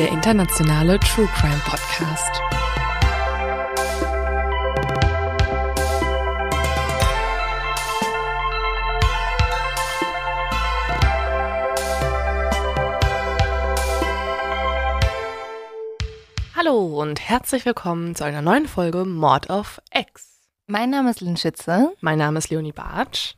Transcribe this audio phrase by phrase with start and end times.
[0.00, 2.40] Der internationale True Crime Podcast.
[16.56, 20.40] Hallo und herzlich willkommen zu einer neuen Folge Mord auf X.
[20.66, 21.92] Mein Name ist Lynn Schütze.
[22.00, 23.34] Mein Name ist Leonie Bartsch.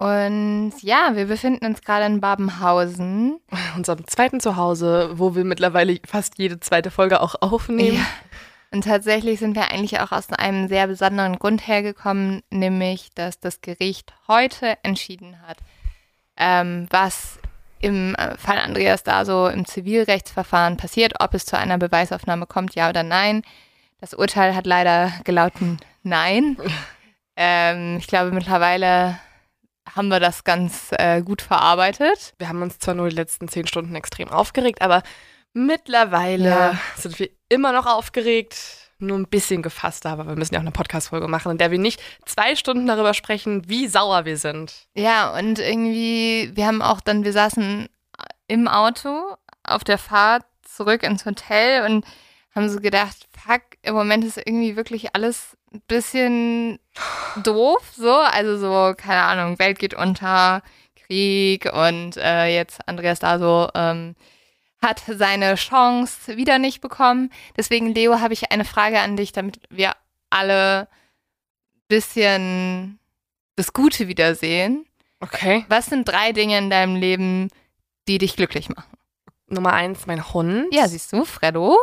[0.00, 3.38] Und ja, wir befinden uns gerade in Babenhausen.
[3.76, 7.98] unserem zweiten Zuhause, wo wir mittlerweile fast jede zweite Folge auch aufnehmen.
[7.98, 8.06] Ja.
[8.70, 13.60] Und tatsächlich sind wir eigentlich auch aus einem sehr besonderen Grund hergekommen, nämlich, dass das
[13.60, 15.58] Gericht heute entschieden hat,
[16.38, 17.38] ähm, was
[17.80, 22.74] im äh, Fall Andreas da so im Zivilrechtsverfahren passiert, ob es zu einer Beweisaufnahme kommt,
[22.74, 23.42] ja oder nein.
[24.00, 26.56] Das Urteil hat leider gelauten Nein.
[27.36, 29.18] ähm, ich glaube, mittlerweile
[29.94, 32.34] haben wir das ganz äh, gut verarbeitet.
[32.38, 35.02] Wir haben uns zwar nur die letzten zehn Stunden extrem aufgeregt, aber
[35.52, 36.78] mittlerweile Ja.
[36.96, 38.56] sind wir immer noch aufgeregt,
[38.98, 41.78] nur ein bisschen gefasster, aber wir müssen ja auch eine Podcast-Folge machen, in der wir
[41.78, 44.86] nicht zwei Stunden darüber sprechen, wie sauer wir sind.
[44.94, 47.88] Ja, und irgendwie, wir haben auch dann, wir saßen
[48.48, 49.34] im Auto
[49.64, 52.04] auf der Fahrt zurück ins Hotel und
[52.54, 56.78] haben so gedacht, fuck, im Moment ist irgendwie wirklich alles ein bisschen
[57.42, 60.62] doof, so, also so, keine Ahnung, Welt geht unter,
[61.10, 64.14] Krieg und äh, jetzt Andreas da so ähm,
[64.80, 67.30] hat seine Chance wieder nicht bekommen.
[67.56, 69.92] Deswegen, Leo, habe ich eine Frage an dich, damit wir
[70.30, 70.88] alle
[71.88, 73.00] bisschen
[73.56, 74.86] das Gute wiedersehen.
[75.18, 75.66] Okay.
[75.68, 77.48] Was sind drei Dinge in deinem Leben,
[78.08, 78.96] die dich glücklich machen?
[79.48, 80.72] Nummer eins, mein Hund.
[80.72, 81.76] Ja, siehst du, Freddo.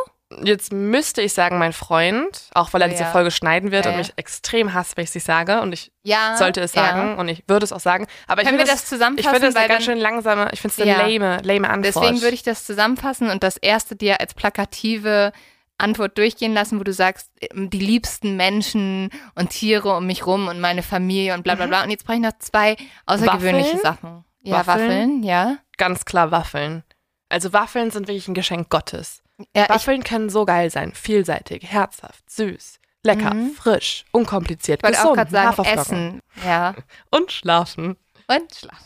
[0.44, 3.10] Jetzt müsste ich sagen, mein Freund, auch weil er Oh, diese ja.
[3.10, 5.62] Folge schneiden wird Ja, und mich extrem hasst, wenn ich es sage.
[5.62, 6.36] Und ich Ja.
[6.36, 8.06] sollte es sagen und ich würde es auch sagen.
[8.26, 9.30] Aber ich Können wir finde das Ich zusammenfassen?
[9.30, 11.94] finde das eine ganz schön langsame, ich finde es eine lame, lame Antwort.
[12.04, 15.32] Deswegen würde ich das zusammenfassen und das erste dir als plakative
[15.78, 20.48] Antwort durchgehen lassen, wo du sagst, ähm, die liebsten Menschen und Tiere um mich rum
[20.48, 21.84] und meine Familie und bla bla bla.
[21.84, 23.82] Und jetzt brauche ich noch zwei außergewöhnliche Waffeln?
[23.82, 24.24] Sachen.
[24.42, 24.88] Ja, Waffeln?
[24.88, 25.56] Waffeln, ja.
[25.78, 26.82] ganz klar Waffeln.
[27.30, 29.22] Also Waffeln sind wirklich ein Geschenk Gottes.
[29.54, 33.50] Ja ich, Waffeln können so geil sein, vielseitig, herzhaft, süß, lecker, Mhm.
[33.52, 35.80] frisch, unkompliziert, wollte auch gesund, gerade sagen.
[35.80, 36.20] Essen.
[36.44, 36.74] Ja.
[37.10, 37.96] und schlafen.
[38.26, 38.84] Und schlafen.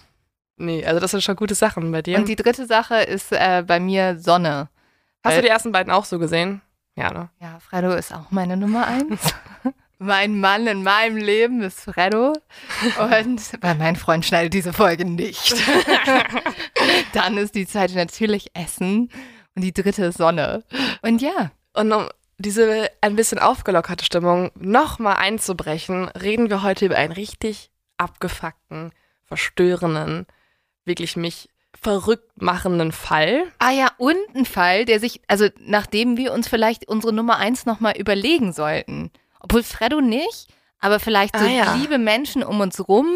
[0.56, 2.18] Nee, also das sind schon gute Sachen bei dir.
[2.18, 4.68] Und die dritte Sache ist äh, bei mir Sonne.
[5.24, 6.60] Hast du die ersten beiden auch so gesehen?
[6.94, 7.30] Ja, ne?
[7.40, 9.20] Ja, Freddo ist auch meine Nummer eins.
[9.98, 12.34] mein Mann in meinem Leben ist Freddo.
[12.98, 15.54] Und weil mein Freund schneidet diese Folge nicht.
[17.12, 19.10] Dann ist die zweite natürlich Essen.
[19.54, 20.64] Und die dritte ist Sonne.
[21.02, 22.08] Und ja, Und um
[22.38, 28.92] diese ein bisschen aufgelockerte Stimmung nochmal einzubrechen, reden wir heute über einen richtig abgefuckten,
[29.24, 30.26] verstörenden,
[30.84, 31.48] wirklich mich
[31.78, 33.44] verrückt machenden Fall.
[33.58, 37.64] Ah ja, und ein Fall, der sich, also nachdem wir uns vielleicht unsere Nummer eins
[37.66, 39.10] nochmal überlegen sollten.
[39.40, 40.48] Obwohl Freddo nicht,
[40.80, 41.74] aber vielleicht so Ah ja.
[41.74, 43.06] liebe Menschen um uns rum.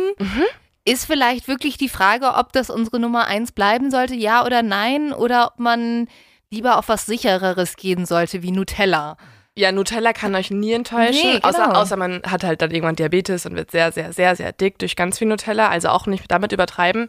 [0.85, 5.13] Ist vielleicht wirklich die Frage, ob das unsere Nummer eins bleiben sollte, ja oder nein,
[5.13, 6.09] oder ob man
[6.51, 9.17] lieber auf was sichereres gehen sollte, wie Nutella.
[9.59, 11.49] Ja, Nutella kann euch nie enttäuschen, Nee, genau.
[11.49, 14.79] außer, außer man hat halt dann irgendwann Diabetes und wird sehr, sehr, sehr, sehr dick
[14.79, 17.09] durch ganz viel Nutella, also auch nicht damit übertreiben.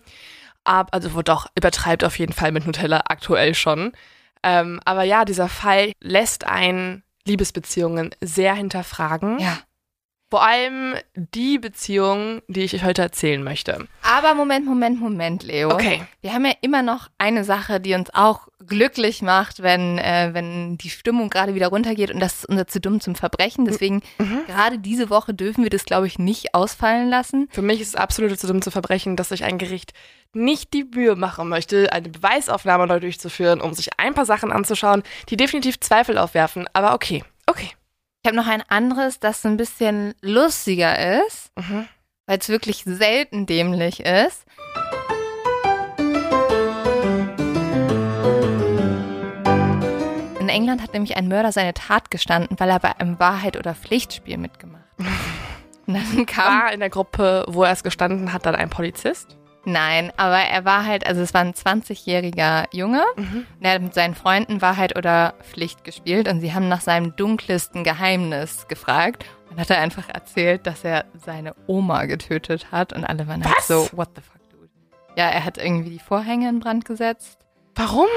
[0.64, 3.92] Ab, also wo doch, übertreibt auf jeden Fall mit Nutella aktuell schon.
[4.44, 9.40] Ähm, aber ja, dieser Fall lässt einen Liebesbeziehungen sehr hinterfragen.
[9.40, 9.58] Ja.
[10.30, 13.88] Vor allem die Beziehung, die ich euch heute erzählen möchte.
[14.02, 15.72] Aber Moment, Moment, Moment, Leo.
[15.72, 16.02] Okay.
[16.22, 20.78] Wir haben ja immer noch eine Sache, die uns auch glücklich macht, wenn, äh, wenn
[20.78, 23.64] die Stimmung gerade wieder runtergeht und das ist unser zu dumm zum Verbrechen.
[23.64, 24.42] Deswegen Mhm.
[24.48, 27.48] gerade diese Woche dürfen wir das, glaube ich, nicht ausfallen lassen.
[27.52, 29.94] Für mich ist es absolut zu dumm zu verbrechen, dass sich ein Gericht
[30.34, 35.04] nicht die Mühe machen möchte, eine Beweisaufnahme neu durchzuführen, um sich ein paar Sachen anzuschauen,
[35.30, 36.68] die definitiv Zweifel aufwerfen.
[36.74, 37.70] Aber okay, okay.
[38.28, 41.88] Ich habe noch ein anderes, das ein bisschen lustiger ist, Mhm.
[42.26, 44.44] weil es wirklich selten dämlich ist.
[50.42, 53.74] In England hat nämlich ein Mörder seine Tat gestanden, weil er bei einem Wahrheit- oder
[53.74, 55.06] Pflichtspiel mitgemacht hat.
[55.88, 56.64] Und dann kam.
[56.64, 59.37] War in der Gruppe, wo er es gestanden hat, dann ein Polizist?
[59.70, 63.04] Nein, aber er war halt, also es war ein 20-jähriger Junge.
[63.18, 63.46] Mhm.
[63.60, 67.84] Er hat mit seinen Freunden Wahrheit oder Pflicht gespielt und sie haben nach seinem dunkelsten
[67.84, 69.26] Geheimnis gefragt.
[69.52, 73.58] Und hat er einfach erzählt, dass er seine Oma getötet hat und alle waren halt
[73.58, 73.68] Was?
[73.68, 74.70] so, what the fuck, dude.
[75.18, 77.38] Ja, er hat irgendwie die Vorhänge in Brand gesetzt.
[77.76, 78.08] Warum?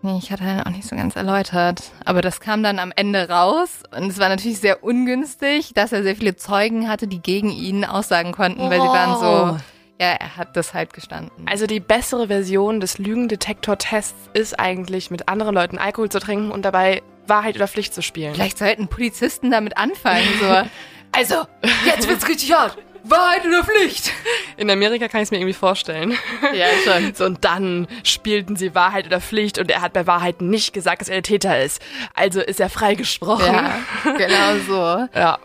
[0.00, 1.82] Nee, ich hatte dann auch nicht so ganz erläutert.
[2.06, 6.02] Aber das kam dann am Ende raus und es war natürlich sehr ungünstig, dass er
[6.02, 9.58] sehr viele Zeugen hatte, die gegen ihn aussagen konnten, weil sie waren so,
[10.00, 11.46] ja, er hat das halt gestanden.
[11.48, 16.62] Also die bessere Version des Lügendetektor-Tests ist eigentlich, mit anderen Leuten Alkohol zu trinken und
[16.64, 18.34] dabei Wahrheit oder Pflicht zu spielen.
[18.34, 20.62] Vielleicht sollten Polizisten damit anfangen, so.
[21.12, 21.46] Also,
[21.86, 22.76] jetzt wird's richtig hart.
[23.04, 24.12] Wahrheit oder Pflicht?
[24.58, 26.18] In Amerika kann ich es mir irgendwie vorstellen.
[26.54, 27.06] Ja, schon.
[27.14, 31.00] So, und dann spielten sie Wahrheit oder Pflicht und er hat bei Wahrheit nicht gesagt,
[31.00, 31.80] dass er der Täter ist.
[32.14, 33.46] Also ist er freigesprochen.
[33.46, 35.08] Ja, genau so.
[35.18, 35.38] ja.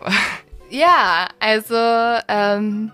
[0.68, 2.90] Ja, also, ähm,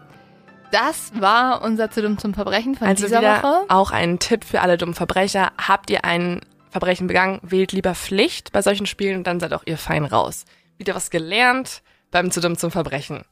[0.70, 3.64] das war unser zu dumm zum Verbrechen von Also dieser Woche.
[3.68, 5.52] auch ein Tipp für alle dummen Verbrecher.
[5.58, 9.62] Habt ihr ein Verbrechen begangen, wählt lieber Pflicht bei solchen Spielen und dann seid auch
[9.66, 10.44] ihr fein raus.
[10.76, 13.24] Wieder was gelernt beim zu dumm zum Verbrechen.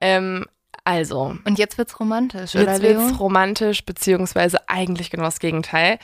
[0.00, 0.46] Ähm,
[0.84, 5.98] also, Und jetzt wird's romantisch, oder jetzt wird's romantisch, beziehungsweise eigentlich genau das Gegenteil.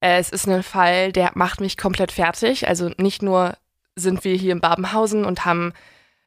[0.00, 2.68] Äh, es ist ein Fall, der macht mich komplett fertig.
[2.68, 3.54] Also nicht nur
[3.96, 5.72] sind wir hier in Babenhausen und haben,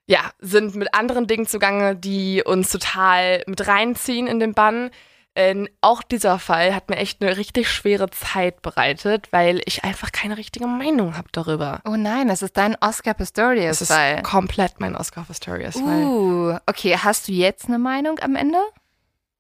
[0.06, 4.92] ja, sind mit anderen Dingen zugange, die uns total mit reinziehen in den Bann.
[5.36, 10.12] Äh, auch dieser Fall hat mir echt eine richtig schwere Zeit bereitet, weil ich einfach
[10.12, 11.82] keine richtige Meinung habe darüber.
[11.86, 16.04] Oh nein, das ist dein Oscar Das Pistorius ist komplett mein Oscar Pistorius Fall.
[16.04, 18.60] Uh, okay, hast du jetzt eine Meinung am Ende?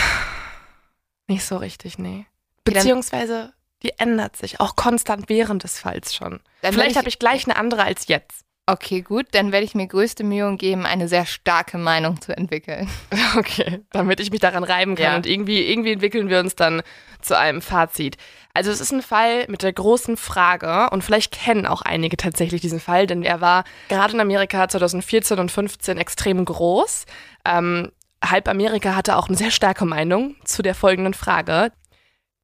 [1.26, 2.26] Nicht so richtig, nee.
[2.64, 3.52] Beziehungsweise,
[3.82, 6.40] die ändert sich auch konstant während des Falls schon.
[6.62, 8.44] Vielleicht habe ich gleich eine andere als jetzt.
[8.66, 12.88] Okay, gut, dann werde ich mir größte Mühe geben, eine sehr starke Meinung zu entwickeln.
[13.36, 15.16] Okay, damit ich mich daran reiben kann Ja.
[15.16, 16.82] und irgendwie, irgendwie entwickeln wir uns dann
[17.20, 18.16] zu einem Fazit.
[18.54, 22.60] Also es ist ein Fall mit der großen Frage und vielleicht kennen auch einige tatsächlich
[22.60, 27.06] diesen Fall, denn er war gerade in Amerika 2014 und 15 extrem groß.
[27.44, 27.90] Ähm,
[28.24, 31.72] halb Amerika hatte auch eine sehr starke Meinung zu der folgenden Frage.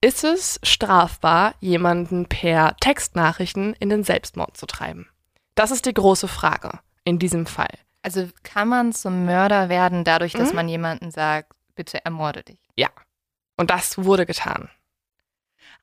[0.02, 5.08] Ist es strafbar, jemanden per Textnachrichten in den Selbstmord zu treiben?
[5.54, 7.72] Das ist die große Frage in diesem Fall.
[8.02, 10.56] Also kann man zum Mörder werden dadurch, dass Mhm.
[10.56, 12.58] man jemanden sagt, bitte ermorde dich.
[13.56, 14.70] Und das wurde getan.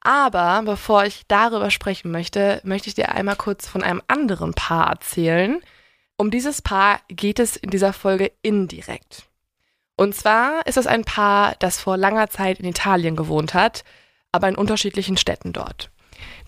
[0.01, 4.89] Aber bevor ich darüber sprechen möchte, möchte ich dir einmal kurz von einem anderen Paar
[4.89, 5.61] erzählen.
[6.17, 9.27] Um dieses Paar geht es in dieser Folge indirekt.
[9.95, 13.83] Und zwar ist es ein Paar, das vor langer Zeit in Italien gewohnt hat,
[14.31, 15.91] aber in unterschiedlichen Städten dort.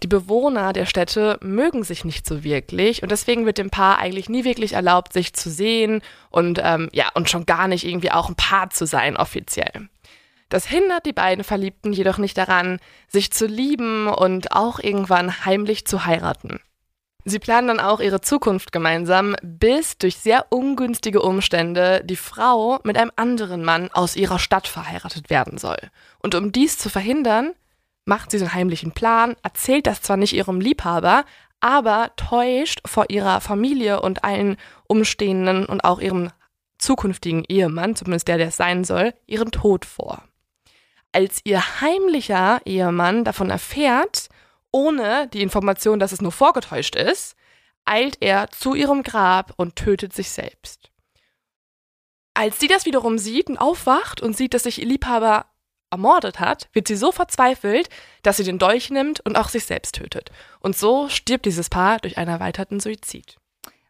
[0.03, 4.29] Die Bewohner der Städte mögen sich nicht so wirklich und deswegen wird dem Paar eigentlich
[4.29, 8.29] nie wirklich erlaubt, sich zu sehen und ähm, ja und schon gar nicht irgendwie auch
[8.29, 9.89] ein Paar zu sein offiziell.
[10.49, 15.85] Das hindert die beiden Verliebten jedoch nicht daran, sich zu lieben und auch irgendwann heimlich
[15.85, 16.59] zu heiraten.
[17.25, 22.97] Sie planen dann auch ihre Zukunft gemeinsam, bis durch sehr ungünstige Umstände die Frau mit
[22.97, 25.77] einem anderen Mann aus ihrer Stadt verheiratet werden soll.
[26.19, 27.51] Und um dies zu verhindern,
[28.09, 31.23] macht sie so einen heimlichen Plan, erzählt das zwar nicht ihrem Liebhaber,
[31.61, 36.31] aber täuscht vor ihrer Familie und allen Umstehenden und auch ihrem
[36.79, 40.23] zukünftigen Ehemann, zumindest der, der es sein soll, ihren Tod vor.
[41.11, 44.29] Als ihr heimlicher Ehemann davon erfährt,
[44.71, 47.35] ohne die Information, dass es nur vorgetäuscht ist,
[47.85, 50.91] eilt er zu ihrem Grab und tötet sich selbst.
[52.33, 55.45] Als sie das wiederum sieht und aufwacht und sieht, dass sich ihr Liebhaber
[55.91, 57.89] ermordet hat, wird sie so verzweifelt,
[58.23, 60.31] dass sie den Dolch nimmt und auch sich selbst tötet.
[60.59, 63.37] Und so stirbt dieses Paar durch einen erweiterten Suizid.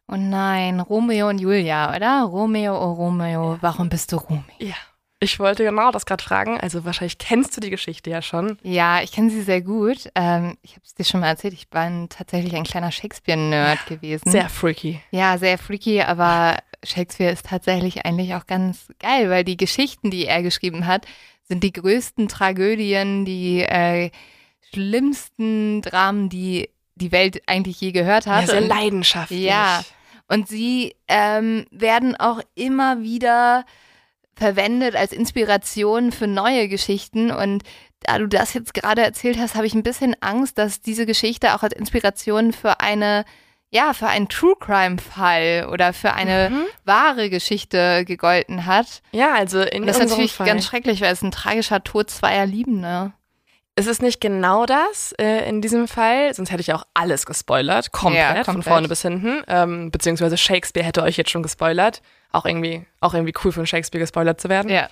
[0.08, 2.22] Oh nein, Romeo und Julia, oder?
[2.22, 4.42] Romeo, oh Romeo, warum bist du Romeo?
[4.58, 4.74] Ja.
[5.22, 6.58] Ich wollte genau das gerade fragen.
[6.58, 8.56] Also wahrscheinlich kennst du die Geschichte ja schon.
[8.62, 10.10] Ja, ich kenne sie sehr gut.
[10.14, 13.84] Ähm, ich habe es dir schon mal erzählt, ich war ein, tatsächlich ein kleiner Shakespeare-Nerd
[13.86, 14.30] gewesen.
[14.30, 15.02] Sehr freaky.
[15.10, 20.24] Ja, sehr freaky, aber Shakespeare ist tatsächlich eigentlich auch ganz geil, weil die Geschichten, die
[20.24, 21.06] er geschrieben hat,
[21.50, 24.10] sind die größten Tragödien, die äh,
[24.72, 28.42] schlimmsten Dramen, die die Welt eigentlich je gehört hat.
[28.42, 29.42] Ja, sehr leidenschaftlich.
[29.42, 29.82] Ja.
[30.28, 33.64] Und sie ähm, werden auch immer wieder
[34.36, 37.32] verwendet als Inspiration für neue Geschichten.
[37.32, 37.64] Und
[38.00, 41.56] da du das jetzt gerade erzählt hast, habe ich ein bisschen Angst, dass diese Geschichte
[41.56, 43.24] auch als Inspiration für eine,
[43.70, 46.64] ja, für einen True Crime Fall oder für eine Mhm.
[46.84, 49.02] wahre Geschichte gegolten hat.
[49.12, 50.46] Ja, also in Und das ist natürlich Fall.
[50.46, 53.12] ganz schrecklich, weil es ein tragischer Tod zweier Liebender.
[53.76, 57.92] Es ist nicht genau das äh, in diesem Fall, sonst hätte ich auch alles gespoilert,
[57.92, 58.72] komplett, Ja, von komplett.
[58.72, 59.42] vorne bis hinten.
[59.46, 62.02] Ähm, beziehungsweise Shakespeare hätte euch jetzt schon gespoilert.
[62.32, 64.70] Auch irgendwie, auch irgendwie cool von Shakespeare gespoilert zu werden.
[64.70, 64.88] Ja.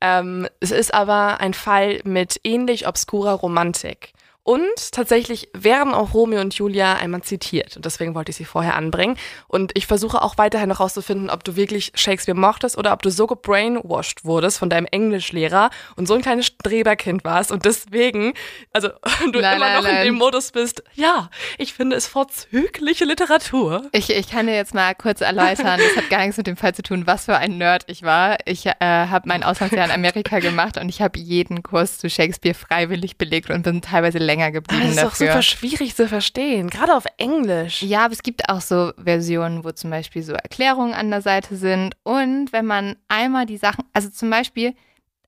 [0.00, 4.12] Ähm, es ist aber ein Fall mit ähnlich obskurer Romantik.
[4.44, 7.76] Und tatsächlich werden auch Romeo und Julia einmal zitiert.
[7.76, 9.16] Und deswegen wollte ich sie vorher anbringen.
[9.46, 13.28] Und ich versuche auch weiterhin herauszufinden, ob du wirklich Shakespeare mochtest oder ob du so
[13.28, 18.34] gebrainwashed wurdest von deinem Englischlehrer und so ein kleines Streberkind warst und deswegen,
[18.72, 18.88] also
[19.32, 20.04] du Nein, immer nein, noch in nein.
[20.06, 23.88] dem Modus bist, ja, ich finde es vorzügliche Literatur.
[23.92, 26.74] Ich, ich kann dir jetzt mal kurz erläutern, das hat gar nichts mit dem Fall
[26.74, 28.38] zu tun, was für ein Nerd ich war.
[28.44, 32.54] Ich äh, habe mein Auslandsjahr in Amerika gemacht und ich habe jeden Kurs zu Shakespeare
[32.54, 36.94] freiwillig belegt und bin teilweise länger geblieben Das ist doch super schwierig zu verstehen, gerade
[36.96, 37.82] auf Englisch.
[37.82, 41.56] Ja, aber es gibt auch so Versionen, wo zum Beispiel so Erklärungen an der Seite
[41.56, 41.94] sind.
[42.02, 44.74] Und wenn man einmal die Sachen, also zum Beispiel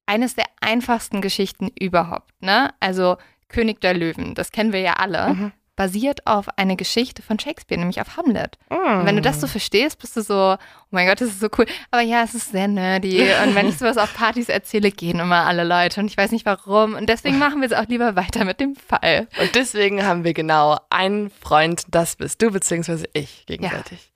[0.06, 2.70] eines der einfachsten Geschichten überhaupt, ne?
[2.80, 3.16] Also
[3.48, 5.52] König der Löwen, das kennen wir ja alle, Mhm.
[5.76, 8.58] Basiert auf eine Geschichte von Shakespeare, nämlich auf Hamlet.
[8.68, 9.24] Und wenn du Mm.
[9.24, 10.56] das so verstehst, bist du so, oh
[10.90, 11.66] mein Gott, das ist so cool.
[11.90, 13.22] Aber ja, es ist sehr nerdy.
[13.44, 16.00] Und wenn ich sowas auf Partys erzähle, gehen immer alle Leute.
[16.00, 16.94] Und ich weiß nicht warum.
[16.94, 19.26] Und deswegen machen wir es auch lieber weiter mit dem Fall.
[19.40, 24.12] Und deswegen haben wir genau einen Freund, das bist du, beziehungsweise ich gegenseitig.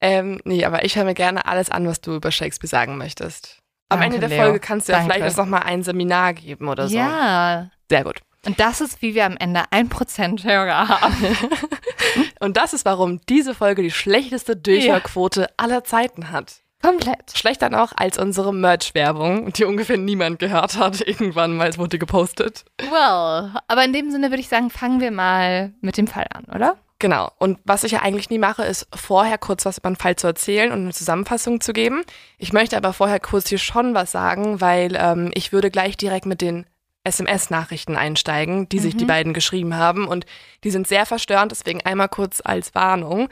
[0.00, 3.60] Ähm, nee, aber ich höre mir gerne alles an, was du über Shakespeare sagen möchtest.
[3.88, 4.44] Am Danke, Ende der Leo.
[4.46, 5.12] Folge kannst du ja Danke.
[5.14, 6.96] vielleicht jetzt nochmal ein Seminar geben oder so.
[6.96, 7.70] Ja.
[7.88, 8.20] Sehr gut.
[8.46, 11.16] Und das ist, wie wir am Ende 1% Hörer haben.
[12.40, 16.60] Und das ist, warum diese Folge die schlechteste Durchhörquote aller Zeiten hat.
[16.82, 17.32] Komplett.
[17.36, 21.00] Schlechter noch als unsere Merch-Werbung, die ungefähr niemand gehört hat.
[21.00, 22.64] Irgendwann mal es wurde gepostet.
[22.78, 26.44] Well, aber in dem Sinne würde ich sagen, fangen wir mal mit dem Fall an,
[26.54, 26.76] oder?
[26.98, 27.30] Genau.
[27.38, 30.28] Und was ich ja eigentlich nie mache, ist vorher kurz was über den Fall zu
[30.28, 32.04] erzählen und eine Zusammenfassung zu geben.
[32.38, 36.24] Ich möchte aber vorher kurz hier schon was sagen, weil ähm, ich würde gleich direkt
[36.24, 36.66] mit den
[37.06, 40.06] SMS-Nachrichten einsteigen, die sich die beiden geschrieben haben.
[40.06, 40.26] Und
[40.64, 43.28] die sind sehr verstörend, deswegen einmal kurz als Warnung.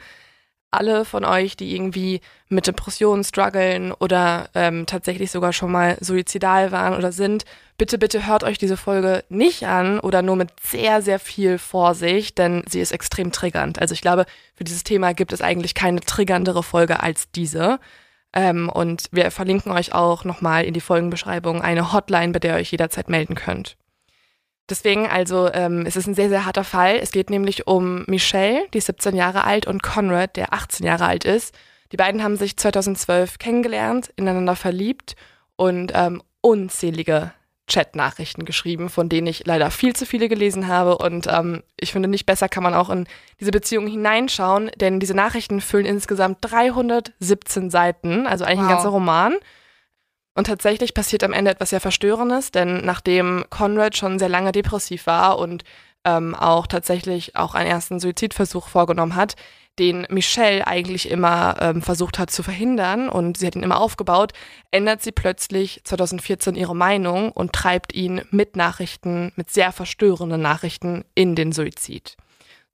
[0.71, 6.71] Alle von euch, die irgendwie mit Depressionen strugglen oder ähm, tatsächlich sogar schon mal suizidal
[6.71, 7.45] waren oder sind,
[7.77, 12.37] bitte, bitte hört euch diese Folge nicht an oder nur mit sehr, sehr viel Vorsicht,
[12.37, 13.79] denn sie ist extrem triggernd.
[13.79, 17.79] Also ich glaube, für dieses Thema gibt es eigentlich keine triggerndere Folge als diese.
[18.35, 22.59] Ähm, und wir verlinken euch auch nochmal in die Folgenbeschreibung eine Hotline, bei der ihr
[22.59, 23.77] euch jederzeit melden könnt.
[24.69, 26.97] Deswegen also, ähm, es ist ein sehr, sehr harter Fall.
[27.01, 31.05] Es geht nämlich um Michelle, die ist 17 Jahre alt, und Conrad, der 18 Jahre
[31.05, 31.55] alt ist.
[31.91, 35.15] Die beiden haben sich 2012 kennengelernt, ineinander verliebt
[35.55, 37.31] und ähm, unzählige
[37.67, 40.97] Chat-Nachrichten geschrieben, von denen ich leider viel zu viele gelesen habe.
[40.97, 43.07] Und ähm, ich finde, nicht besser kann man auch in
[43.39, 48.73] diese Beziehung hineinschauen, denn diese Nachrichten füllen insgesamt 317 Seiten, also eigentlich ein Wow.
[48.73, 49.35] ganzer Roman.
[50.37, 55.07] Und tatsächlich passiert am Ende etwas sehr Verstörendes, denn nachdem Conrad schon sehr lange depressiv
[55.07, 55.63] war und
[56.05, 59.35] ähm, auch tatsächlich auch einen ersten Suizidversuch vorgenommen hat,
[59.77, 64.31] den Michelle eigentlich immer ähm, versucht hat zu verhindern und sie hat ihn immer aufgebaut,
[64.71, 71.03] ändert sie plötzlich 2014 ihre Meinung und treibt ihn mit Nachrichten, mit sehr verstörenden Nachrichten
[71.13, 72.15] in den Suizid.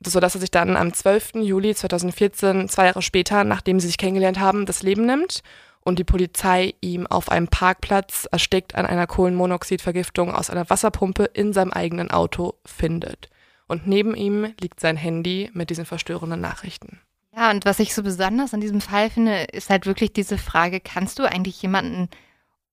[0.06, 1.36] So dass er sich dann am 12.
[1.36, 5.42] Juli 2014, zwei Jahre später, nachdem sie sich kennengelernt haben, das Leben nimmt
[5.84, 11.54] und die Polizei ihm auf einem Parkplatz erstickt an einer Kohlenmonoxidvergiftung aus einer Wasserpumpe in
[11.54, 13.30] seinem eigenen Auto findet.
[13.68, 17.00] Und neben ihm liegt sein Handy mit diesen verstörenden Nachrichten.
[17.36, 20.82] Ja, und was ich so besonders an diesem Fall finde, ist halt wirklich diese Frage,
[20.82, 22.10] kannst du eigentlich jemanden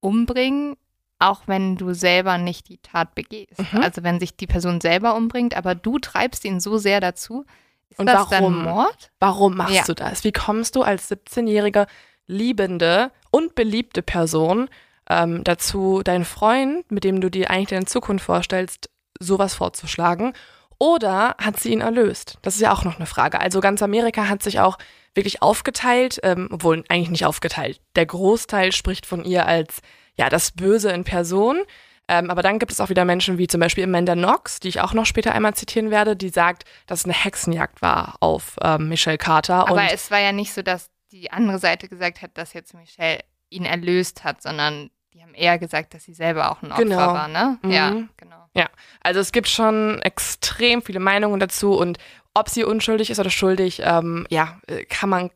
[0.01, 0.75] umbringen,
[1.17, 3.59] auch wenn du selber nicht die Tat begehst?
[3.73, 3.81] Mhm.
[3.81, 7.45] Also wenn sich die Person selber umbringt, aber du treibst ihn so sehr dazu,
[7.89, 8.63] ist Und das warum?
[8.63, 9.11] Mord?
[9.19, 9.83] Warum machst Ja.
[9.83, 10.23] du das?
[10.23, 11.87] Wie kommst du als 17-jährige
[12.29, 14.69] liebende und beliebte Person
[15.09, 20.33] ähm, dazu, deinen Freund, mit dem du dir eigentlich deine Zukunft vorstellst, sowas vorzuschlagen?
[20.77, 22.37] Oder hat sie ihn erlöst?
[22.41, 23.41] Das ist ja auch noch eine Frage.
[23.41, 24.77] Also ganz Amerika hat sich auch
[25.13, 27.81] wirklich aufgeteilt, ähm, obwohl eigentlich nicht aufgeteilt.
[27.95, 29.81] Der Großteil spricht von ihr als
[30.15, 31.63] ja das Böse in Person.
[32.07, 34.79] Ähm, aber dann gibt es auch wieder Menschen wie zum Beispiel Amanda Knox, die ich
[34.79, 38.87] auch noch später einmal zitieren werde, die sagt, dass es eine Hexenjagd war auf ähm,
[38.87, 39.67] Michelle Carter.
[39.67, 43.19] Aber es war ja nicht so, dass die andere Seite gesagt hat, dass jetzt Michelle
[43.49, 46.97] ihn erlöst hat, sondern die haben eher gesagt, dass sie selber auch ein Opfer Genau.
[47.13, 47.57] war, ne?
[47.63, 47.71] Mhm.
[47.71, 48.35] Ja, genau.
[49.01, 51.97] Also es gibt schon extrem viele Meinungen dazu und
[52.33, 55.29] ob sie unschuldig ist oder schuldig, ähm, ja, äh, kann man.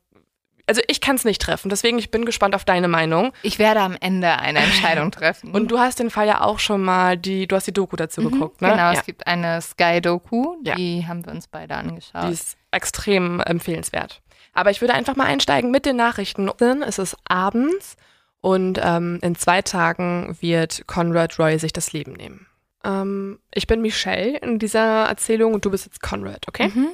[0.68, 3.34] Also ich kann es nicht treffen, deswegen ich bin gespannt auf deine Meinung.
[3.42, 5.52] Ich werde am Ende eine Entscheidung treffen.
[5.52, 8.22] Und du hast den Fall ja auch schon mal, die, du hast die Doku dazu
[8.22, 8.70] Mhm, geguckt, ne?
[8.70, 8.94] Genau, ja.
[8.94, 10.76] es gibt eine Sky-Doku, Ja.
[10.76, 12.24] die haben wir uns beide angeschaut.
[12.30, 14.22] Die ist extrem empfehlenswert.
[14.54, 16.50] Aber ich würde einfach mal einsteigen mit den Nachrichten.
[16.84, 17.98] Es ist abends
[18.42, 22.46] und ähm, in zwei Tagen wird Conrad Roy sich das Leben nehmen.
[22.84, 26.68] Ähm, ich bin Michelle in dieser Erzählung und du bist jetzt Conrad, okay?
[26.68, 26.90] Mhm.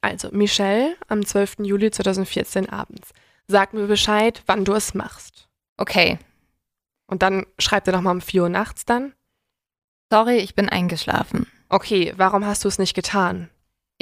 [0.00, 1.56] Also, Michelle am 12.
[1.60, 3.10] Juli 2014 abends.
[3.46, 5.48] Sag mir Bescheid, wann du es machst.
[5.76, 6.18] Okay,
[7.06, 9.12] Und dann schreibt er nochmal um 4 Uhr nachts dann.
[10.10, 11.46] sorry, ich bin eingeschlafen.
[11.68, 13.50] Okay, warum hast du es nicht getan?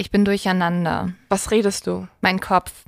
[0.00, 1.12] Ich bin durcheinander.
[1.28, 2.07] Was redest du?
[2.21, 2.85] Mein Kopf.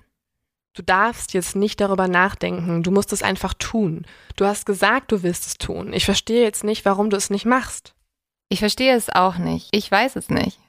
[0.75, 2.85] Du darfst jetzt nicht darüber nachdenken.
[2.85, 4.07] Du musst es einfach tun.
[4.37, 5.93] Du hast gesagt, du willst es tun.
[5.93, 7.95] Ich verstehe jetzt nicht, warum du es nicht machst.
[8.49, 9.71] Ich verstehe es auch nicht.
[9.73, 10.61] Ich weiß es nicht.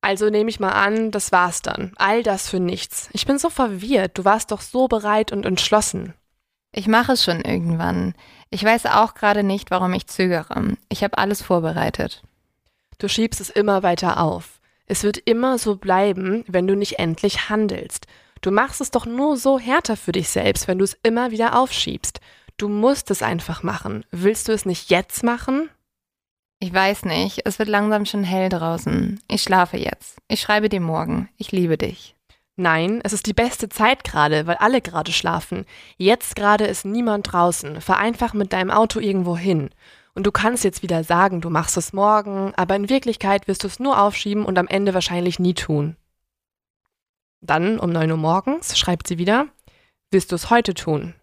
[0.00, 1.92] Also nehme ich mal an, das war's dann.
[1.96, 3.10] All das für nichts.
[3.12, 4.16] Ich bin so verwirrt.
[4.16, 6.14] Du warst doch so bereit und entschlossen.
[6.72, 8.14] Ich mache es schon irgendwann.
[8.48, 10.78] Ich weiß auch gerade nicht, warum ich zögere.
[10.88, 12.22] Ich habe alles vorbereitet.
[12.96, 14.62] Du schiebst es immer weiter auf.
[14.86, 18.06] Es wird immer so bleiben, wenn du nicht endlich handelst.
[18.40, 21.58] Du machst es doch nur so härter für dich selbst, wenn du es immer wieder
[21.58, 22.20] aufschiebst.
[22.56, 24.04] Du musst es einfach machen.
[24.10, 25.70] Willst du es nicht jetzt machen?
[26.60, 29.20] Ich weiß nicht, es wird langsam schon hell draußen.
[29.28, 30.18] Ich schlafe jetzt.
[30.28, 31.28] Ich schreibe dir morgen.
[31.36, 32.14] Ich liebe dich.
[32.56, 35.64] Nein, es ist die beste Zeit gerade, weil alle gerade schlafen.
[35.96, 37.80] Jetzt gerade ist niemand draußen.
[37.80, 39.70] Fahr einfach mit deinem Auto irgendwo hin.
[40.14, 43.66] Und du kannst jetzt wieder sagen, du machst es morgen, aber in Wirklichkeit wirst du
[43.66, 45.96] es nur aufschieben und am Ende wahrscheinlich nie tun.
[47.40, 49.46] Dann um 9 Uhr morgens schreibt sie wieder,
[50.10, 51.14] wirst du es heute tun?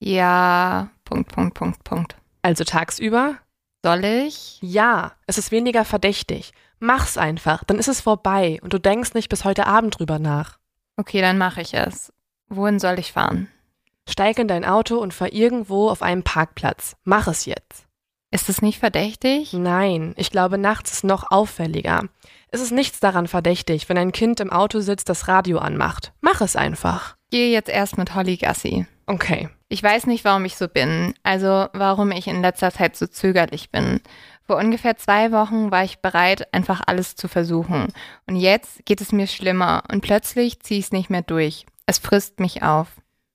[0.00, 2.16] Ja, Punkt, Punkt, Punkt, Punkt.
[2.40, 3.36] Also tagsüber?
[3.84, 4.58] Soll ich?
[4.62, 6.52] Ja, es ist weniger verdächtig.
[6.80, 10.58] Mach's einfach, dann ist es vorbei und du denkst nicht bis heute Abend drüber nach.
[10.96, 12.12] Okay, dann mache ich es.
[12.48, 13.48] Wohin soll ich fahren?
[14.08, 16.96] Steig in dein Auto und fahr irgendwo auf einem Parkplatz.
[17.04, 17.86] Mach es jetzt.
[18.32, 19.52] Ist es nicht verdächtig?
[19.52, 22.04] Nein, ich glaube, nachts ist noch auffälliger.
[22.48, 26.12] Es ist nichts daran verdächtig, wenn ein Kind im Auto sitzt, das Radio anmacht.
[26.22, 27.16] Mach es einfach.
[27.30, 28.86] Gehe jetzt erst mit Holly Gassi.
[29.06, 29.50] Okay.
[29.68, 33.70] Ich weiß nicht, warum ich so bin, also warum ich in letzter Zeit so zögerlich
[33.70, 34.00] bin.
[34.46, 37.88] Vor ungefähr zwei Wochen war ich bereit, einfach alles zu versuchen.
[38.26, 41.66] Und jetzt geht es mir schlimmer und plötzlich ziehe ich es nicht mehr durch.
[41.84, 42.88] Es frisst mich auf.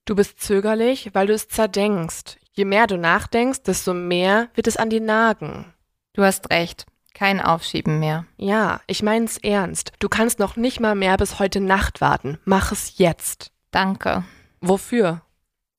[0.05, 2.37] Du bist zögerlich, weil du es zerdenkst.
[2.57, 5.71] Je mehr du nachdenkst, desto mehr wird es an dir nagen.
[6.13, 6.87] Du hast recht.
[7.13, 8.25] Kein Aufschieben mehr.
[8.37, 9.91] Ja, ich mein's ernst.
[9.99, 12.39] Du kannst noch nicht mal mehr bis heute Nacht warten.
[12.45, 13.51] Mach es jetzt.
[13.69, 14.23] Danke,
[14.59, 15.21] Wofür?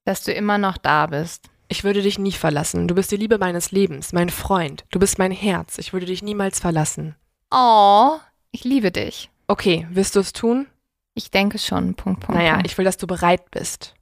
[0.04, 1.50] dass du immer noch da bist.
[1.66, 2.86] Ich würde dich nie verlassen.
[2.86, 4.84] Du bist die Liebe meines Lebens, mein Freund.
[4.92, 5.78] Du bist mein Herz.
[5.78, 7.16] Ich würde dich niemals verlassen.
[7.50, 8.18] Oh,
[8.52, 9.30] ich liebe dich.
[9.48, 10.68] Okay, wirst du es tun?
[11.14, 11.94] Ich denke schon.
[11.94, 12.38] Punkt, Punkt.
[12.38, 12.68] Naja, Punkt.
[12.68, 13.96] ich will, dass du bereit bist.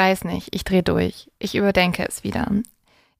[0.00, 0.48] Weiß nicht.
[0.54, 1.30] Ich drehe durch.
[1.38, 2.50] Ich überdenke es wieder.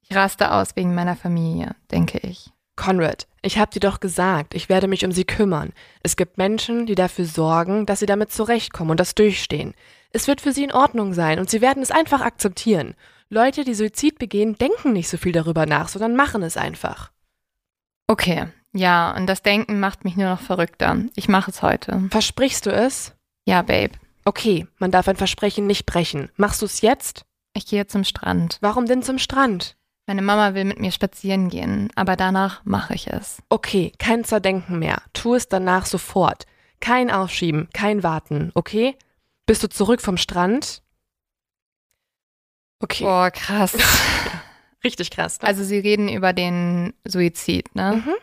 [0.03, 2.51] Ich raste aus wegen meiner Familie, denke ich.
[2.75, 5.75] Conrad, ich hab dir doch gesagt, ich werde mich um sie kümmern.
[6.03, 9.75] Es gibt Menschen, die dafür sorgen, dass sie damit zurechtkommen und das durchstehen.
[10.13, 12.95] Es wird für sie in Ordnung sein und sie werden es einfach akzeptieren.
[13.29, 17.13] Leute, die Suizid begehen, denken nicht so viel darüber nach, sondern machen es einfach.
[18.07, 20.97] Okay, ja, und das Denken macht mich nur noch verrückter.
[21.15, 22.01] Ich mache es heute.
[22.11, 23.15] Versprichst du es?
[23.45, 23.93] Ja, Babe.
[24.31, 26.31] Okay, man darf ein Versprechen nicht brechen.
[26.37, 27.25] Machst du es jetzt?
[27.53, 28.59] Ich gehe zum Strand.
[28.61, 29.77] Warum denn zum Strand?
[30.07, 33.43] Meine Mama will mit mir spazieren gehen, aber danach mache ich es.
[33.49, 35.03] Okay, kein Zerdenken mehr.
[35.15, 36.47] Tu es danach sofort.
[36.79, 38.97] Kein Aufschieben, kein Warten, okay?
[39.47, 40.85] Bist du zurück vom Strand?
[42.79, 43.77] Okay, Boah, krass.
[44.85, 45.43] richtig krass.
[45.43, 45.49] Ne?
[45.49, 48.05] Also sie reden über den Suizid, ne?
[48.07, 48.15] Mhm.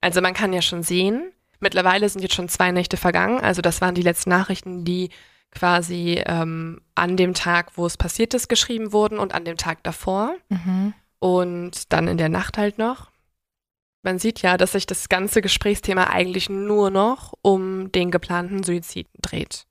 [0.00, 3.40] Also man kann ja schon sehen, mittlerweile sind jetzt schon zwei Nächte vergangen.
[3.40, 5.10] Also das waren die letzten Nachrichten, die
[5.54, 9.82] quasi ähm, an dem Tag, wo es passiert ist, geschrieben wurden und an dem Tag
[9.82, 10.34] davor.
[10.48, 10.94] Mhm.
[11.18, 13.10] Und dann in der Nacht halt noch.
[14.02, 19.08] Man sieht ja, dass sich das ganze Gesprächsthema eigentlich nur noch um den geplanten Suizid
[19.22, 19.66] dreht.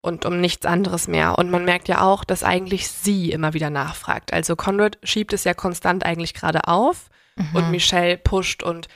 [0.00, 1.38] Und um nichts anderes mehr.
[1.38, 4.32] Und man merkt ja auch, dass eigentlich sie immer wieder nachfragt.
[4.32, 7.56] Also Conrad schiebt es ja konstant eigentlich gerade auf Mhm.
[7.56, 8.88] und Michelle pusht und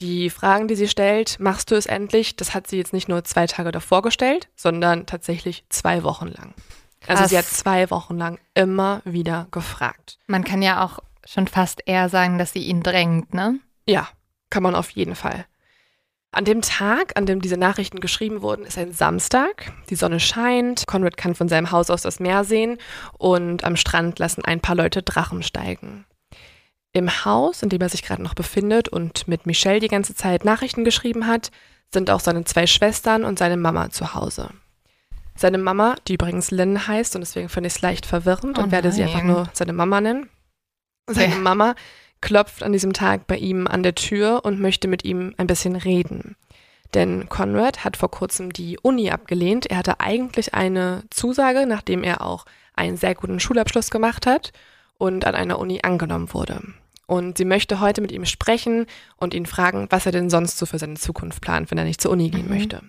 [0.00, 2.36] die Fragen, die sie stellt, machst du es endlich?
[2.36, 6.54] Das hat sie jetzt nicht nur zwei Tage davor gestellt, sondern tatsächlich zwei Wochen lang.
[7.06, 7.58] Also sie hat Krass.
[7.58, 10.18] zwei Wochen lang immer wieder gefragt.
[10.26, 13.58] Man kann ja auch schon fast eher sagen, dass sie ihn drängt, ne?
[13.86, 14.08] Ja,
[14.50, 15.46] kann man auf jeden Fall.
[16.32, 19.72] An dem Tag, an dem diese Nachrichten geschrieben wurden, ist ein Samstag.
[19.90, 22.78] Die Sonne scheint, Conrad kann von seinem Haus aus das Meer sehen
[23.18, 26.04] und am Strand lassen ein paar Leute Drachen steigen.
[26.92, 30.44] Im Haus, in dem er sich gerade noch befindet und mit Michelle die ganze Zeit
[30.44, 31.50] Nachrichten geschrieben hat,
[31.92, 34.50] sind auch seine zwei Schwestern und seine Mama zu Hause.
[35.36, 38.72] Seine Mama, die übrigens Lynn heißt und deswegen finde ich es leicht verwirrend Oh und
[38.72, 40.28] werde sie einfach nur seine Mama nennen.
[41.06, 41.42] Seine Okay.
[41.42, 41.74] Mama
[42.20, 45.76] klopft an diesem Tag bei ihm an der Tür und möchte mit ihm ein bisschen
[45.76, 46.36] reden.
[46.94, 49.66] Denn Conrad hat vor kurzem die Uni abgelehnt.
[49.66, 54.52] Er hatte eigentlich eine Zusage, nachdem er auch einen sehr guten Schulabschluss gemacht hat
[54.98, 56.62] und an einer Uni angenommen wurde.
[57.10, 60.64] Und sie möchte heute mit ihm sprechen und ihn fragen, was er denn sonst so
[60.64, 62.54] für seine Zukunft plant, wenn er nicht zur Uni gehen Mhm.
[62.54, 62.82] möchte.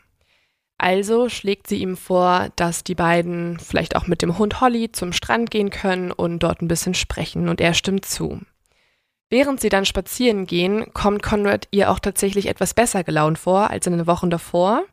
[0.78, 5.12] Also schlägt sie ihm vor, dass die beiden vielleicht auch mit dem Hund Holly zum
[5.12, 8.40] Strand gehen können und dort ein bisschen sprechen und er stimmt zu.
[9.32, 13.88] Während sie dann spazieren gehen, kommt Conrad ihr auch tatsächlich etwas besser gelaunt vor als
[13.88, 14.84] in den Wochen davor,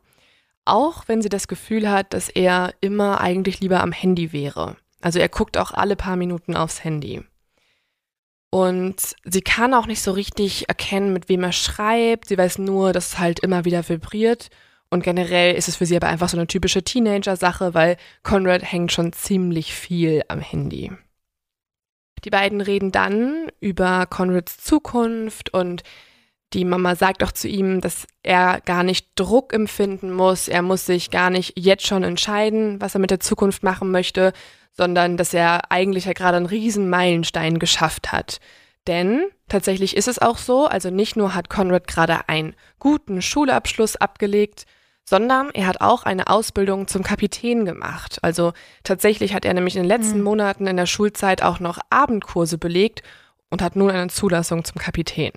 [0.65, 4.75] auch wenn sie das Gefühl hat, dass er immer eigentlich lieber am Handy wäre.
[5.01, 7.21] Also er guckt auch alle paar Minuten aufs Handy.
[8.51, 12.29] Und sie kann auch nicht so richtig erkennen, mit wem er schreibt.
[12.29, 14.49] Sie weiß nur, dass es halt immer wieder vibriert.
[14.89, 18.91] Und generell ist es für sie aber einfach so eine typische Teenager-Sache, weil Conrad hängt
[18.91, 20.91] schon ziemlich viel am Handy.
[22.25, 25.83] Die beiden reden dann über Conrads Zukunft und
[26.53, 30.47] die Mama sagt auch zu ihm, dass er gar nicht Druck empfinden muss.
[30.47, 34.33] Er muss sich gar nicht jetzt schon entscheiden, was er mit der Zukunft machen möchte,
[34.79, 38.39] sondern dass er eigentlich ja gerade einen riesen Meilenstein geschafft hat.
[38.87, 43.97] Denn tatsächlich ist es auch so, also nicht nur hat Conrad gerade einen guten Schulabschluss
[43.97, 44.63] abgelegt,
[45.03, 48.19] sondern er hat auch eine Ausbildung zum Kapitän gemacht.
[48.21, 48.53] Also
[48.85, 50.23] tatsächlich hat er nämlich in den letzten Mhm.
[50.23, 53.03] Monaten in der Schulzeit auch noch Abendkurse belegt
[53.49, 55.33] und hat nun eine Zulassung zum Kapitän.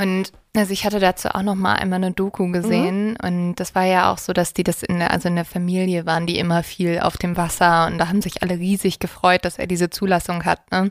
[0.00, 3.84] Und also ich hatte dazu auch noch mal einmal eine Doku gesehen und das war
[3.84, 6.62] ja auch so, dass die das in der, also in der Familie waren, die immer
[6.62, 10.46] viel auf dem Wasser und da haben sich alle riesig gefreut, dass er diese Zulassung
[10.46, 10.72] hat.
[10.72, 10.90] Ne?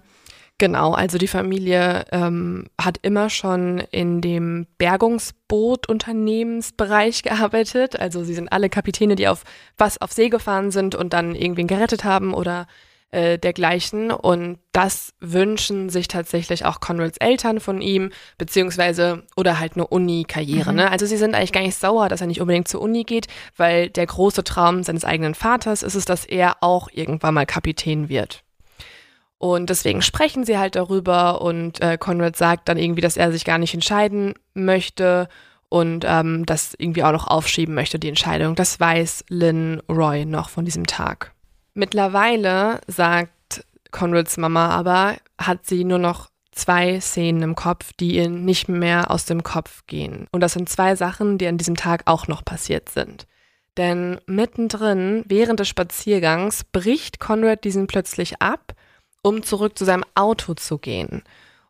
[0.59, 7.99] Genau, also die Familie ähm, hat immer schon in dem Bergungsboot-Unternehmensbereich gearbeitet.
[7.99, 9.43] Also sie sind alle Kapitäne, die auf
[9.77, 12.67] was auf See gefahren sind und dann irgendwen gerettet haben oder
[13.11, 14.11] äh, dergleichen.
[14.11, 20.71] Und das wünschen sich tatsächlich auch Conrads Eltern von ihm, beziehungsweise oder halt eine Uni-Karriere.
[20.71, 20.77] Mhm.
[20.77, 20.91] Ne?
[20.91, 23.89] Also sie sind eigentlich gar nicht sauer, dass er nicht unbedingt zur Uni geht, weil
[23.89, 28.43] der große Traum seines eigenen Vaters ist es, dass er auch irgendwann mal Kapitän wird.
[29.39, 33.45] Und deswegen sprechen sie halt darüber und äh, Conrad sagt dann irgendwie, dass er sich
[33.45, 35.29] gar nicht entscheiden möchte
[35.69, 38.55] und ähm, das irgendwie auch noch aufschieben möchte, die Entscheidung.
[38.55, 41.31] Das weiß Lynn Roy noch von diesem Tag.
[41.79, 48.29] Mittlerweile, sagt Conrads Mama aber, hat sie nur noch zwei Szenen im Kopf, die ihr
[48.29, 50.27] nicht mehr aus dem Kopf gehen.
[50.31, 53.27] Und das sind zwei Sachen, die an diesem Tag auch noch passiert sind.
[53.77, 58.75] Denn mittendrin, während des Spaziergangs, bricht Conrad diesen plötzlich ab
[59.21, 61.23] um zurück zu seinem Auto zu gehen.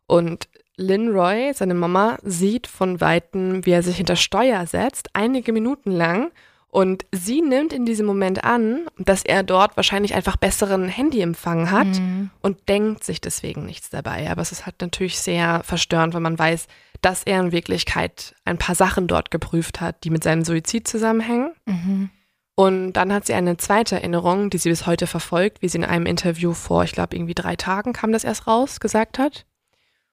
[0.06, 5.52] Und Lynn Roy, seine Mama, sieht von Weitem, wie er sich hinter Steuer setzt, einige
[5.52, 6.30] Minuten lang.
[6.70, 11.88] Und sie nimmt in diesem Moment an, dass er dort wahrscheinlich einfach besseren Handyempfang hat
[11.88, 12.30] Mhm.
[12.42, 14.30] und denkt sich deswegen nichts dabei.
[14.30, 16.68] Aber es ist halt natürlich sehr verstörend, wenn man weiß,
[17.02, 21.52] dass er in Wirklichkeit ein paar Sachen dort geprüft hat, die mit seinem Suizid zusammenhängen.
[21.66, 22.10] Mhm.
[22.54, 25.84] Und dann hat sie eine zweite Erinnerung, die sie bis heute verfolgt, wie sie in
[25.84, 29.46] einem Interview vor, ich glaube, irgendwie drei Tagen kam das erst raus, gesagt hat.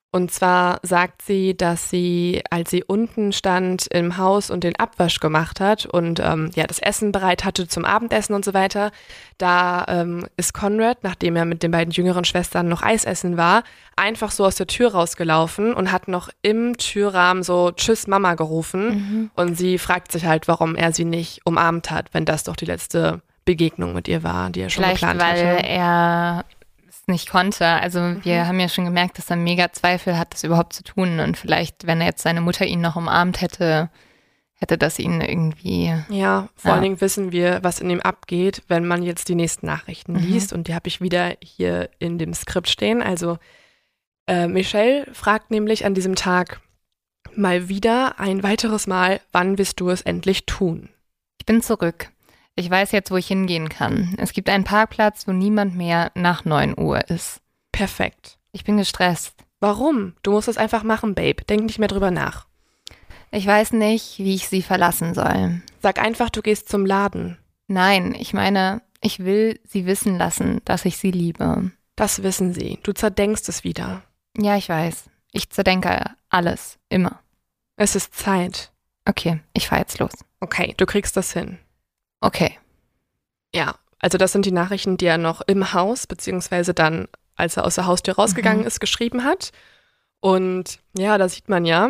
[0.10, 5.20] Und zwar sagt sie, dass sie, als sie unten stand im Haus und den Abwasch
[5.20, 8.92] gemacht hat und ähm, ja das Essen bereit hatte zum Abendessen und so weiter,
[9.38, 13.64] da ähm, ist Conrad, nachdem er mit den beiden jüngeren Schwestern noch Eis essen war,
[13.98, 18.88] einfach so aus der Tür rausgelaufen und hat noch im Türrahmen so Tschüss Mama gerufen.
[18.88, 19.32] Mhm.
[19.36, 22.66] Und sie fragt sich halt, warum er sie nicht umarmt hat, wenn das doch die
[22.66, 25.68] letzte Begegnung mit ihr war, die er schon Vielleicht, geplant weil hatte.
[25.68, 26.46] er
[27.08, 27.66] es nicht konnte.
[27.66, 28.48] Also wir Mhm.
[28.48, 31.20] haben ja schon gemerkt, dass er mega Zweifel hat, das überhaupt zu tun.
[31.20, 33.90] Und vielleicht, wenn er jetzt seine Mutter ihn noch umarmt hätte,
[34.60, 35.94] hätte das ihn irgendwie.
[36.10, 36.74] Ja, vor Ja.
[36.74, 40.20] allen Dingen wissen wir, was in ihm abgeht, wenn man jetzt die nächsten Nachrichten Mhm.
[40.20, 40.52] liest.
[40.54, 43.02] Und die habe ich wieder hier in dem Skript stehen.
[43.02, 43.38] Also
[44.30, 46.60] äh, Michelle fragt nämlich an diesem Tag
[47.36, 50.90] mal wieder ein weiteres Mal, wann wirst du es endlich tun?
[51.40, 52.10] Ich bin zurück.
[52.60, 54.16] Ich weiß jetzt, wo ich hingehen kann.
[54.18, 57.40] Es gibt einen Parkplatz, wo niemand mehr nach 9 Uhr ist.
[57.72, 58.40] Perfekt.
[58.52, 59.36] Ich bin gestresst.
[59.60, 60.14] Warum?
[60.24, 61.44] Du musst es einfach machen, Babe.
[61.44, 62.48] Denk nicht mehr drüber nach.
[63.30, 65.62] Ich weiß nicht, wie ich sie verlassen soll.
[65.84, 67.38] Sag einfach, du gehst zum Laden.
[67.68, 71.72] Nein, ich meine, ich will sie wissen lassen, dass ich sie liebe.
[71.96, 72.80] Das wissen sie.
[72.82, 74.02] Du zerdenkst es wieder.
[74.36, 75.12] Ja, ich weiß.
[75.32, 76.80] Ich zerdenke alles.
[76.90, 77.20] Immer.
[77.76, 78.72] Es ist Zeit.
[79.06, 80.14] Okay, ich fahre jetzt los.
[80.40, 81.60] Okay, du kriegst das hin.
[82.28, 82.58] Okay.
[83.56, 87.66] Ja, also das sind die Nachrichten, die er noch im Haus, beziehungsweise dann, als er
[87.66, 88.68] aus der Haustür rausgegangen Mhm.
[88.68, 89.52] ist, geschrieben hat.
[90.20, 91.90] Und ja, da sieht man ja,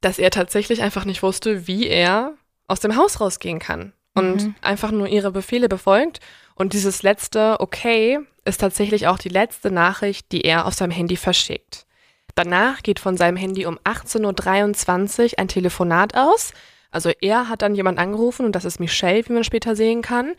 [0.00, 2.34] dass er tatsächlich einfach nicht wusste, wie er
[2.68, 3.92] aus dem Haus rausgehen kann.
[4.14, 4.54] Und Mhm.
[4.60, 6.20] einfach nur ihre Befehle befolgt.
[6.54, 11.16] Und dieses letzte Okay ist tatsächlich auch die letzte Nachricht, die er auf seinem Handy
[11.16, 11.86] verschickt.
[12.34, 16.52] Danach geht von seinem Handy um 18.23 Uhr ein Telefonat aus.
[16.90, 20.34] Also er hat dann jemand angerufen und das ist Michelle, wie man später sehen kann.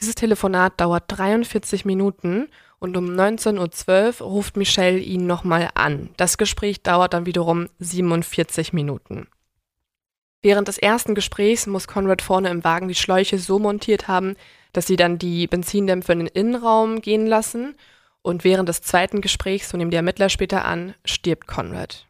[0.00, 6.10] Dieses Telefonat dauert 43 Minuten und um 19.12 Uhr ruft Michelle ihn nochmal an.
[6.16, 9.26] Das Gespräch dauert dann wiederum 47 Minuten.
[10.42, 14.36] Während des ersten Gesprächs muss Conrad vorne im Wagen die Schläuche so montiert haben,
[14.72, 17.74] dass sie dann die Benzindämpfe in den Innenraum gehen lassen.
[18.22, 22.05] Und während des zweiten Gesprächs, so nehmen die Ermittler später an, stirbt Conrad.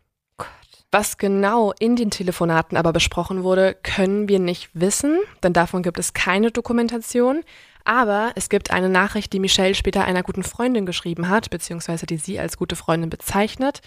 [0.92, 5.98] Was genau in den Telefonaten aber besprochen wurde, können wir nicht wissen, denn davon gibt
[5.98, 7.42] es keine Dokumentation.
[7.84, 12.16] Aber es gibt eine Nachricht, die Michelle später einer guten Freundin geschrieben hat, beziehungsweise die
[12.16, 13.80] sie als gute Freundin bezeichnet.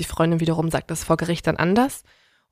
[0.00, 2.02] Die Freundin wiederum sagt das vor Gericht dann anders.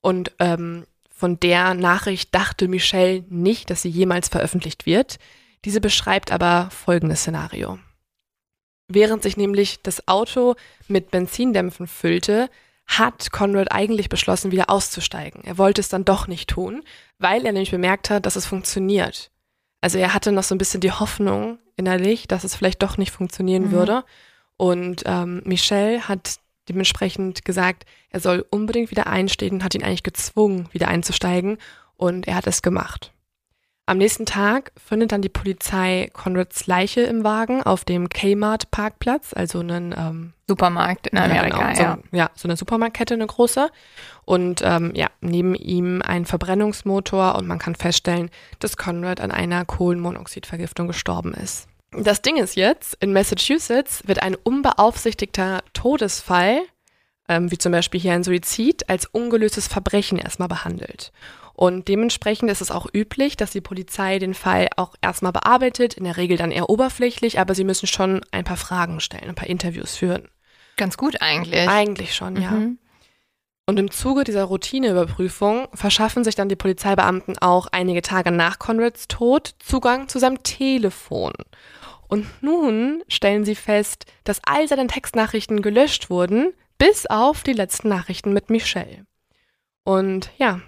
[0.00, 5.18] Und ähm, von der Nachricht dachte Michelle nicht, dass sie jemals veröffentlicht wird.
[5.64, 7.78] Diese beschreibt aber folgendes Szenario.
[8.88, 10.54] Während sich nämlich das Auto
[10.86, 12.50] mit Benzindämpfen füllte,
[12.86, 15.42] hat Conrad eigentlich beschlossen, wieder auszusteigen.
[15.44, 16.82] Er wollte es dann doch nicht tun,
[17.18, 19.30] weil er nämlich bemerkt hat, dass es funktioniert.
[19.80, 23.10] Also er hatte noch so ein bisschen die Hoffnung innerlich, dass es vielleicht doch nicht
[23.10, 23.70] funktionieren Mhm.
[23.72, 24.04] würde.
[24.56, 26.36] Und ähm, Michelle hat
[26.68, 31.58] dementsprechend gesagt, er soll unbedingt wieder einstehen, hat ihn eigentlich gezwungen, wieder einzusteigen.
[31.96, 33.12] Und er hat es gemacht.
[33.86, 39.58] Am nächsten Tag findet dann die Polizei Conrads Leiche im Wagen auf dem Kmart-Parkplatz, also
[39.58, 41.94] einen ähm, Supermarkt in Amerika, ja, ja.
[41.94, 41.94] genau.
[42.10, 43.70] So, ja, so eine Supermarktkette, eine große.
[44.24, 49.64] Und ähm, ja, neben ihm ein Verbrennungsmotor und man kann feststellen, dass Conrad an einer
[49.64, 51.66] Kohlenmonoxidvergiftung gestorben ist.
[51.90, 56.62] Das Ding ist jetzt, in Massachusetts wird ein unbeaufsichtigter Todesfall,
[57.32, 61.12] ähm, wie zum Beispiel hier ein Suizid, als ungelöstes Verbrechen erstmal behandelt.
[61.54, 66.04] Und dementsprechend ist es auch üblich, dass die Polizei den Fall auch erstmal bearbeitet, in
[66.04, 69.48] der Regel dann eher oberflächlich, aber sie müssen schon ein paar Fragen stellen, ein paar
[69.48, 70.28] Interviews führen.
[70.76, 71.68] Ganz gut eigentlich.
[71.68, 72.50] Eigentlich schon, ja.
[72.52, 72.78] Mhm.
[73.66, 79.06] Und im Zuge dieser Routineüberprüfung verschaffen sich dann die Polizeibeamten auch einige Tage nach Conrads
[79.08, 81.32] Tod Zugang zu seinem Telefon.
[82.08, 87.88] Und nun stellen sie fest, dass all seine Textnachrichten gelöscht wurden, bis auf die letzten
[87.88, 89.06] Nachrichten mit Michelle.
[89.84, 90.60] Und ja,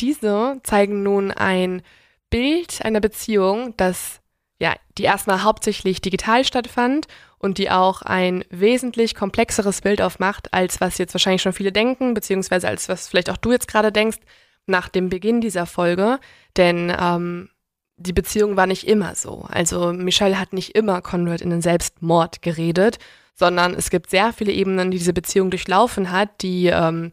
[0.00, 1.82] diese zeigen nun ein
[2.28, 4.20] Bild einer Beziehung, das
[4.58, 7.06] ja, die erstmal hauptsächlich digital stattfand
[7.38, 12.14] und die auch ein wesentlich komplexeres Bild aufmacht, als was jetzt wahrscheinlich schon viele denken,
[12.14, 14.18] beziehungsweise als was vielleicht auch du jetzt gerade denkst,
[14.66, 16.18] nach dem Beginn dieser Folge.
[16.56, 17.48] Denn ähm,
[17.96, 19.46] die Beziehung war nicht immer so.
[19.48, 22.98] Also Michelle hat nicht immer Conrad in den Selbstmord geredet,
[23.34, 27.10] sondern es gibt sehr viele Ebenen, die diese Beziehung durchlaufen hat, die ähm,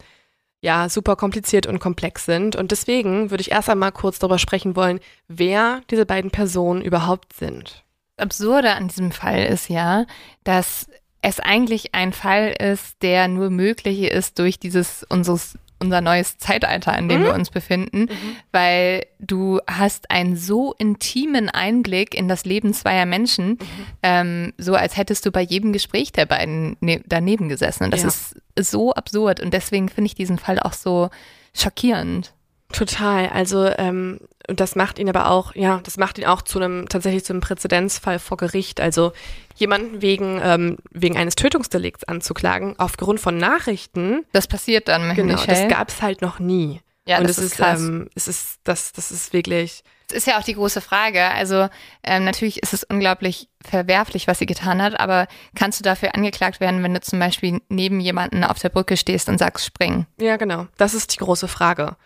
[0.62, 2.56] ja super kompliziert und komplex sind.
[2.56, 7.34] Und deswegen würde ich erst einmal kurz darüber sprechen wollen, wer diese beiden Personen überhaupt
[7.34, 7.84] sind.
[8.18, 10.06] Absurde an diesem Fall ist ja,
[10.44, 10.88] dass
[11.22, 16.98] es eigentlich ein Fall ist, der nur möglich ist durch dieses unseres unser neues Zeitalter,
[16.98, 17.26] in dem Mhm.
[17.26, 18.08] wir uns befinden,
[18.52, 23.58] weil du hast einen so intimen Einblick in das Leben zweier Menschen,
[24.04, 27.84] ähm, so als hättest du bei jedem Gespräch der beiden ne daneben gesessen.
[27.86, 28.08] Und das Ja.
[28.08, 31.10] ist so absurd und deswegen finde ich diesen Fall auch so
[31.54, 32.34] schockierend.
[32.74, 33.30] Total.
[33.30, 36.88] Also ähm, und das macht ihn aber auch, ja, das macht ihn auch zu einem
[36.90, 38.80] tatsächlich zu einem Präzedenzfall vor Gericht.
[38.80, 39.12] Also
[39.56, 44.26] jemanden wegen ähm, wegen eines Tötungsdelikts anzuklagen aufgrund von Nachrichten.
[44.32, 45.68] Das passiert dann mit Genau, Michelle.
[45.68, 46.82] das gab es halt noch nie.
[47.06, 47.80] ja, und das es ist krass.
[47.82, 51.24] ähm, es ist das das ist wirklich Das ist ja auch die große Frage.
[51.26, 51.68] Also
[52.04, 56.60] ähm, natürlich ist es unglaublich verwerflich, was sie getan hat, aber kannst du dafür angeklagt
[56.62, 60.06] werden, wenn du zum Beispiel neben jemanden auf der Brücke stehst und sagst, spring?
[60.22, 60.68] Ja, genau.
[60.78, 61.98] Das ist die große Frage.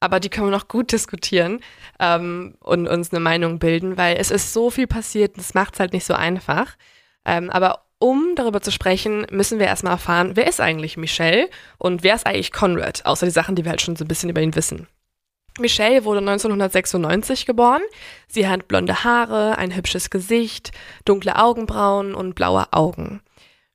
[0.00, 1.60] Aber die können wir noch gut diskutieren
[1.98, 5.80] ähm, und uns eine Meinung bilden, weil es ist so viel passiert, das macht es
[5.80, 6.76] halt nicht so einfach.
[7.24, 12.02] Ähm, aber um darüber zu sprechen, müssen wir erstmal erfahren, wer ist eigentlich Michelle und
[12.02, 14.42] wer ist eigentlich Conrad, außer die Sachen, die wir halt schon so ein bisschen über
[14.42, 14.86] ihn wissen.
[15.58, 17.80] Michelle wurde 1996 geboren.
[18.28, 20.72] Sie hat blonde Haare, ein hübsches Gesicht,
[21.06, 23.22] dunkle Augenbrauen und blaue Augen.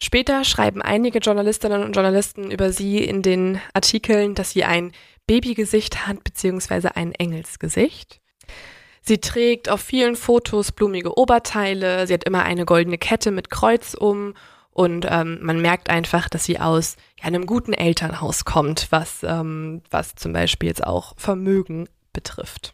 [0.03, 4.93] Später schreiben einige Journalistinnen und Journalisten über sie in den Artikeln, dass sie ein
[5.31, 8.19] Babygesicht hat, beziehungsweise ein Engelsgesicht.
[9.01, 13.93] Sie trägt auf vielen Fotos blumige Oberteile, sie hat immer eine goldene Kette mit Kreuz
[13.93, 14.33] um
[14.71, 19.81] Und ähm, man merkt einfach, dass sie aus ja, einem guten Elternhaus kommt, was, ähm,
[19.89, 22.73] was zum Beispiel jetzt auch Vermögen betrifft.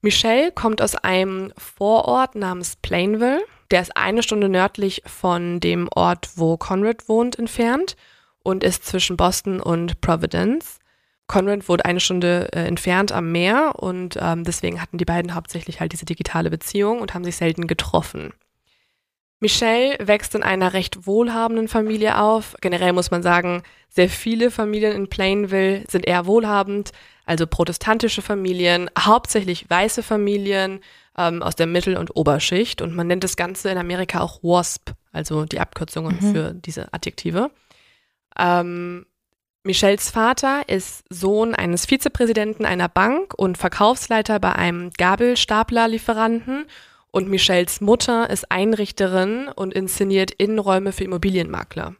[0.00, 3.40] Michelle kommt aus einem Vorort namens Plainville.
[3.70, 7.94] Der ist eine Stunde nördlich von dem Ort, wo Conrad wohnt, entfernt
[8.42, 10.80] und ist zwischen Boston und Providence.
[11.28, 15.78] Conrad wurde eine Stunde äh, entfernt am Meer und ähm, deswegen hatten die beiden hauptsächlich
[15.78, 18.32] halt diese digitale Beziehung und haben sich selten getroffen.
[19.40, 22.56] Michelle wächst in einer recht wohlhabenden Familie auf.
[22.60, 26.90] Generell muss man sagen, sehr viele Familien in Plainville sind eher wohlhabend,
[27.24, 30.80] also protestantische Familien, hauptsächlich weiße Familien
[31.16, 32.82] ähm, aus der Mittel- und Oberschicht.
[32.82, 36.32] Und man nennt das Ganze in Amerika auch WASP, also die Abkürzungen mhm.
[36.32, 37.50] für diese Adjektive.
[38.36, 39.06] Ähm,
[39.68, 46.64] Michelles Vater ist Sohn eines Vizepräsidenten einer Bank und Verkaufsleiter bei einem Gabelstaplerlieferanten
[47.10, 51.96] und Michelles Mutter ist Einrichterin und inszeniert Innenräume für Immobilienmakler.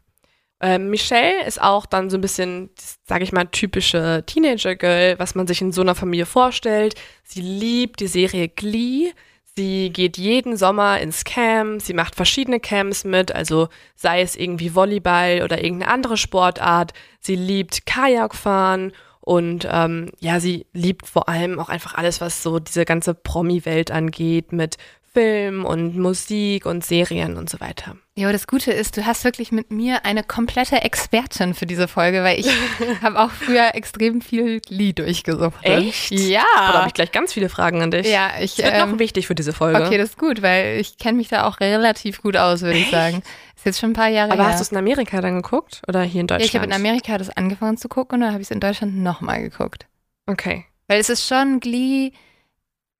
[0.59, 2.71] Ähm, Michelle ist auch dann so ein bisschen,
[3.05, 6.95] sage ich mal, typische Teenager-Girl, was man sich in so einer Familie vorstellt.
[7.23, 9.11] Sie liebt die Serie Glee.
[9.55, 14.73] Sie geht jeden Sommer ins Camp, sie macht verschiedene Camps mit, also sei es irgendwie
[14.73, 16.93] Volleyball oder irgendeine andere Sportart.
[17.19, 22.59] Sie liebt Kajakfahren und ähm, ja, sie liebt vor allem auch einfach alles, was so
[22.59, 24.77] diese ganze Promi-Welt angeht, mit
[25.13, 27.95] Film und Musik und Serien und so weiter.
[28.15, 31.87] Ja, aber das Gute ist, du hast wirklich mit mir eine komplette Expertin für diese
[31.87, 32.47] Folge, weil ich
[33.01, 35.63] habe auch früher extrem viel Lied durchgesucht.
[35.63, 36.11] Echt?
[36.11, 36.43] Ja.
[36.55, 38.07] Da habe ich gleich ganz viele Fragen an dich.
[38.07, 38.55] Ja, ich.
[38.55, 39.83] Das wird ähm, noch wichtig für diese Folge.
[39.83, 42.91] Okay, das ist gut, weil ich kenne mich da auch relativ gut aus, würde ich
[42.91, 43.23] sagen.
[43.55, 44.51] Ist jetzt schon ein paar Jahre Aber her.
[44.51, 46.53] hast du es in Amerika dann geguckt oder hier in Deutschland?
[46.53, 48.59] Ja, ich habe in Amerika das angefangen zu gucken und dann habe ich es in
[48.59, 49.87] Deutschland nochmal geguckt.
[50.27, 50.65] Okay.
[50.87, 52.11] Weil es ist schon Glee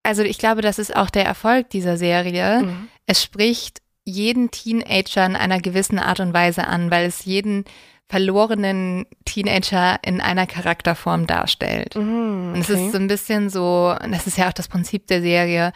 [0.04, 2.64] also ich glaube, das ist auch der Erfolg dieser Serie.
[2.64, 2.88] Mhm.
[3.06, 7.66] Es spricht jeden Teenager in einer gewissen Art und Weise an, weil es jeden
[8.08, 11.96] verlorenen Teenager in einer Charakterform darstellt.
[11.96, 12.58] Mhm, okay.
[12.58, 15.74] Und es ist so ein bisschen so, das ist ja auch das Prinzip der Serie,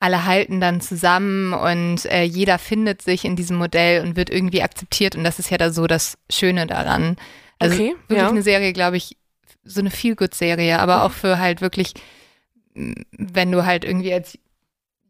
[0.00, 4.62] alle halten dann zusammen und äh, jeder findet sich in diesem Modell und wird irgendwie
[4.62, 7.16] akzeptiert und das ist ja da so das Schöne daran.
[7.58, 8.28] Also okay, wirklich ja.
[8.28, 9.16] eine Serie, glaube ich,
[9.64, 11.94] so eine Feel-Good-Serie, aber auch für halt wirklich
[13.16, 14.38] wenn du halt irgendwie als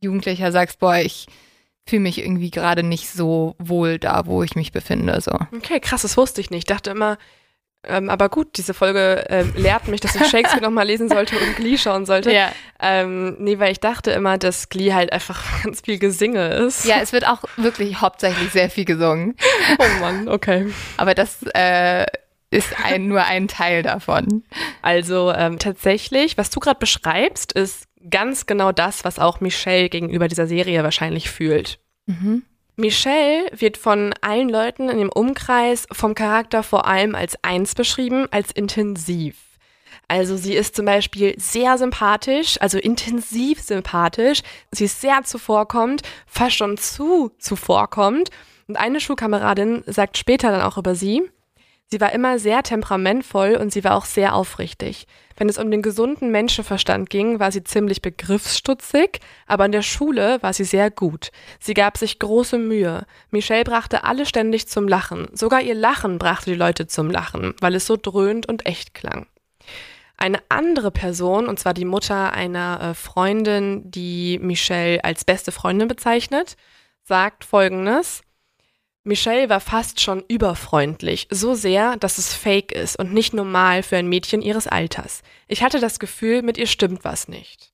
[0.00, 1.26] Jugendlicher sagst, boah, ich
[1.86, 5.20] fühle mich irgendwie gerade nicht so wohl da, wo ich mich befinde.
[5.20, 5.32] So.
[5.56, 6.58] Okay, krass, das wusste ich nicht.
[6.60, 7.18] Ich dachte immer,
[7.88, 11.56] ähm, aber gut, diese Folge äh, lehrt mich, dass ich Shakespeare nochmal lesen sollte und
[11.56, 12.32] Glee schauen sollte.
[12.32, 12.50] Ja.
[12.80, 16.84] Ähm, nee, weil ich dachte immer, dass Glee halt einfach ganz viel Gesinge ist.
[16.84, 19.36] Ja, es wird auch wirklich hauptsächlich sehr viel gesungen.
[19.78, 20.72] Oh Mann, okay.
[20.96, 22.06] Aber das äh,
[22.56, 24.42] ist ein, nur ein Teil davon.
[24.82, 30.28] Also ähm, tatsächlich, was du gerade beschreibst, ist ganz genau das, was auch Michelle gegenüber
[30.28, 31.78] dieser Serie wahrscheinlich fühlt.
[32.06, 32.42] Mhm.
[32.76, 38.26] Michelle wird von allen Leuten in dem Umkreis vom Charakter vor allem als eins beschrieben,
[38.30, 39.36] als intensiv.
[40.08, 44.42] Also sie ist zum Beispiel sehr sympathisch, also intensiv sympathisch.
[44.70, 48.30] Sie ist sehr zuvorkommend, fast schon zu zuvorkommend.
[48.68, 51.22] Und eine Schulkameradin sagt später dann auch über sie,
[51.88, 55.06] Sie war immer sehr temperamentvoll und sie war auch sehr aufrichtig.
[55.36, 60.42] Wenn es um den gesunden Menschenverstand ging, war sie ziemlich begriffsstutzig, aber in der Schule
[60.42, 61.30] war sie sehr gut.
[61.60, 63.06] Sie gab sich große Mühe.
[63.30, 65.28] Michelle brachte alle ständig zum Lachen.
[65.32, 69.26] Sogar ihr Lachen brachte die Leute zum Lachen, weil es so dröhnt und echt klang.
[70.16, 75.86] Eine andere Person, und zwar die Mutter einer äh, Freundin, die Michelle als beste Freundin
[75.86, 76.56] bezeichnet,
[77.04, 78.22] sagt folgendes.
[79.06, 83.96] Michelle war fast schon überfreundlich, so sehr, dass es fake ist und nicht normal für
[83.96, 85.22] ein Mädchen ihres Alters.
[85.46, 87.72] Ich hatte das Gefühl, mit ihr stimmt was nicht.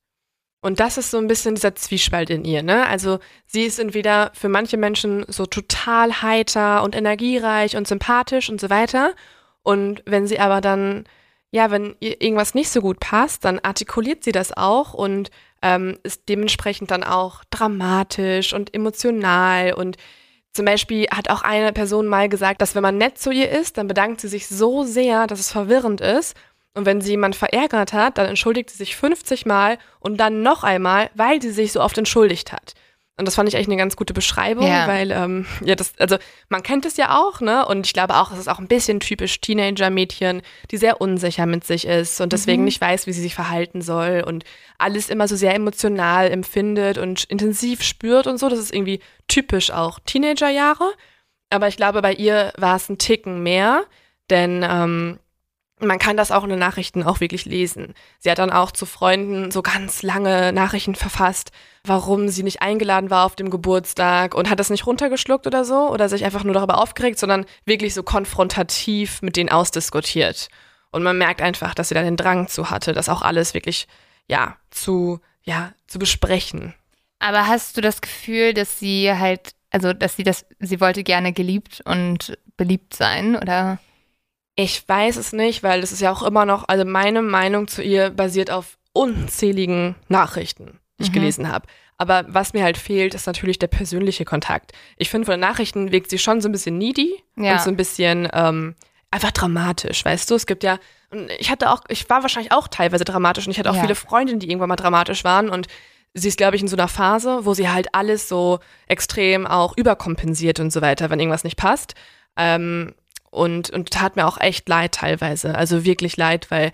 [0.61, 2.87] Und das ist so ein bisschen dieser Zwiespalt in ihr, ne?
[2.87, 8.61] Also sie ist entweder für manche Menschen so total heiter und energiereich und sympathisch und
[8.61, 9.15] so weiter.
[9.63, 11.05] Und wenn sie aber dann,
[11.51, 15.31] ja, wenn ihr irgendwas nicht so gut passt, dann artikuliert sie das auch und
[15.63, 19.97] ähm, ist dementsprechend dann auch dramatisch und emotional und
[20.53, 23.77] zum Beispiel hat auch eine Person mal gesagt, dass wenn man nett zu ihr ist,
[23.77, 26.35] dann bedankt sie sich so sehr, dass es verwirrend ist.
[26.75, 30.63] Und wenn sie jemand verärgert hat, dann entschuldigt sie sich 50 Mal und dann noch
[30.63, 32.73] einmal, weil sie sich so oft entschuldigt hat.
[33.15, 34.87] Und das fand ich echt eine ganz gute Beschreibung, Ja.
[34.87, 36.17] weil, ähm, ja, das, also
[36.49, 37.63] man kennt es ja auch, ne?
[37.67, 41.63] Und ich glaube auch, es ist auch ein bisschen typisch Teenager-Mädchen, die sehr unsicher mit
[41.63, 42.65] sich ist und deswegen Mhm.
[42.65, 44.45] nicht weiß, wie sie sich verhalten soll und
[44.79, 48.49] alles immer so sehr emotional empfindet und intensiv spürt und so.
[48.49, 50.91] Das ist irgendwie typisch auch Teenager-Jahre.
[51.51, 53.83] Aber ich glaube, bei ihr war es ein Ticken mehr,
[54.31, 55.19] denn ähm,
[55.79, 57.93] man kann das auch in den Nachrichten auch wirklich lesen.
[58.19, 61.51] Sie hat dann auch zu Freunden so ganz lange Nachrichten verfasst,
[61.83, 65.89] warum sie nicht eingeladen war auf dem Geburtstag und hat das nicht runtergeschluckt oder so
[65.89, 70.47] oder sich einfach nur darüber aufgeregt, sondern wirklich so konfrontativ mit denen ausdiskutiert.
[70.91, 73.87] Und man merkt einfach, dass sie da den Drang zu hatte, das auch alles wirklich,
[74.29, 76.73] ja, zu, ja, zu besprechen.
[77.19, 81.33] Aber hast du das Gefühl, dass sie halt, also dass sie das, sie wollte gerne
[81.33, 83.79] geliebt und beliebt sein, oder?
[84.55, 87.81] Ich weiß es nicht, weil es ist ja auch immer noch, also meine Meinung zu
[87.81, 91.13] ihr basiert auf unzähligen Nachrichten, die ich mhm.
[91.13, 91.65] gelesen habe.
[91.97, 94.71] Aber was mir halt fehlt, ist natürlich der persönliche Kontakt.
[94.97, 97.53] Ich finde, von den Nachrichten wirkt sie schon so ein bisschen needy ja.
[97.53, 98.75] und so ein bisschen ähm,
[99.09, 100.35] einfach dramatisch, weißt du?
[100.35, 100.79] Es gibt ja,
[101.39, 103.81] ich hatte auch, ich war wahrscheinlich auch teilweise dramatisch und ich hatte auch ja.
[103.81, 105.67] viele Freundinnen, die irgendwann mal dramatisch waren und
[106.13, 109.77] sie ist, glaube ich, in so einer Phase, wo sie halt alles so extrem auch
[109.77, 111.95] überkompensiert und so weiter, wenn irgendwas nicht passt.
[112.35, 112.93] Ähm,
[113.33, 115.55] und, und tat mir auch echt leid teilweise.
[115.55, 116.71] Also wirklich leid, weil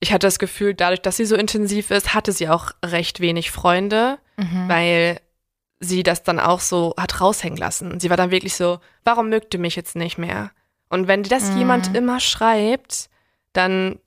[0.00, 3.50] ich hatte das Gefühl, dadurch, dass sie so intensiv ist, hatte sie auch recht wenig
[3.50, 4.68] Freunde, mhm.
[4.68, 5.20] weil
[5.80, 8.00] sie das dann auch so hat raushängen lassen.
[8.00, 10.50] Sie war dann wirklich so, warum mögt ihr mich jetzt nicht mehr?
[10.88, 11.58] Und wenn das mhm.
[11.58, 13.08] jemand immer schreibt,
[13.52, 13.98] dann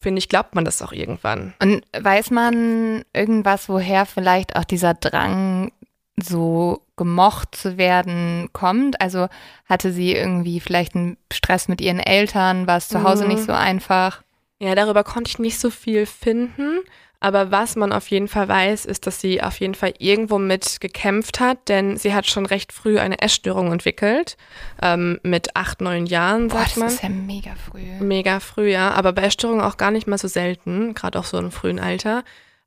[0.00, 1.52] finde ich, glaubt man das auch irgendwann.
[1.60, 5.72] Und weiß man irgendwas, woher vielleicht auch dieser Drang
[6.20, 9.00] so gemocht zu werden kommt?
[9.00, 9.28] Also
[9.66, 12.66] hatte sie irgendwie vielleicht einen Stress mit ihren Eltern?
[12.66, 13.34] War es zu Hause mhm.
[13.34, 14.22] nicht so einfach?
[14.58, 16.80] Ja, darüber konnte ich nicht so viel finden.
[17.22, 20.80] Aber was man auf jeden Fall weiß, ist, dass sie auf jeden Fall irgendwo mit
[20.80, 24.38] gekämpft hat, denn sie hat schon recht früh eine Essstörung entwickelt.
[24.80, 26.86] Ähm, mit acht, neun Jahren, Boah, sagt man.
[26.86, 27.82] Das ist ja mega früh.
[28.00, 28.92] Mega früh, ja.
[28.92, 32.24] Aber bei Essstörungen auch gar nicht mal so selten, gerade auch so im frühen Alter.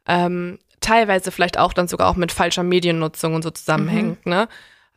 [0.08, 4.32] Ähm, teilweise vielleicht auch dann sogar auch mit falscher Mediennutzung und so zusammenhängt, mhm.
[4.32, 4.48] ne?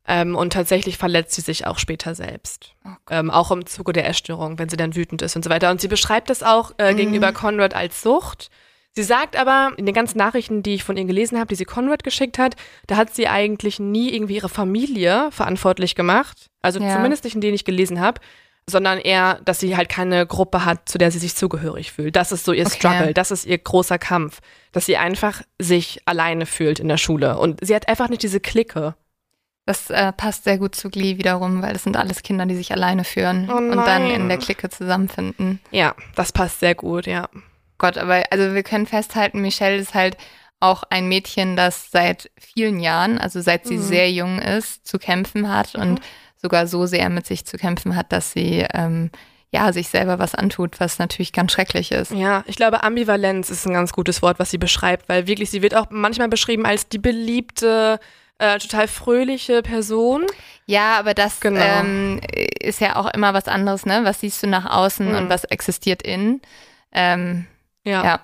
[0.08, 2.74] Ähm, und tatsächlich verletzt sie sich auch später selbst.
[2.84, 5.70] Oh ähm, auch im Zuge der Essstörung, wenn sie dann wütend ist und so weiter.
[5.70, 6.96] Und sie beschreibt das auch äh, mhm.
[6.96, 8.50] gegenüber Conrad als Sucht.
[8.92, 11.64] Sie sagt aber, in den ganzen Nachrichten, die ich von ihr gelesen habe, die sie
[11.64, 12.54] Conrad geschickt hat,
[12.86, 16.50] da hat sie eigentlich nie irgendwie ihre Familie verantwortlich gemacht.
[16.62, 16.94] Also ja.
[16.94, 18.20] zumindest nicht in denen ich gelesen habe
[18.68, 22.16] sondern eher, dass sie halt keine Gruppe hat, zu der sie sich zugehörig fühlt.
[22.16, 22.76] Das ist so ihr okay.
[22.76, 24.40] Struggle, das ist ihr großer Kampf,
[24.72, 28.40] dass sie einfach sich alleine fühlt in der Schule und sie hat einfach nicht diese
[28.40, 28.94] Clique.
[29.66, 32.72] Das äh, passt sehr gut zu Glee wiederum, weil es sind alles Kinder, die sich
[32.72, 35.60] alleine führen oh und dann in der Clique zusammenfinden.
[35.72, 37.28] Ja, das passt sehr gut, ja.
[37.78, 40.16] Gott, aber also wir können festhalten, Michelle ist halt
[40.60, 43.82] auch ein Mädchen, das seit vielen Jahren, also seit sie mhm.
[43.82, 45.82] sehr jung ist, zu kämpfen hat mhm.
[45.82, 46.00] und
[46.36, 49.10] sogar so sehr mit sich zu kämpfen hat, dass sie ähm,
[49.50, 52.12] ja sich selber was antut, was natürlich ganz schrecklich ist.
[52.12, 55.62] Ja, ich glaube, Ambivalenz ist ein ganz gutes Wort, was sie beschreibt, weil wirklich, sie
[55.62, 57.98] wird auch manchmal beschrieben als die beliebte,
[58.38, 60.26] äh, total fröhliche Person.
[60.66, 61.60] Ja, aber das genau.
[61.60, 62.20] ähm,
[62.60, 64.00] ist ja auch immer was anderes, ne?
[64.04, 65.16] Was siehst du nach außen mhm.
[65.16, 66.40] und was existiert in?
[66.92, 67.46] Ähm,
[67.84, 68.04] ja.
[68.04, 68.20] ja.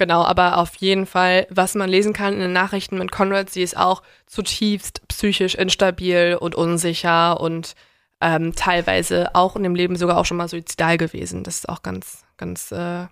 [0.00, 3.62] Genau, aber auf jeden Fall, was man lesen kann in den Nachrichten mit Conrad, sie
[3.62, 7.74] ist auch zutiefst psychisch instabil und unsicher und
[8.22, 11.44] ähm, teilweise auch in dem Leben sogar auch schon mal suizidal gewesen.
[11.44, 13.08] Das ist auch ganz, ganz, äh,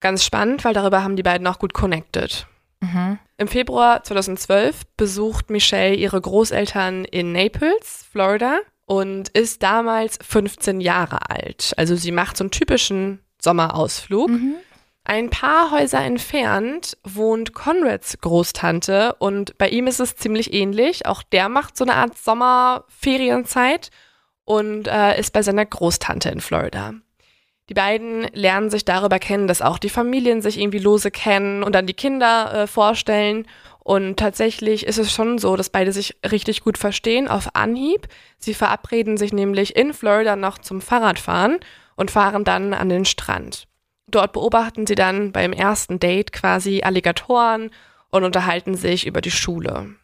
[0.00, 2.46] ganz spannend, weil darüber haben die beiden auch gut connected.
[2.80, 3.18] Mhm.
[3.36, 11.28] Im Februar 2012 besucht Michelle ihre Großeltern in Naples, Florida und ist damals 15 Jahre
[11.28, 11.74] alt.
[11.76, 14.30] Also sie macht so einen typischen Sommerausflug.
[14.30, 14.54] Mhm.
[15.04, 21.06] Ein paar Häuser entfernt wohnt Conrads Großtante und bei ihm ist es ziemlich ähnlich.
[21.06, 23.90] Auch der macht so eine Art Sommerferienzeit
[24.44, 26.94] und äh, ist bei seiner Großtante in Florida.
[27.68, 31.74] Die beiden lernen sich darüber kennen, dass auch die Familien sich irgendwie lose kennen und
[31.74, 33.46] dann die Kinder äh, vorstellen.
[33.80, 38.06] Und tatsächlich ist es schon so, dass beide sich richtig gut verstehen auf Anhieb.
[38.38, 41.58] Sie verabreden sich nämlich in Florida noch zum Fahrradfahren
[41.96, 43.66] und fahren dann an den Strand.
[44.12, 47.70] Dort beobachten sie dann beim ersten Date quasi Alligatoren
[48.10, 49.96] und unterhalten sich über die Schule.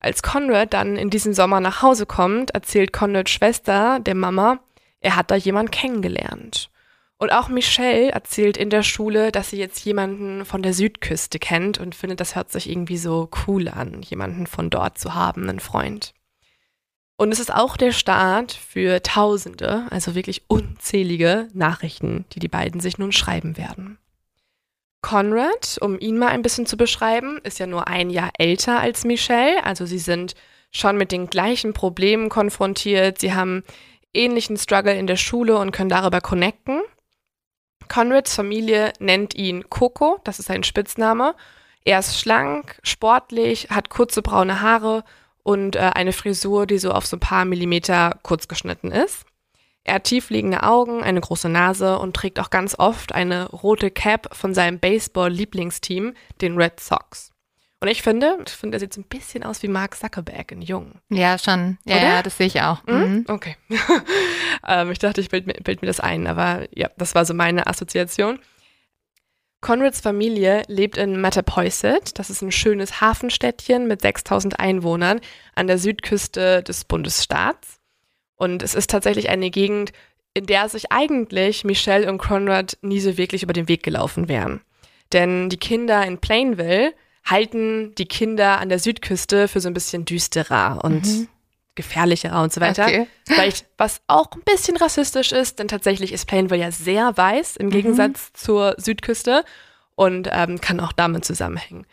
[0.00, 4.58] Als Conrad dann in diesem Sommer nach Hause kommt, erzählt Conrads Schwester der Mama,
[5.00, 6.70] er hat da jemanden kennengelernt.
[7.18, 11.78] Und auch Michelle erzählt in der Schule, dass sie jetzt jemanden von der Südküste kennt
[11.78, 15.60] und findet, das hört sich irgendwie so cool an, jemanden von dort zu haben, einen
[15.60, 16.14] Freund.
[17.20, 22.80] Und es ist auch der Start für Tausende, also wirklich unzählige Nachrichten, die die beiden
[22.80, 23.98] sich nun schreiben werden.
[25.02, 29.04] Conrad, um ihn mal ein bisschen zu beschreiben, ist ja nur ein Jahr älter als
[29.04, 30.34] Michelle, also sie sind
[30.70, 33.64] schon mit den gleichen Problemen konfrontiert, sie haben
[34.14, 36.80] ähnlichen Struggle in der Schule und können darüber connecten.
[37.88, 41.34] Conrads Familie nennt ihn Coco, das ist sein Spitzname.
[41.84, 45.04] Er ist schlank, sportlich, hat kurze braune Haare
[45.42, 49.24] und äh, eine Frisur, die so auf so ein paar Millimeter kurz geschnitten ist.
[49.84, 54.34] Er hat tiefliegende Augen, eine große Nase und trägt auch ganz oft eine rote Cap
[54.36, 57.32] von seinem Baseball-Lieblingsteam, den Red Sox.
[57.82, 60.60] Und ich finde, ich finde, er sieht so ein bisschen aus wie Mark Zuckerberg in
[60.60, 61.00] Jung.
[61.08, 61.78] Ja, schon.
[61.86, 62.84] Ja, ja das sehe ich auch.
[62.86, 62.94] Mhm.
[62.94, 63.24] mhm.
[63.26, 63.56] Okay.
[64.68, 67.66] ähm, ich dachte, ich bild bild mir das ein, aber ja, das war so meine
[67.66, 68.38] Assoziation.
[69.60, 72.18] Conrads Familie lebt in Mattapoisett.
[72.18, 75.20] Das ist ein schönes Hafenstädtchen mit 6000 Einwohnern
[75.54, 77.78] an der Südküste des Bundesstaats.
[78.36, 79.92] Und es ist tatsächlich eine Gegend,
[80.32, 84.62] in der sich eigentlich Michelle und Conrad nie so wirklich über den Weg gelaufen wären.
[85.12, 86.94] Denn die Kinder in Plainville
[87.24, 91.28] halten die Kinder an der Südküste für so ein bisschen düsterer und mhm.
[91.74, 92.84] Gefährlicher und so weiter.
[92.84, 93.06] Okay.
[93.26, 97.66] Vielleicht, was auch ein bisschen rassistisch ist, denn tatsächlich ist Plainville ja sehr weiß im
[97.66, 97.70] mhm.
[97.70, 99.44] Gegensatz zur Südküste
[99.94, 101.86] und ähm, kann auch damit zusammenhängen.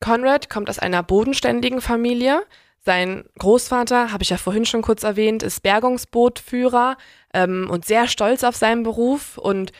[0.00, 2.42] Conrad kommt aus einer bodenständigen Familie.
[2.80, 6.98] Sein Großvater, habe ich ja vorhin schon kurz erwähnt, ist Bergungsbootführer
[7.32, 9.72] ähm, und sehr stolz auf seinen Beruf und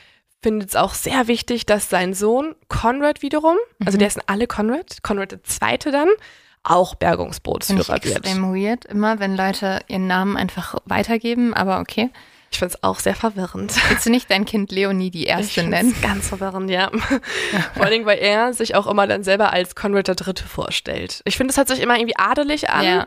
[0.42, 3.86] findet es auch sehr wichtig, dass sein Sohn Conrad wiederum, also mhm.
[3.86, 6.08] also der ist alle Conrad, Conrad der Zweite dann,
[6.64, 8.24] auch Bergungsbootsführer wird.
[8.24, 12.10] Extrem weird, immer wenn Leute ihren Namen einfach weitergeben, aber okay.
[12.50, 13.74] Ich finde es auch sehr verwirrend.
[13.88, 15.94] Willst du nicht dein Kind Leonie die Erste ich nennen?
[16.02, 16.88] Ganz verwirrend, ja.
[17.74, 21.20] Vor allen Dingen, weil er sich auch immer dann selber als Conrad der Dritte vorstellt.
[21.24, 23.06] Ich finde, es hört sich immer irgendwie adelig an, ja.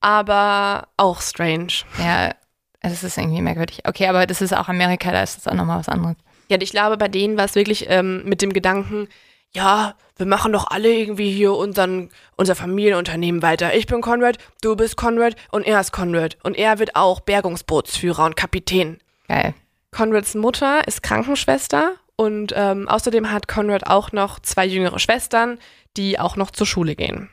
[0.00, 1.68] aber auch strange.
[1.98, 2.34] Ja,
[2.80, 3.82] es ist irgendwie merkwürdig.
[3.84, 6.16] Okay, aber das ist auch Amerika, da ist das auch nochmal was anderes.
[6.48, 9.08] Ja, ich glaube, bei denen war es wirklich ähm, mit dem Gedanken,
[9.54, 13.74] ja, wir machen doch alle irgendwie hier unseren, unser Familienunternehmen weiter.
[13.74, 16.36] Ich bin Conrad, du bist Conrad und er ist Conrad.
[16.42, 18.98] Und er wird auch Bergungsbootsführer und Kapitän.
[19.26, 19.54] Geil.
[19.90, 25.58] Conrads Mutter ist Krankenschwester und ähm, außerdem hat Conrad auch noch zwei jüngere Schwestern,
[25.96, 27.30] die auch noch zur Schule gehen.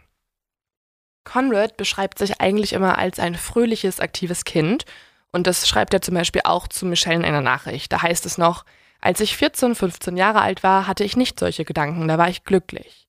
[1.26, 4.86] Conrad beschreibt sich eigentlich immer als ein fröhliches, aktives Kind
[5.32, 7.92] und das schreibt er zum Beispiel auch zu Michelle in einer Nachricht.
[7.92, 8.64] Da heißt es noch,
[9.06, 12.44] als ich 14, 15 Jahre alt war, hatte ich nicht solche Gedanken, da war ich
[12.44, 13.06] glücklich.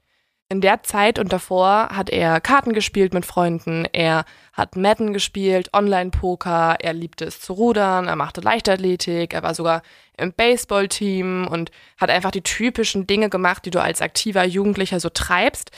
[0.50, 5.70] In der Zeit und davor hat er Karten gespielt mit Freunden, er hat Madden gespielt,
[5.72, 9.80] Online-Poker, er liebte es zu rudern, er machte Leichtathletik, er war sogar
[10.18, 15.08] im Baseballteam und hat einfach die typischen Dinge gemacht, die du als aktiver Jugendlicher so
[15.08, 15.70] treibst,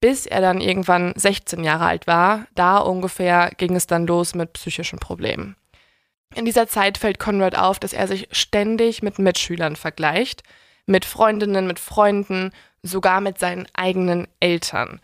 [0.00, 2.46] bis er dann irgendwann 16 Jahre alt war.
[2.54, 5.54] Da ungefähr ging es dann los mit psychischen Problemen.
[6.34, 10.42] In dieser Zeit fällt Conrad auf, dass er sich ständig mit Mitschülern vergleicht,
[10.86, 12.52] mit Freundinnen, mit Freunden,
[12.82, 15.00] sogar mit seinen eigenen Eltern.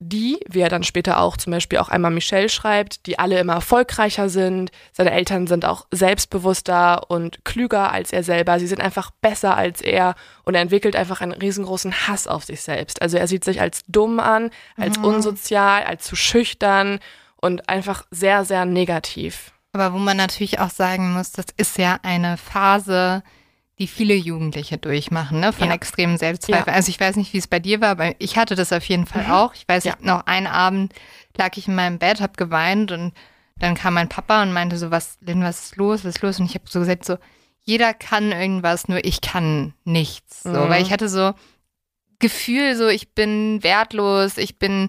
[0.00, 3.54] Die, wie er dann später auch zum Beispiel auch einmal Michelle schreibt, die alle immer
[3.54, 4.70] erfolgreicher sind.
[4.92, 8.60] Seine Eltern sind auch selbstbewusster und klüger als er selber.
[8.60, 10.14] Sie sind einfach besser als er
[10.44, 13.02] und er entwickelt einfach einen riesengroßen Hass auf sich selbst.
[13.02, 15.04] Also er sieht sich als dumm an, als mhm.
[15.04, 17.00] unsozial, als zu schüchtern
[17.34, 19.52] und einfach sehr, sehr negativ.
[19.72, 23.22] Aber wo man natürlich auch sagen muss, das ist ja eine Phase,
[23.78, 25.52] die viele Jugendliche durchmachen, ne?
[25.52, 25.74] Von ja.
[25.74, 26.66] extremen Selbstzweifeln.
[26.68, 26.74] Ja.
[26.74, 29.06] Also ich weiß nicht, wie es bei dir war, aber ich hatte das auf jeden
[29.06, 29.30] Fall mhm.
[29.30, 29.54] auch.
[29.54, 29.94] Ich weiß ja.
[30.00, 30.92] noch, einen Abend
[31.36, 33.12] lag ich in meinem Bett, hab geweint und
[33.58, 36.40] dann kam mein Papa und meinte so, was, Lynn, was ist los, was ist los?
[36.40, 37.18] Und ich habe so gesagt, so,
[37.60, 40.42] jeder kann irgendwas, nur ich kann nichts.
[40.42, 40.68] So, mhm.
[40.68, 41.34] weil ich hatte so
[42.18, 44.88] Gefühl, so, ich bin wertlos, ich bin,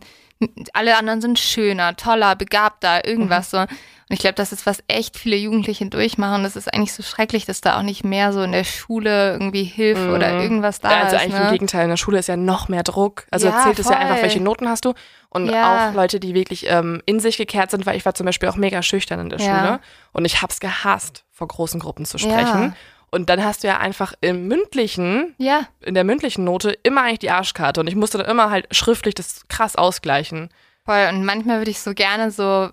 [0.74, 3.58] alle anderen sind schöner, toller, begabter, irgendwas mhm.
[3.58, 3.66] so.
[4.10, 6.42] Und ich glaube, das ist, was echt viele Jugendliche durchmachen.
[6.42, 9.64] Das ist eigentlich so schrecklich, dass da auch nicht mehr so in der Schule irgendwie
[9.64, 10.14] Hilfe mhm.
[10.16, 11.22] oder irgendwas da ja, also ist.
[11.22, 11.46] Also eigentlich ne?
[11.46, 13.28] im Gegenteil, in der Schule ist ja noch mehr Druck.
[13.30, 14.96] Also ja, zählt es ja einfach, welche Noten hast du.
[15.30, 15.92] Und ja.
[15.92, 18.56] auch Leute, die wirklich ähm, in sich gekehrt sind, weil ich war zum Beispiel auch
[18.56, 19.60] mega schüchtern in der ja.
[19.60, 19.80] Schule.
[20.12, 22.76] Und ich hab's gehasst, vor großen Gruppen zu sprechen.
[23.12, 25.68] Und dann hast du ja einfach im mündlichen, ja.
[25.82, 27.80] in der mündlichen Note immer eigentlich die Arschkarte.
[27.80, 30.50] Und ich musste dann immer halt schriftlich das krass ausgleichen.
[30.84, 31.08] Voll.
[31.10, 32.70] Und manchmal würde ich so gerne so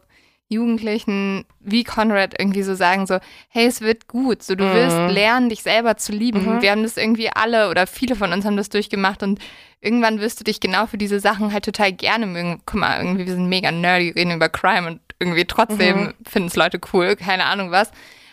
[0.48, 3.18] Jugendlichen wie Conrad irgendwie so sagen, so,
[3.48, 4.74] hey, es wird gut, so du mhm.
[4.74, 6.44] wirst lernen, dich selber zu lieben.
[6.44, 6.62] Mhm.
[6.62, 9.40] Wir haben das irgendwie alle oder viele von uns haben das durchgemacht und
[9.80, 12.62] irgendwann wirst du dich genau für diese Sachen halt total gerne mögen.
[12.64, 16.14] Guck mal, irgendwie, wir sind mega nerdy, reden über Crime und irgendwie trotzdem mhm.
[16.26, 17.90] finden es Leute cool, keine Ahnung was.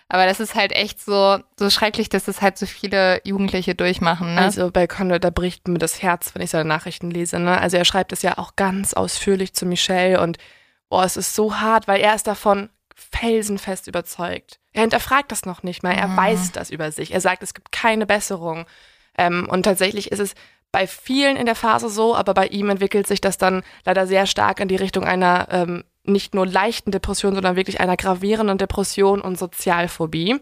[0.09, 4.35] Aber das ist halt echt so, so schrecklich, dass das halt so viele Jugendliche durchmachen.
[4.35, 4.41] Ne?
[4.41, 7.39] Also bei Conrad, da bricht mir das Herz, wenn ich seine Nachrichten lese.
[7.39, 7.59] Ne?
[7.59, 10.37] Also er schreibt es ja auch ganz ausführlich zu Michelle und
[10.93, 14.59] boah, es ist so hart, weil er ist davon felsenfest überzeugt.
[14.73, 16.17] Er hinterfragt das noch nicht mal, er mhm.
[16.17, 17.15] weiß das über sich.
[17.15, 18.67] Er sagt, es gibt keine Besserung.
[19.17, 20.35] Ähm, und tatsächlich ist es
[20.71, 24.27] bei vielen in der Phase so, aber bei ihm entwickelt sich das dann leider sehr
[24.27, 29.19] stark in die Richtung einer ähm, nicht nur leichten Depression, sondern wirklich einer gravierenden Depression
[29.19, 30.41] und Sozialphobie.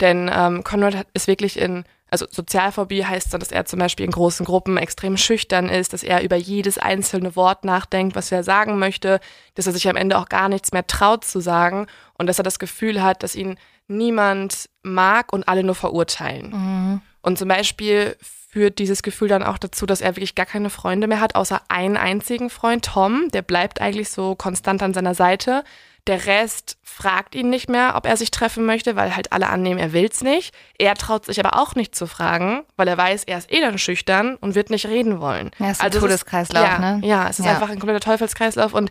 [0.00, 1.84] Denn ähm, Conrad ist wirklich in
[2.14, 6.04] also Sozialphobie heißt dann, dass er zum Beispiel in großen Gruppen extrem schüchtern ist, dass
[6.04, 9.18] er über jedes einzelne Wort nachdenkt, was er sagen möchte,
[9.56, 12.44] dass er sich am Ende auch gar nichts mehr traut zu sagen und dass er
[12.44, 13.56] das Gefühl hat, dass ihn
[13.88, 16.50] niemand mag und alle nur verurteilen.
[16.50, 17.00] Mhm.
[17.20, 21.08] Und zum Beispiel führt dieses Gefühl dann auch dazu, dass er wirklich gar keine Freunde
[21.08, 23.28] mehr hat, außer einen einzigen Freund, Tom.
[23.32, 25.64] Der bleibt eigentlich so konstant an seiner Seite.
[26.06, 29.80] Der Rest fragt ihn nicht mehr, ob er sich treffen möchte, weil halt alle annehmen,
[29.80, 30.54] er will's nicht.
[30.78, 33.78] Er traut sich aber auch nicht zu fragen, weil er weiß, er ist eh dann
[33.78, 35.50] schüchtern und wird nicht reden wollen.
[35.58, 37.00] Ja, ist ein Also es ist- Todeskreislauf, ja, ne?
[37.06, 37.52] Ja, es ist Ja.
[37.52, 38.90] einfach ein kompletter Teufelskreislauf und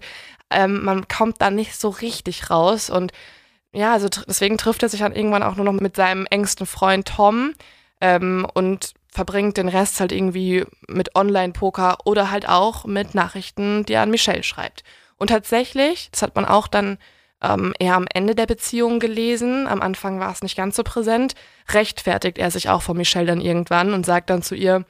[0.50, 2.90] ähm, man kommt da nicht so richtig raus.
[2.90, 3.12] Und
[3.74, 7.08] ja, also deswegen trifft er sich dann irgendwann auch nur noch mit seinem engsten Freund
[7.08, 7.54] Tom
[8.02, 13.94] ähm, und verbringt den Rest halt irgendwie mit Online-Poker oder halt auch mit Nachrichten, die
[13.94, 14.84] er an Michelle schreibt.
[15.24, 16.98] Und tatsächlich, das hat man auch dann
[17.42, 21.34] ähm, eher am Ende der Beziehung gelesen, am Anfang war es nicht ganz so präsent,
[21.70, 24.84] rechtfertigt er sich auch vor Michelle dann irgendwann und sagt dann zu ihr,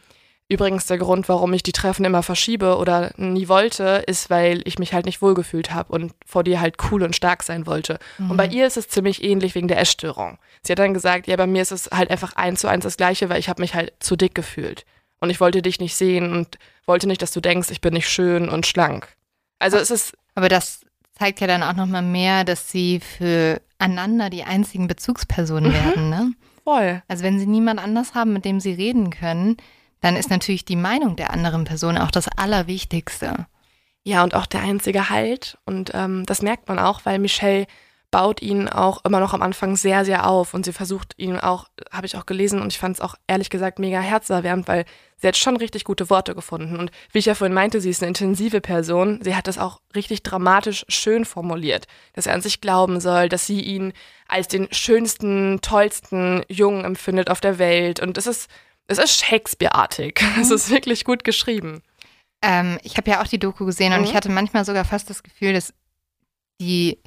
[0.50, 4.80] Übrigens der Grund, warum ich die Treffen immer verschiebe oder nie wollte, ist, weil ich
[4.80, 8.00] mich halt nicht wohlgefühlt habe und vor dir halt cool und stark sein wollte.
[8.18, 10.40] Und bei ihr ist es ziemlich ähnlich wegen der Essstörung.
[10.64, 12.98] Sie hat dann gesagt, ja, bei mir ist es halt einfach eins zu eins das
[12.98, 14.84] Gleiche, weil ich habe mich halt zu dick gefühlt.
[15.20, 16.58] Und ich wollte dich nicht sehen und
[16.88, 19.08] wollte nicht, dass du denkst, ich bin nicht schön und schlank.
[19.60, 20.82] Also es ist, Aber das
[21.18, 25.74] zeigt ja dann auch nochmal mehr, dass sie füreinander die einzigen Bezugspersonen Mhm.
[25.76, 26.34] werden, ne?
[26.64, 27.04] voll.
[27.10, 29.58] Also wenn sie niemand anders haben, mit dem sie reden können,
[30.00, 33.48] dann ist natürlich die Meinung der anderen Person auch das Allerwichtigste.
[34.06, 35.58] Ja, und auch der einzige Halt.
[35.66, 37.68] Und ähm, das merkt man auch, weil Michelle
[38.14, 40.54] baut ihn auch immer noch am Anfang sehr, sehr auf.
[40.54, 43.50] Und sie versucht ihn auch, habe ich auch gelesen, und ich fand es auch ehrlich
[43.50, 44.86] gesagt mega herzerwärmend, weil
[45.18, 46.78] sie hat schon richtig gute Worte gefunden.
[46.78, 49.20] Und wie ich ja vorhin meinte, sie ist eine intensive Person.
[49.24, 53.48] Sie hat das auch richtig dramatisch schön formuliert, dass er an sich glauben soll, dass
[53.48, 53.94] sie ihn
[54.28, 58.00] als den schönsten, tollsten Jungen empfindet auf der Welt.
[58.00, 58.48] Und es ist,
[58.86, 60.22] es ist Shakespeare-artig.
[60.40, 61.82] Es ist wirklich gut geschrieben.
[62.44, 64.06] Ähm, ich habe ja auch die Doku gesehen und Mhm.
[64.06, 65.74] ich hatte manchmal sogar fast das Gefühl, dass
[66.62, 67.00] die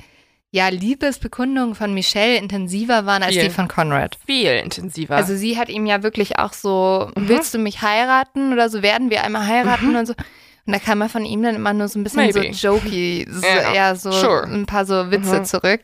[0.56, 3.44] ja, Liebesbekundungen von Michelle intensiver waren als Viel.
[3.44, 4.16] die von Conrad.
[4.26, 5.14] Viel intensiver.
[5.14, 7.28] Also sie hat ihm ja wirklich auch so, Mhm.
[7.28, 10.14] willst du mich heiraten oder so, werden wir einmal heiraten und so.
[10.66, 12.52] Und da kam er von ihm dann immer nur so ein bisschen Maybe.
[12.54, 14.44] so jokey, so Ja, eher so sure.
[14.44, 15.44] ein paar so Witze Mhm.
[15.44, 15.80] zurück.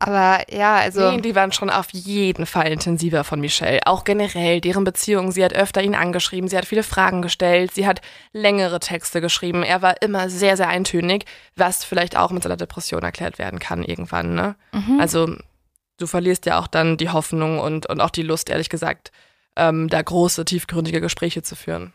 [0.00, 3.80] Aber ja, also Nee, die waren schon auf jeden Fall intensiver von Michelle.
[3.84, 5.32] Auch generell, deren Beziehung.
[5.32, 8.00] Sie hat öfter ihn angeschrieben, sie hat viele Fragen gestellt, sie hat
[8.32, 9.64] längere Texte geschrieben.
[9.64, 11.24] Er war immer sehr, sehr eintönig,
[11.56, 14.54] was vielleicht auch mit seiner Depression erklärt werden kann irgendwann, ne?
[14.72, 15.00] mhm.
[15.00, 15.34] Also,
[15.96, 19.10] du verlierst ja auch dann die Hoffnung und, und auch die Lust, ehrlich gesagt,
[19.56, 21.92] ähm, da große, tiefgründige Gespräche zu führen.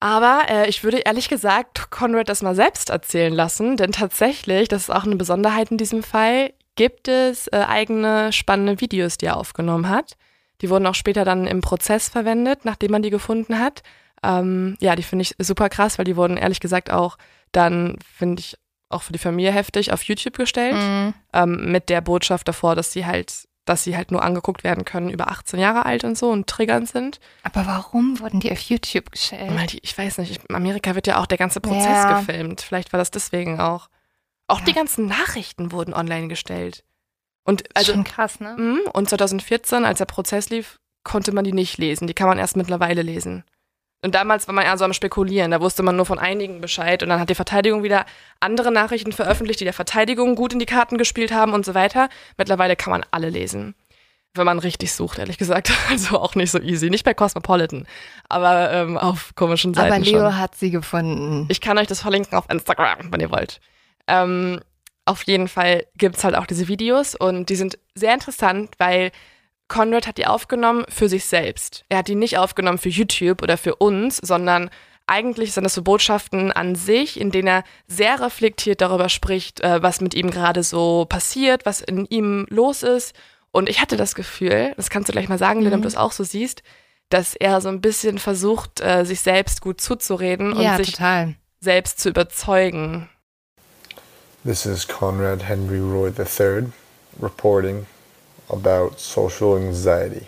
[0.00, 4.82] Aber äh, ich würde ehrlich gesagt Conrad das mal selbst erzählen lassen, denn tatsächlich, das
[4.82, 9.36] ist auch eine Besonderheit in diesem Fall, gibt es äh, eigene spannende Videos, die er
[9.36, 10.16] aufgenommen hat.
[10.62, 13.82] Die wurden auch später dann im Prozess verwendet, nachdem man die gefunden hat.
[14.22, 17.18] Ähm, ja, die finde ich super krass, weil die wurden ehrlich gesagt auch
[17.52, 18.56] dann, finde ich,
[18.88, 21.14] auch für die Familie heftig auf YouTube gestellt Mhm.
[21.34, 25.10] ähm, mit der Botschaft davor, dass sie halt, dass sie halt nur angeguckt werden können
[25.10, 27.20] über 18 Jahre alt und so und triggernd sind.
[27.42, 29.52] Aber warum wurden die auf YouTube gestellt?
[29.54, 32.18] Weil die, ich weiß nicht, ich, in Amerika wird ja auch der ganze Prozess Ja.
[32.18, 32.62] gefilmt.
[32.62, 33.88] Vielleicht war das deswegen auch.
[34.48, 34.64] Auch Ja.
[34.64, 36.84] die ganzen Nachrichten wurden online gestellt.
[37.44, 38.56] Und also Schon krass, ne?
[38.58, 42.06] mm, und 2014, als der Prozess lief, konnte man die nicht lesen.
[42.06, 43.44] Die kann man erst mittlerweile lesen.
[44.04, 45.50] Und damals war man eher so am Spekulieren.
[45.50, 47.02] Da wusste man nur von einigen Bescheid.
[47.02, 48.04] Und dann hat die Verteidigung wieder
[48.38, 52.08] andere Nachrichten veröffentlicht, die der Verteidigung gut in die Karten gespielt haben und so weiter.
[52.36, 53.74] Mittlerweile kann man alle lesen.
[54.34, 55.72] Wenn man richtig sucht, ehrlich gesagt.
[55.90, 56.90] Also auch nicht so easy.
[56.90, 57.86] Nicht bei Cosmopolitan,
[58.28, 60.38] aber ähm, auf komischen Seiten Aber Leo schon.
[60.38, 61.46] hat sie gefunden.
[61.48, 63.60] Ich kann euch das verlinken auf Instagram, wenn ihr wollt.
[64.08, 64.60] Ähm,
[65.04, 69.10] auf jeden Fall gibt's halt auch diese Videos und die sind sehr interessant, weil
[69.68, 71.84] Conrad hat die aufgenommen für sich selbst.
[71.88, 74.70] Er hat die nicht aufgenommen für YouTube oder für uns, sondern
[75.06, 79.82] eigentlich sind das so Botschaften an sich, in denen er sehr reflektiert darüber spricht, äh,
[79.82, 83.14] was mit ihm gerade so passiert, was in ihm los ist.
[83.50, 85.96] Und ich hatte das Gefühl, das kannst du gleich mal sagen, Lynn, ob du das
[85.96, 86.62] auch so siehst,
[87.08, 91.34] dass er so ein bisschen versucht, äh, sich selbst gut zuzureden und ja, sich total.
[91.60, 93.08] selbst zu überzeugen.
[94.48, 96.72] This is Conrad Henry Roy III
[97.18, 97.86] reporting
[98.48, 100.26] about social anxiety.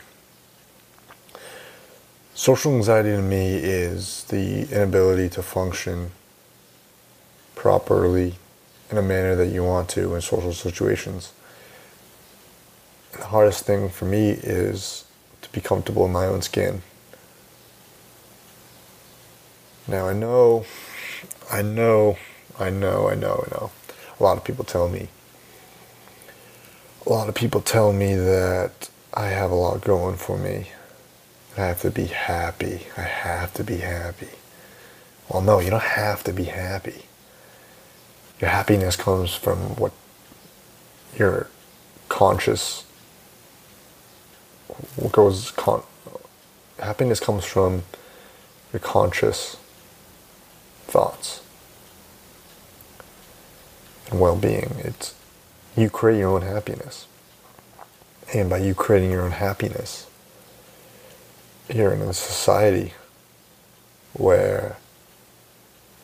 [2.35, 6.11] Social anxiety to me is the inability to function
[7.55, 8.35] properly
[8.91, 11.33] in a manner that you want to in social situations.
[13.13, 15.07] The hardest thing for me is
[15.41, 16.83] to be comfortable in my own skin.
[19.89, 20.67] Now I know,
[21.51, 22.19] I know,
[22.59, 23.71] I know, I know, I know.
[24.21, 25.09] A lot of people tell me.
[27.07, 30.69] A lot of people tell me that I have a lot going for me.
[31.57, 32.87] I have to be happy.
[32.97, 34.29] I have to be happy.
[35.29, 37.07] Well, no, you don't have to be happy.
[38.41, 39.93] Your happiness comes from what
[41.17, 41.49] you're
[42.09, 42.85] conscious
[44.97, 45.83] what goes con-
[46.79, 47.83] happiness comes from
[48.73, 49.57] your conscious
[50.87, 51.43] thoughts
[54.11, 54.77] and well-being.
[54.79, 55.15] It's
[55.77, 57.07] you create your own happiness.
[58.35, 60.07] And by you creating your own happiness
[61.75, 62.93] you're in a society
[64.13, 64.77] where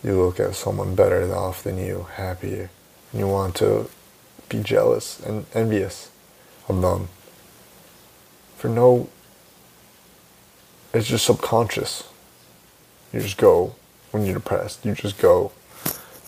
[0.05, 2.71] you look at someone better off than you happier.
[3.11, 3.91] And you want to
[4.49, 6.11] be jealous and envious
[6.69, 7.09] of them.
[8.57, 9.09] For no
[10.95, 12.05] it's just subconscious.
[13.13, 13.75] You just go
[14.13, 14.85] when you're depressed.
[14.85, 15.53] You just go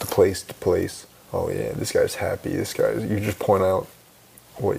[0.01, 3.87] to place to place oh yeah this guy's happy this guy's you just point out
[4.57, 4.79] what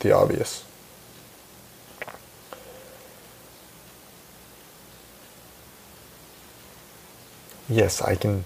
[0.00, 0.64] the obvious
[7.68, 8.44] yes i can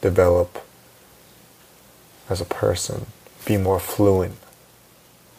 [0.00, 0.64] develop
[2.28, 3.06] as a person
[3.44, 4.36] be more fluent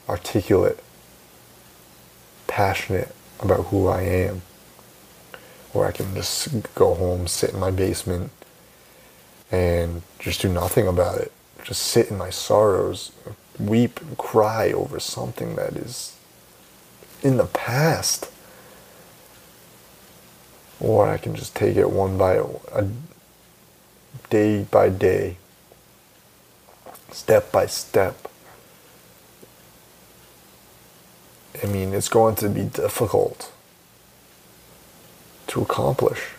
[0.10, 0.84] articulate
[2.52, 4.42] passionate about who I am.
[5.74, 8.30] Or I can just go home, sit in my basement,
[9.52, 11.32] and just do nothing about it.
[11.64, 13.12] Just sit in my sorrows,
[13.60, 16.18] weep and cry over something that is
[17.22, 18.32] in the past.
[20.80, 22.42] Or I can just take it one by
[22.72, 22.88] a
[24.30, 25.38] day by day,
[27.12, 28.28] step by step.
[31.62, 33.52] I mean, it's going to be difficult
[35.48, 36.30] to accomplish.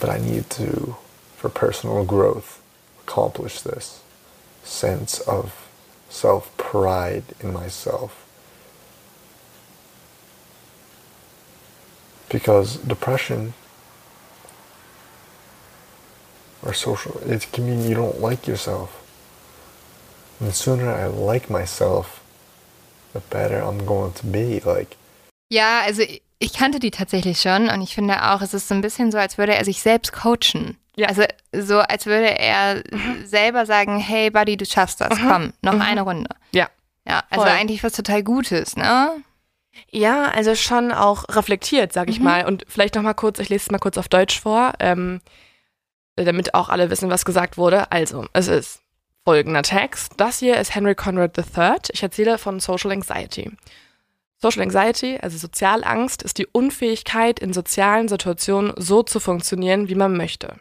[0.00, 0.96] But I need to,
[1.44, 2.62] for personal growth,
[3.02, 4.00] accomplish this
[4.62, 5.68] sense of
[6.08, 8.24] self pride in myself.
[12.30, 13.52] Because depression
[16.62, 18.90] or social, it can mean you don't like yourself.
[20.40, 22.24] And the sooner I like myself,
[23.12, 24.60] the better I'm going to be.
[24.60, 24.96] Like,
[25.50, 26.04] Ja, also
[26.44, 29.18] ich kannte die tatsächlich schon und ich finde auch, es ist so ein bisschen so,
[29.18, 30.76] als würde er sich selbst coachen.
[30.96, 31.08] Ja.
[31.08, 32.82] Also so, als würde er
[33.24, 36.30] selber sagen, hey Buddy, du schaffst das, komm, noch eine Runde.
[36.52, 36.68] Ja.
[37.06, 37.54] Ja, also Voll.
[37.54, 39.10] eigentlich was total Gutes, ne?
[39.90, 42.46] Ja, also schon auch reflektiert, sag ich mal.
[42.46, 45.20] Und vielleicht noch mal kurz, ich lese es mal kurz auf Deutsch vor, ähm,
[46.16, 47.90] damit auch alle wissen, was gesagt wurde.
[47.90, 48.80] Also, es ist
[49.24, 50.12] folgender Text.
[50.16, 51.76] Das hier ist Henry Conrad III.
[51.92, 53.50] Ich erzähle von Social Anxiety.
[54.44, 60.18] Social Anxiety, also Sozialangst, ist die Unfähigkeit, in sozialen Situationen so zu funktionieren, wie man
[60.18, 60.56] möchte.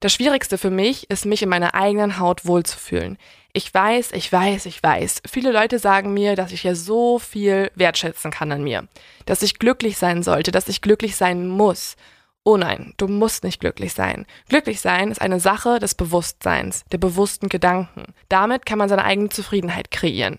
[0.00, 3.16] Das Schwierigste für mich ist, mich in meiner eigenen Haut wohlzufühlen.
[3.54, 5.22] Ich weiß, ich weiß, ich weiß.
[5.26, 8.88] Viele Leute sagen mir, dass ich ja so viel wertschätzen kann an mir.
[9.24, 11.96] Dass ich glücklich sein sollte, dass ich glücklich sein muss.
[12.44, 14.26] Oh nein, du musst nicht glücklich sein.
[14.50, 18.12] Glücklich sein ist eine Sache des Bewusstseins, der bewussten Gedanken.
[18.28, 20.38] Damit kann man seine eigene Zufriedenheit kreieren.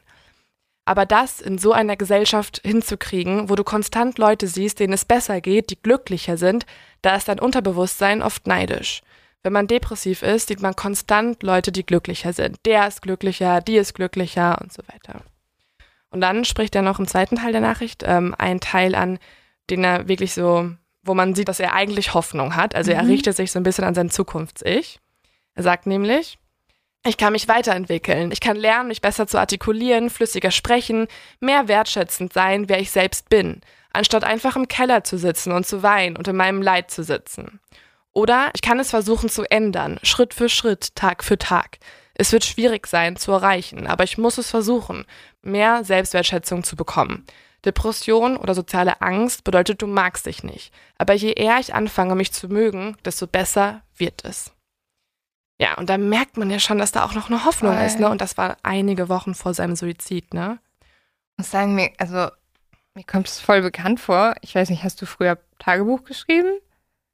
[0.85, 5.41] Aber das in so einer Gesellschaft hinzukriegen, wo du konstant Leute siehst, denen es besser
[5.41, 6.65] geht, die glücklicher sind,
[7.01, 9.01] da ist dein Unterbewusstsein oft neidisch.
[9.41, 12.57] Wenn man depressiv ist, sieht man konstant Leute, die glücklicher sind.
[12.65, 15.21] Der ist glücklicher, die ist glücklicher und so weiter.
[16.11, 19.19] Und dann spricht er noch im zweiten Teil der Nachricht ähm, einen Teil an,
[19.69, 20.69] den er wirklich so,
[21.03, 22.73] wo man sieht, dass er eigentlich Hoffnung hat.
[22.75, 23.09] Also er Mhm.
[23.09, 24.99] richtet sich so ein bisschen an sein Zukunfts-Ich.
[25.55, 26.37] Er sagt nämlich,
[27.05, 28.31] ich kann mich weiterentwickeln.
[28.31, 31.07] Ich kann lernen, mich besser zu artikulieren, flüssiger sprechen,
[31.39, 33.61] mehr wertschätzend sein, wer ich selbst bin,
[33.93, 37.59] anstatt einfach im Keller zu sitzen und zu weinen und in meinem Leid zu sitzen.
[38.11, 41.79] Oder ich kann es versuchen zu ändern, Schritt für Schritt, Tag für Tag.
[42.13, 45.05] Es wird schwierig sein zu erreichen, aber ich muss es versuchen,
[45.41, 47.25] mehr Selbstwertschätzung zu bekommen.
[47.65, 50.71] Depression oder soziale Angst bedeutet, du magst dich nicht.
[50.97, 54.54] Aber je eher ich anfange, mich zu mögen, desto besser wird es.
[55.59, 57.85] Ja, und da merkt man ja schon, dass da auch noch eine Hoffnung Voll.
[57.85, 58.09] ist, ne?
[58.09, 60.59] Und das war einige Wochen vor seinem Suizid, ne?
[61.31, 62.27] Ich muss sagen, mir, also
[62.93, 64.35] mir kommt es voll bekannt vor.
[64.41, 66.49] Ich weiß nicht, hast du früher Tagebuch geschrieben?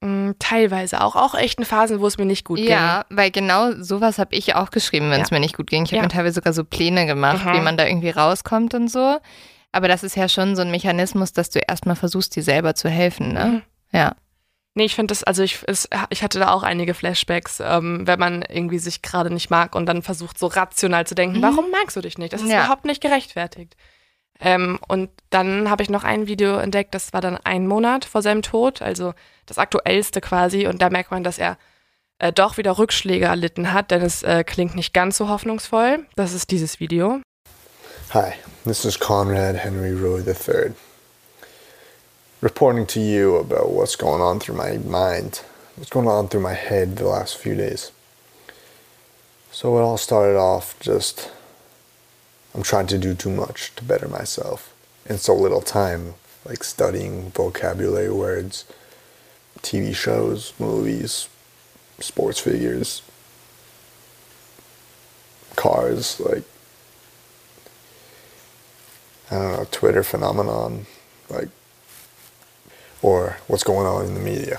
[0.00, 3.70] Mm, teilweise auch, auch echt in Phasen, wo es mir nicht gut ja, weil genau
[3.80, 5.36] sowas habe ich auch geschrieben, wenn es Ja.
[5.36, 5.84] mir nicht gut ging.
[5.84, 6.02] Ich habe Ja.
[6.02, 7.52] mir teilweise sogar so Pläne gemacht, Mhm.
[7.52, 9.18] wie man da irgendwie rauskommt und so.
[9.70, 12.88] Aber das ist ja schon so ein Mechanismus, dass du erstmal versuchst, dir selber zu
[12.88, 13.34] helfen, ging.
[13.34, 13.44] ne?
[13.46, 13.62] Mhm.
[13.92, 14.16] Ja.
[14.74, 18.18] Nee, ich finde das, also ich, es, ich hatte da auch einige Flashbacks, ähm, wenn
[18.18, 21.42] man irgendwie sich gerade nicht mag und dann versucht, so rational zu denken, Mhm.
[21.42, 22.32] warum magst du dich nicht?
[22.32, 22.60] Das ist Ja.
[22.64, 23.76] überhaupt nicht gerechtfertigt.
[24.40, 28.22] Ähm, und dann habe ich noch ein Video entdeckt, das war dann ein Monat vor
[28.22, 29.12] seinem Tod, also
[29.46, 30.66] das aktuellste quasi.
[30.66, 31.58] Und da merkt man, dass er
[32.18, 36.06] äh, doch wieder Rückschläge erlitten hat, denn es äh, klingt nicht ganz so hoffnungsvoll.
[36.16, 37.20] Das ist dieses Video.
[38.14, 38.32] Hi,
[38.64, 40.72] this is Conrad Henry Roy III,
[42.42, 45.42] reporting to you about what's going on through my mind,
[45.76, 47.92] what's going on through my head the last few days.
[49.52, 51.30] So it all started off just
[52.54, 54.74] I'm trying to do too much to better myself
[55.06, 56.14] in so little time,
[56.44, 58.64] like studying vocabulary words,
[59.60, 61.28] TV shows, movies,
[62.00, 63.02] sports figures,
[65.54, 66.42] cars, like
[69.30, 70.86] I don't know, Twitter phenomenon,
[71.30, 71.48] like
[73.02, 74.58] or what's going on in the media.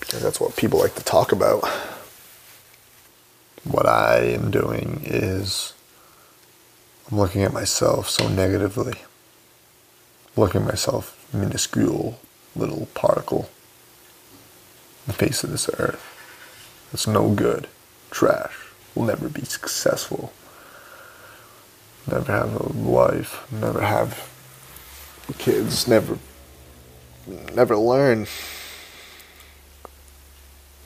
[0.00, 1.62] Because that's what people like to talk about.
[3.64, 5.74] What I am doing is
[7.10, 8.94] I'm looking at myself so negatively.
[10.36, 12.18] Looking at myself minuscule
[12.56, 13.48] little particle
[15.06, 16.06] the face of this earth.
[16.92, 17.68] It's no good.
[18.10, 18.56] Trash.
[18.94, 20.32] Will never be successful.
[22.10, 23.50] Never have a wife.
[23.52, 24.30] Never have
[25.38, 25.86] kids.
[25.86, 26.18] Never
[27.26, 28.26] never learn.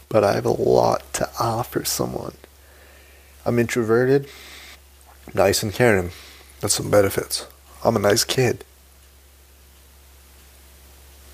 [0.08, 2.34] But I have a lot to offer someone.
[3.44, 4.28] I'm introverted,
[5.34, 6.10] nice and caring.
[6.60, 7.46] That's some benefits.
[7.84, 8.64] I'm a nice kid.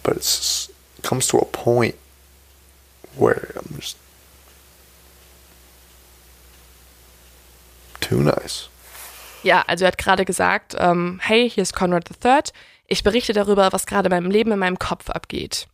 [0.03, 0.69] But it
[1.03, 1.95] comes to a point
[3.17, 3.97] where I'm just
[8.01, 8.69] too nice.
[9.43, 12.53] Ja, also er hat gerade gesagt, ähm, hey, hier ist Conrad III.
[12.93, 15.69] Ich berichte darüber, was gerade in meinem Leben in meinem Kopf abgeht.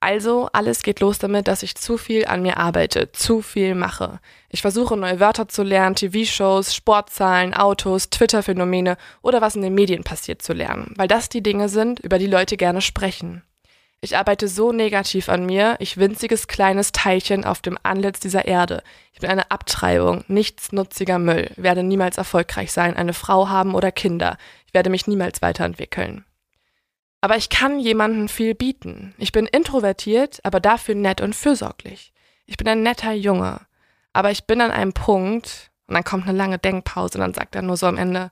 [0.00, 4.18] Also, alles geht los damit, dass ich zu viel an mir arbeite, zu viel mache.
[4.50, 10.02] Ich versuche neue Wörter zu lernen, TV-Shows, Sportzahlen, Autos, Twitter-Phänomene oder was in den Medien
[10.02, 13.44] passiert zu lernen, weil das die Dinge sind, über die Leute gerne sprechen.
[14.00, 18.82] Ich arbeite so negativ an mir, ich winziges kleines Teilchen auf dem Antlitz dieser Erde.
[19.12, 24.36] Ich bin eine Abtreibung, nichtsnutziger Müll, werde niemals erfolgreich sein, eine Frau haben oder Kinder.
[24.66, 26.25] Ich werde mich niemals weiterentwickeln.
[27.20, 29.14] Aber ich kann jemandem viel bieten.
[29.18, 32.12] Ich bin introvertiert, aber dafür nett und fürsorglich.
[32.46, 33.60] Ich bin ein netter Junge.
[34.12, 37.54] Aber ich bin an einem Punkt, und dann kommt eine lange Denkpause und dann sagt
[37.54, 38.30] er nur so am Ende,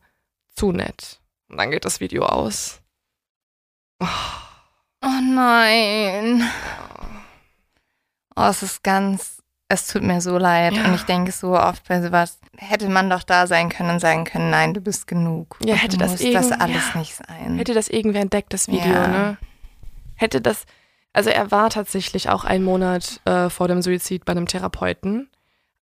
[0.55, 1.21] zu nett.
[1.49, 2.81] Und dann geht das Video aus.
[4.01, 4.07] Oh.
[5.03, 6.43] Oh nein.
[8.37, 9.43] Oh, es ist ganz,
[9.75, 10.73] es tut mir so leid.
[10.75, 10.85] Ja.
[10.87, 14.25] Und ich denke so oft bei sowas, hätte man doch da sein können und sagen
[14.25, 15.59] können, nein, du bist genug.
[15.65, 16.99] Ja, hätte das irgend- das alles ja.
[16.99, 17.59] nicht sein.
[17.59, 19.07] Hätte das irgendwer entdeckt, das Video, Ja.
[19.09, 19.37] ne?
[20.17, 20.65] Hätte das,
[21.13, 25.29] also er war tatsächlich auch einen Monat äh, vor dem Suizid bei einem Therapeuten,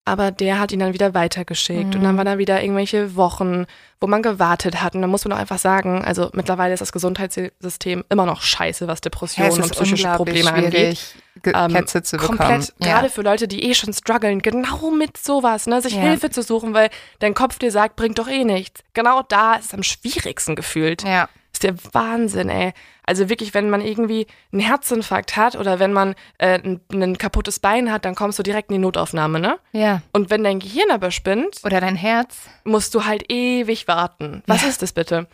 [0.05, 2.03] aber der hat ihn dann wieder weitergeschickt und Mhm.
[2.03, 3.65] dann waren da wieder irgendwelche Wochen,
[4.01, 6.91] wo man gewartet hat und da muss man doch einfach sagen, also mittlerweile ist das
[6.91, 11.15] Gesundheitssystem immer noch scheiße, was Depressionen es und psychische Probleme angeht.
[11.41, 12.37] Ge- Ähm, Plätze zu bekommen.
[12.37, 12.87] Komplett, ja.
[12.87, 16.01] gerade für Leute, die eh schon strugglen, genau mit sowas, ne, sich Ja.
[16.01, 16.89] Hilfe zu suchen, weil
[17.19, 18.83] dein Kopf dir sagt, bringt doch eh nichts.
[18.93, 21.03] Genau da ist es am schwierigsten gefühlt.
[21.03, 21.27] ja.
[21.63, 22.73] Ist der Wahnsinn, ey.
[23.05, 27.59] Also wirklich, wenn man irgendwie einen Herzinfarkt hat oder wenn man äh, ein, ein kaputtes
[27.59, 29.57] Bein hat, dann kommst du direkt in die Notaufnahme, ne?
[29.73, 30.01] Ja.
[30.13, 32.37] Und wenn dein Gehirn aber spinnt, Oder dein Herz.
[32.63, 34.43] musst du halt ewig warten.
[34.47, 34.69] Was Ja.
[34.69, 35.27] ist das bitte?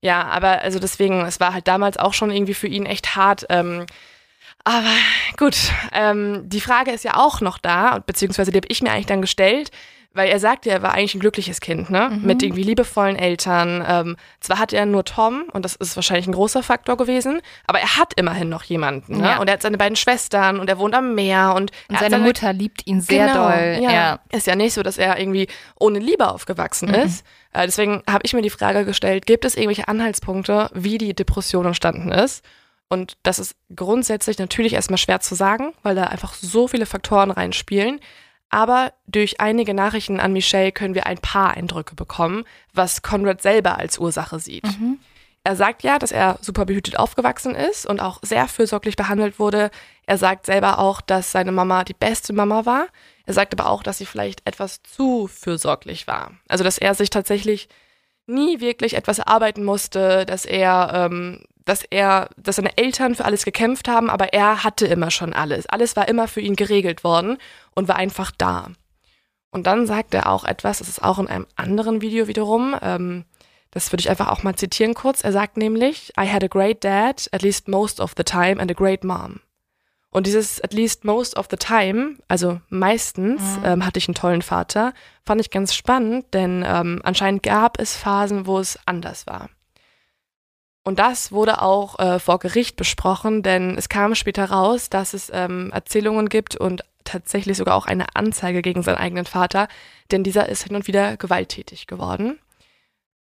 [0.00, 3.46] Ja, aber also deswegen, es war halt damals auch schon irgendwie für ihn echt hart.
[3.48, 3.86] Ähm,
[4.64, 4.90] aber
[5.36, 5.56] gut,
[5.92, 9.20] ähm, die Frage ist ja auch noch da, beziehungsweise die habe ich mir eigentlich dann
[9.20, 9.70] gestellt,
[10.14, 12.08] weil er sagte, er war eigentlich ein glückliches Kind, ne?
[12.10, 12.26] Mhm.
[12.26, 13.84] Mit irgendwie liebevollen Eltern.
[13.86, 17.80] Ähm, zwar hatte er nur Tom, und das ist wahrscheinlich ein großer Faktor gewesen, aber
[17.80, 19.26] er hat immerhin noch jemanden, ne?
[19.28, 19.38] Ja.
[19.40, 22.22] Und er hat seine beiden Schwestern und er wohnt am Meer und, Und hat seine
[22.24, 23.78] Mutter liebt ihn sehr Genau, doll.
[23.82, 23.90] Ja.
[23.92, 24.18] Ja.
[24.32, 25.48] Ist ja nicht so, dass er irgendwie
[25.78, 26.94] ohne Liebe aufgewachsen Mhm.
[26.94, 27.24] ist.
[27.52, 31.66] Äh, deswegen habe ich mir die Frage gestellt, gibt es irgendwelche Anhaltspunkte, wie die Depression
[31.66, 32.44] entstanden ist?
[32.88, 37.30] Und das ist grundsätzlich natürlich erstmal schwer zu sagen, weil da einfach so viele Faktoren
[37.30, 37.98] reinspielen.
[38.50, 43.78] Aber durch einige Nachrichten an Michelle können wir ein paar Eindrücke bekommen, was Conrad selber
[43.78, 44.64] als Ursache sieht.
[44.64, 44.98] Mhm.
[45.46, 49.70] Er sagt ja, dass er super behütet aufgewachsen ist und auch sehr fürsorglich behandelt wurde.
[50.06, 52.86] Er sagt selber auch, dass seine Mama die beste Mama war.
[53.26, 56.32] Er sagt aber auch, dass sie vielleicht etwas zu fürsorglich war.
[56.48, 57.68] Also, dass er sich tatsächlich
[58.26, 63.44] nie wirklich etwas erarbeiten musste, dass er, ähm, dass er, dass seine Eltern für alles
[63.44, 65.66] gekämpft haben, aber er hatte immer schon alles.
[65.66, 67.38] Alles war immer für ihn geregelt worden
[67.74, 68.68] und war einfach da.
[69.50, 73.24] Und dann sagt er auch etwas, das ist auch in einem anderen Video wiederum, ähm,
[73.70, 75.24] das würde ich einfach auch mal zitieren kurz.
[75.24, 78.70] Er sagt nämlich, I had a great dad, at least most of the time, and
[78.70, 79.40] a great mom.
[80.10, 83.64] Und dieses at least most of the time, also meistens Mhm.
[83.64, 84.94] ähm, hatte ich einen tollen Vater,
[85.26, 89.50] fand ich ganz spannend, denn ähm, anscheinend gab es Phasen, wo es anders war.
[90.84, 95.30] Und das wurde auch äh, vor Gericht besprochen, denn es kam später raus, dass es
[95.32, 99.68] ähm, Erzählungen gibt und tatsächlich sogar auch eine Anzeige gegen seinen eigenen Vater,
[100.10, 102.38] denn dieser ist hin und wieder gewalttätig geworden.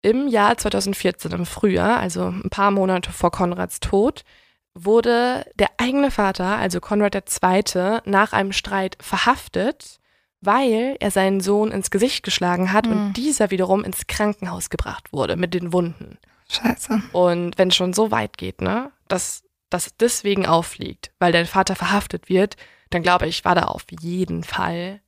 [0.02, 4.24] Im Jahr 2014, im Frühjahr, also ein paar Monate vor Konrads Tod,
[4.74, 10.00] wurde der eigene Vater, also Konrad II., nach einem Streit verhaftet,
[10.42, 12.92] weil er seinen Sohn ins Gesicht geschlagen hat Mhm.
[12.92, 16.18] und dieser wiederum ins Krankenhaus gebracht wurde mit den Wunden.
[16.52, 17.02] Scheiße.
[17.14, 21.76] Und wenn es schon so weit geht, ne, dass das deswegen auffliegt, weil dein Vater
[21.76, 22.58] verhaftet wird,
[22.90, 25.00] dann glaube ich, war da auf jeden Fall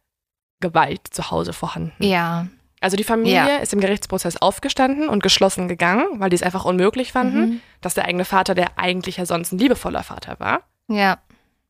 [0.62, 2.02] Gewalt zu Hause vorhanden.
[2.04, 2.48] Ja.
[2.80, 3.58] Also die Familie Ja.
[3.58, 7.62] ist im Gerichtsprozess aufgestanden und geschlossen gegangen, weil die es einfach unmöglich fanden, Mhm.
[7.82, 11.18] dass der eigene Vater, der eigentlich ja sonst ein liebevoller Vater war, Ja.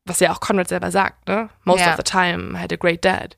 [0.04, 1.48] was ja auch Conrad selber sagt, ne?
[1.64, 1.90] Most Ja.
[1.90, 3.36] of the time had a great dad.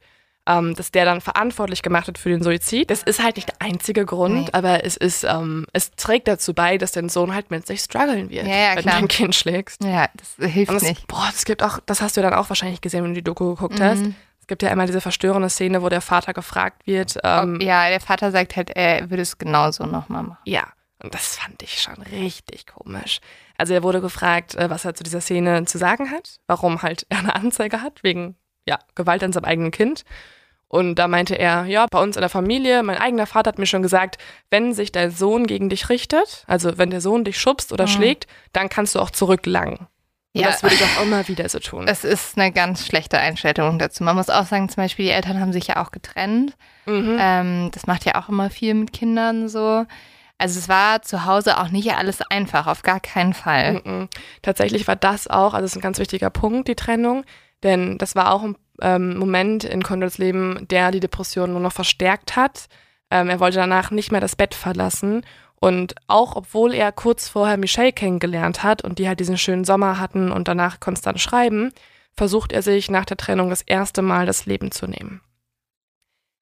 [0.48, 2.88] Ähm, dass der dann verantwortlich gemacht wird für den Suizid.
[2.88, 4.48] Das ist halt nicht der einzige Grund, Nee.
[4.52, 8.30] aber es ist, ähm, es trägt dazu bei, dass dein Sohn halt mit sich strugglen
[8.30, 8.94] wird, Ja, ja, wenn klar.
[8.94, 9.82] du dein Kind schlägst.
[9.82, 11.08] Ja, das hilft es, nicht.
[11.08, 13.54] boah, es gibt auch, das hast du dann auch wahrscheinlich gesehen, wenn du die Doku
[13.54, 13.98] geguckt hast.
[14.04, 14.14] Mhm.
[14.40, 18.00] Es gibt ja immer diese verstörende Szene, wo der Vater gefragt wird, ähm, ja, der
[18.00, 20.38] Vater sagt halt, er würde es genauso nochmal machen.
[20.44, 20.68] Ja,
[21.02, 23.18] und das fand ich schon richtig komisch.
[23.58, 27.04] Also er wurde gefragt, äh, was er zu dieser Szene zu sagen hat, warum halt
[27.08, 28.36] er eine Anzeige hat, wegen
[28.68, 30.04] ja, Gewalt an seinem eigenen Kind.
[30.68, 33.66] Und da meinte er, ja, bei uns in der Familie, mein eigener Vater hat mir
[33.66, 34.18] schon gesagt,
[34.50, 37.88] wenn sich dein Sohn gegen dich richtet, also wenn der Sohn dich schubst oder Mhm.
[37.90, 39.86] schlägt, dann kannst du auch zurücklangen.
[40.34, 40.48] Und Ja.
[40.48, 41.86] das würde ich auch immer wieder so tun.
[41.88, 44.02] Es ist eine ganz schlechte Einstellung dazu.
[44.04, 46.52] Man muss auch sagen, zum Beispiel, die Eltern haben sich ja auch getrennt.
[46.84, 47.16] Mhm.
[47.18, 49.86] Ähm, das macht ja auch immer viel mit Kindern so.
[50.38, 53.80] Also es war zu Hause auch nicht alles einfach, auf gar keinen Fall.
[53.84, 54.08] Mhm.
[54.42, 57.24] Tatsächlich war das auch, also das ist ein ganz wichtiger Punkt, die Trennung,
[57.62, 61.72] denn das war auch ein ähm, Moment in Conrads Leben, der die Depression nur noch
[61.72, 62.66] verstärkt hat.
[63.10, 65.24] Ähm, er wollte danach nicht mehr das Bett verlassen
[65.60, 69.98] und auch obwohl er kurz vorher Michelle kennengelernt hat und die halt diesen schönen Sommer
[69.98, 71.72] hatten und danach konstant schreiben,
[72.12, 75.20] versucht er sich nach der Trennung das erste Mal das Leben zu nehmen.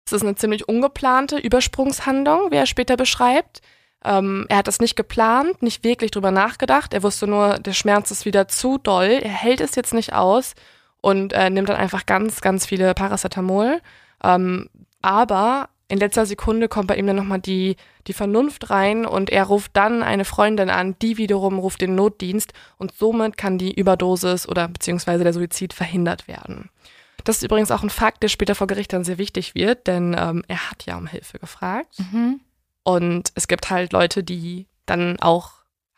[0.06, 3.62] Es ist eine ziemlich ungeplante Übersprungshandlung, wie er später beschreibt.
[4.04, 6.92] Ähm, er hat das nicht geplant, nicht wirklich drüber nachgedacht.
[6.92, 9.20] Er wusste nur, der Schmerz ist wieder zu doll.
[9.22, 10.54] Er hält es jetzt nicht aus
[11.04, 13.82] und äh, nimmt dann einfach ganz, ganz viele Paracetamol.
[14.22, 14.70] Ähm,
[15.02, 17.76] aber in letzter Sekunde kommt bei ihm dann nochmal die,
[18.06, 22.54] die Vernunft rein und er ruft dann eine Freundin an, die wiederum ruft den Notdienst
[22.78, 26.70] und somit kann die Überdosis oder beziehungsweise der Suizid verhindert werden.
[27.24, 30.16] Das ist übrigens auch ein Fakt, der später vor Gericht dann sehr wichtig wird, denn
[30.18, 31.98] ähm, er hat ja um Hilfe gefragt.
[31.98, 32.40] Mhm.
[32.82, 35.50] Und es gibt halt Leute, die dann auch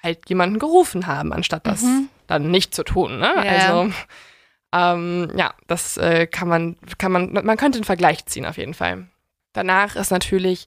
[0.03, 2.09] halt jemanden gerufen haben, anstatt das Mhm.
[2.27, 3.21] dann nicht zu tun.
[3.21, 3.33] Ne?
[3.37, 3.53] Ja.
[3.53, 3.93] Also
[4.77, 8.75] ähm, ja, das äh, kann man, kann man, man könnte einen Vergleich ziehen auf jeden
[8.75, 9.09] Fall.
[9.53, 10.67] Danach ist natürlich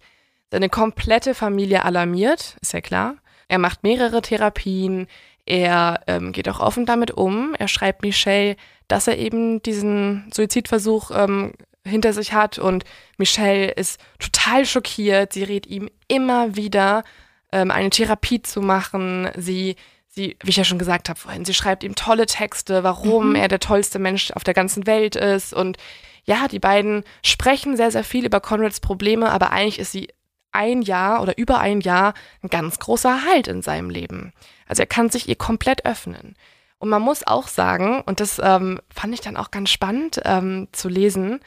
[0.51, 3.15] seine komplette Familie alarmiert, ist ja klar.
[3.47, 5.07] Er macht mehrere Therapien,
[5.45, 7.55] er ähm, geht auch offen damit um.
[7.57, 8.55] Er schreibt Michelle,
[8.87, 11.53] dass er eben diesen Suizidversuch ähm,
[11.85, 12.83] hinter sich hat und
[13.17, 15.33] Michelle ist total schockiert.
[15.33, 17.03] Sie rät ihm immer wieder,
[17.51, 19.29] ähm, eine Therapie zu machen.
[19.35, 19.75] Sie,
[20.09, 23.35] sie, wie ich ja schon gesagt habe vorhin, sie schreibt ihm tolle Texte, warum Mhm.
[23.35, 25.53] er der tollste Mensch auf der ganzen Welt ist.
[25.53, 25.77] Und
[26.25, 30.09] ja, die beiden sprechen sehr, sehr viel über Conrads Probleme, aber eigentlich ist sie
[30.51, 34.33] ein Jahr oder über ein Jahr ein ganz großer Halt in seinem Leben.
[34.67, 36.35] Also er kann sich ihr komplett öffnen.
[36.79, 40.67] Und man muss auch sagen, und das ähm, fand ich dann auch ganz spannend ähm,
[40.71, 41.39] zu lesen,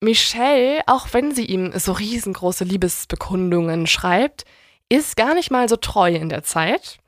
[0.00, 4.44] Michelle, auch wenn sie ihm so riesengroße Liebesbekundungen schreibt,
[4.90, 6.98] ist gar nicht mal so treu in der Zeit.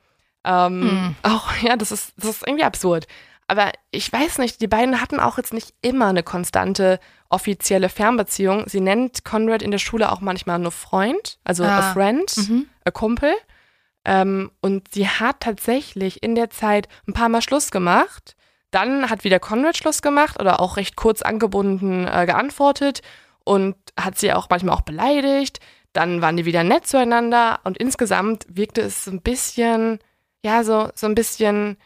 [0.47, 1.15] Ähm, Hm.
[1.23, 3.05] Auch, ja, das ist, das ist irgendwie absurd.
[3.49, 8.63] Aber ich weiß nicht, die beiden hatten auch jetzt nicht immer eine konstante offizielle Fernbeziehung.
[8.67, 11.93] Sie nennt Conrad in der Schule auch manchmal nur Freund, also a Ah.
[11.93, 12.65] friend, Mhm.
[12.85, 13.33] a Kumpel.
[14.05, 18.35] Ähm, und sie hat tatsächlich in der Zeit ein paar Mal Schluss gemacht.
[18.71, 23.01] Dann hat wieder Conrad Schluss gemacht oder auch recht kurz angebunden äh, geantwortet
[23.43, 25.59] und hat sie auch manchmal auch beleidigt.
[25.93, 29.99] Dann waren die wieder nett zueinander und insgesamt wirkte es ein bisschen,
[30.47, 31.77] ja, so, so ein bisschen,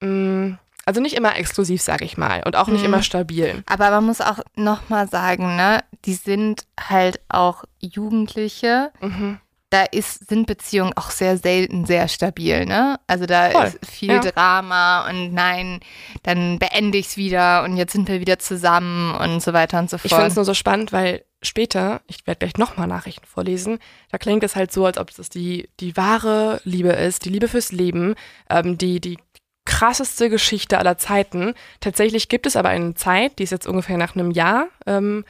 [0.00, 2.86] mh, also nicht immer exklusiv, sag ich mal, und auch nicht Mhm.
[2.86, 3.62] immer stabil.
[3.66, 8.92] Aber man muss auch nochmal sagen, ne, die sind halt auch Jugendliche.
[9.00, 9.38] Mhm.
[9.70, 13.00] Da ist, sind Beziehungen auch sehr selten sehr stabil, ne?
[13.08, 14.20] Also da Voll, ist viel ja.
[14.20, 15.80] Drama und nein,
[16.22, 19.90] dann beende ich es wieder und jetzt sind wir wieder zusammen und so weiter und
[19.90, 20.28] so Ich finde fort.
[20.30, 23.78] es nur so spannend, weil später, ich werde gleich nochmal Nachrichten vorlesen,
[24.10, 27.48] da klingt es halt so, als ob das die, die wahre Liebe ist, die Liebe
[27.48, 28.14] fürs Leben,
[28.50, 29.18] ähm, die, die
[29.64, 31.54] krasseste Geschichte aller Zeiten.
[31.80, 35.24] Tatsächlich gibt es aber eine Zeit, die ist jetzt ungefähr nach einem Jahr, ähm,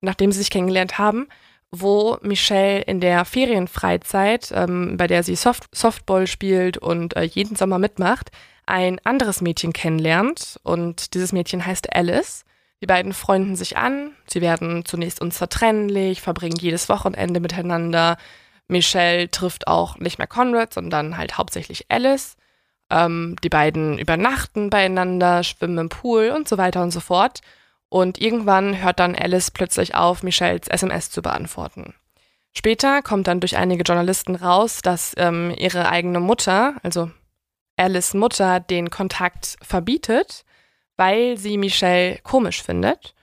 [0.00, 1.28] nachdem sie sich kennengelernt haben,
[1.70, 7.56] wo Michelle in der Ferienfreizeit, ähm, bei der sie Soft Softball spielt und äh, jeden
[7.56, 8.30] Sommer mitmacht,
[8.66, 10.58] ein anderes Mädchen kennenlernt.
[10.62, 12.44] Und dieses Mädchen heißt Alice.
[12.80, 14.12] Die beiden freunden sich an.
[14.26, 18.16] Sie werden zunächst unzertrennlich, verbringen jedes Wochenende miteinander.
[18.68, 22.36] Michelle trifft auch nicht mehr Conrad, sondern halt hauptsächlich Alice.
[22.90, 27.40] Ähm, die beiden übernachten beieinander, schwimmen im Pool und so weiter und so fort.
[27.88, 31.94] Und irgendwann hört dann Alice plötzlich auf, Michelles SMS zu beantworten.
[32.54, 37.10] Später kommt dann durch einige Journalisten raus, dass ähm, ihre eigene Mutter, also
[37.76, 40.44] Alice Mutter, den Kontakt verbietet,
[40.98, 43.14] weil sie Michelle komisch findet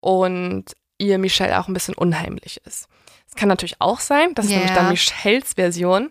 [0.00, 0.64] und
[0.98, 2.86] ihr Michelle auch ein bisschen unheimlich ist.
[3.28, 4.58] Es kann natürlich auch sein, das ist Ja.
[4.58, 6.10] nämlich dann Michelles Version.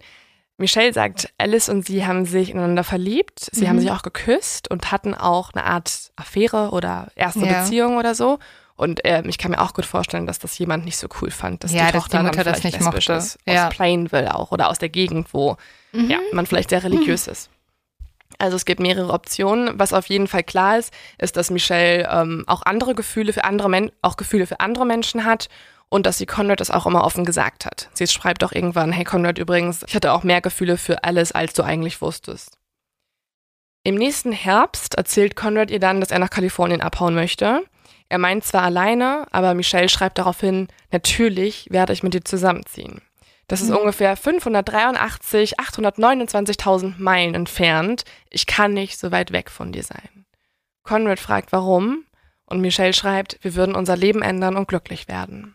[0.58, 3.70] Michelle sagt, Alice und sie haben sich ineinander verliebt, sie Mhm.
[3.70, 7.62] haben sich auch geküsst und hatten auch eine Art Affäre oder erste Ja.
[7.62, 8.40] Beziehung oder so.
[8.76, 11.64] Und ähm, ich kann mir auch gut vorstellen, dass das jemand nicht so cool fand,
[11.64, 13.14] dass Ja, die dass Tochter die Mutter das nicht mochte.
[13.14, 13.68] ist, Ja.
[13.68, 15.58] aus Plainville auch oder aus der Gegend, wo
[15.92, 16.10] Mhm.
[16.10, 17.50] ja, man vielleicht sehr religiös ist.
[18.44, 19.80] Also es gibt mehrere Optionen.
[19.80, 23.70] Was auf jeden Fall klar ist, ist, dass Michelle ähm, auch andere Gefühle für andere
[23.70, 25.48] Men auch Gefühle für andere Menschen hat
[25.88, 27.90] und dass sie Conrad das auch immer offen gesagt hat.
[27.94, 31.54] Sie schreibt auch irgendwann, hey Conrad übrigens, ich hatte auch mehr Gefühle für Alice, als
[31.54, 32.58] du eigentlich wusstest.
[33.86, 37.62] Im nächsten Herbst erzählt Conrad ihr dann, dass er nach Kalifornien abhauen möchte.
[38.10, 43.02] Er meint zwar alleine, aber Michelle schreibt daraufhin, natürlich werde ich mit dir zusammenziehen.
[43.54, 43.78] Das ist Mhm.
[43.78, 48.04] ungefähr 583, 829.000 Meilen entfernt.
[48.32, 50.26] Ich kann nicht so weit weg von dir sein.
[50.82, 52.04] Conrad fragt, warum,
[52.48, 55.54] und Michelle schreibt, wir würden unser Leben ändern und glücklich werden.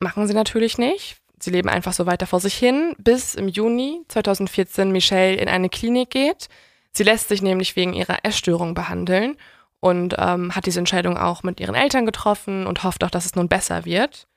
[0.00, 1.16] Machen sie natürlich nicht.
[1.40, 5.70] Sie leben einfach so weiter vor sich hin, bis im Juni 2014 Michelle in eine
[5.70, 6.50] Klinik geht.
[6.92, 9.38] Sie lässt sich nämlich wegen ihrer Essstörung behandeln
[9.80, 13.36] und ähm, hat diese Entscheidung auch mit ihren Eltern getroffen und hofft auch, dass es
[13.36, 14.28] nun besser wird.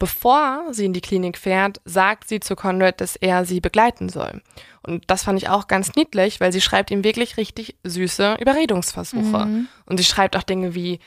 [0.00, 4.40] Bevor sie in die Klinik fährt, sagt sie zu Conrad, dass er sie begleiten soll.
[4.82, 9.44] Und das fand ich auch ganz niedlich, weil sie schreibt ihm wirklich richtig süße Überredungsversuche.
[9.44, 9.68] Mhm.
[9.84, 11.00] Und sie schreibt auch Dinge wie,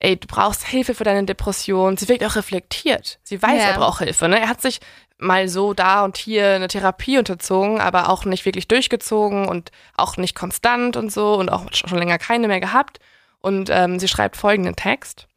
[0.00, 1.96] ey, du brauchst Hilfe für deine Depression.
[1.96, 3.20] Sie wirkt auch reflektiert.
[3.22, 3.68] Sie weiß, Ja.
[3.68, 4.28] er braucht Hilfe.
[4.28, 4.40] Ne?
[4.40, 4.80] Er hat sich
[5.18, 10.16] mal so da und hier eine Therapie unterzogen, aber auch nicht wirklich durchgezogen und auch
[10.16, 12.98] nicht konstant und so und auch schon länger keine mehr gehabt.
[13.38, 15.28] Und ähm, sie schreibt folgenden Text.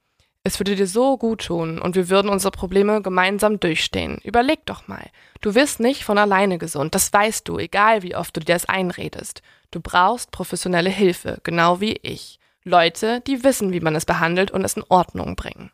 [0.48, 4.20] Es würde dir so gut tun und wir würden unsere Probleme gemeinsam durchstehen.
[4.24, 5.08] Überleg doch mal.
[5.42, 8.70] Du wirst nicht von alleine gesund, das weißt du, egal wie oft du dir das
[8.70, 9.42] einredest.
[9.72, 12.40] Du brauchst professionelle Hilfe, genau wie ich.
[12.64, 15.72] Leute, die wissen, wie man es behandelt und es in Ordnung bringen.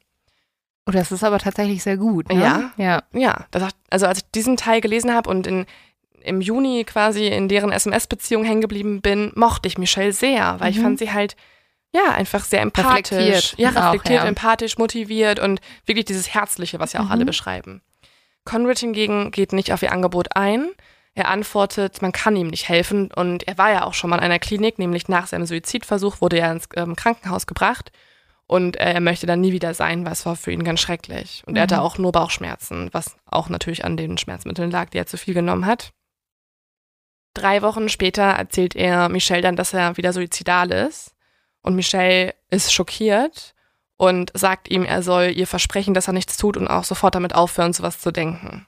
[0.88, 2.30] Oh, das ist aber tatsächlich sehr gut.
[2.30, 2.42] Ne?
[2.42, 2.72] Ja.
[2.78, 3.04] Ja.
[3.14, 5.66] Ja, das, also als ich diesen Teil gelesen habe und in,
[6.24, 10.78] im Juni quasi in deren SMS-Beziehung hängen geblieben bin, mochte ich Michelle sehr, weil ich
[10.80, 10.84] Mhm.
[10.84, 11.36] fand sie halt,
[11.94, 13.12] ja, einfach sehr empathisch.
[13.12, 14.28] Reflektiert Ja, auch, reflektiert, ja.
[14.28, 17.12] empathisch, motiviert und wirklich dieses Herzliche, was ja auch Mhm.
[17.12, 17.82] alle beschreiben.
[18.46, 20.70] Conrad hingegen geht nicht auf ihr Angebot ein.
[21.14, 24.24] Er antwortet, man kann ihm nicht helfen und er war ja auch schon mal in
[24.24, 27.92] einer Klinik, nämlich nach seinem Suizidversuch wurde er ins ähm, Krankenhaus gebracht
[28.48, 31.44] und äh, er möchte dann nie wieder sein, weil es war für ihn ganz schrecklich.
[31.46, 31.82] Und er hatte Mhm.
[31.82, 35.66] auch nur Bauchschmerzen, was auch natürlich an den Schmerzmitteln lag, die er zu viel genommen
[35.66, 35.92] hat.
[37.34, 41.14] Drei Wochen später erzählt er Michelle dann, dass er wieder suizidal ist.
[41.62, 43.54] Und Michelle ist schockiert
[43.98, 47.36] und sagt ihm, er soll ihr versprechen, dass er nichts tut und auch sofort damit
[47.36, 48.66] aufhören, sowas zu denken.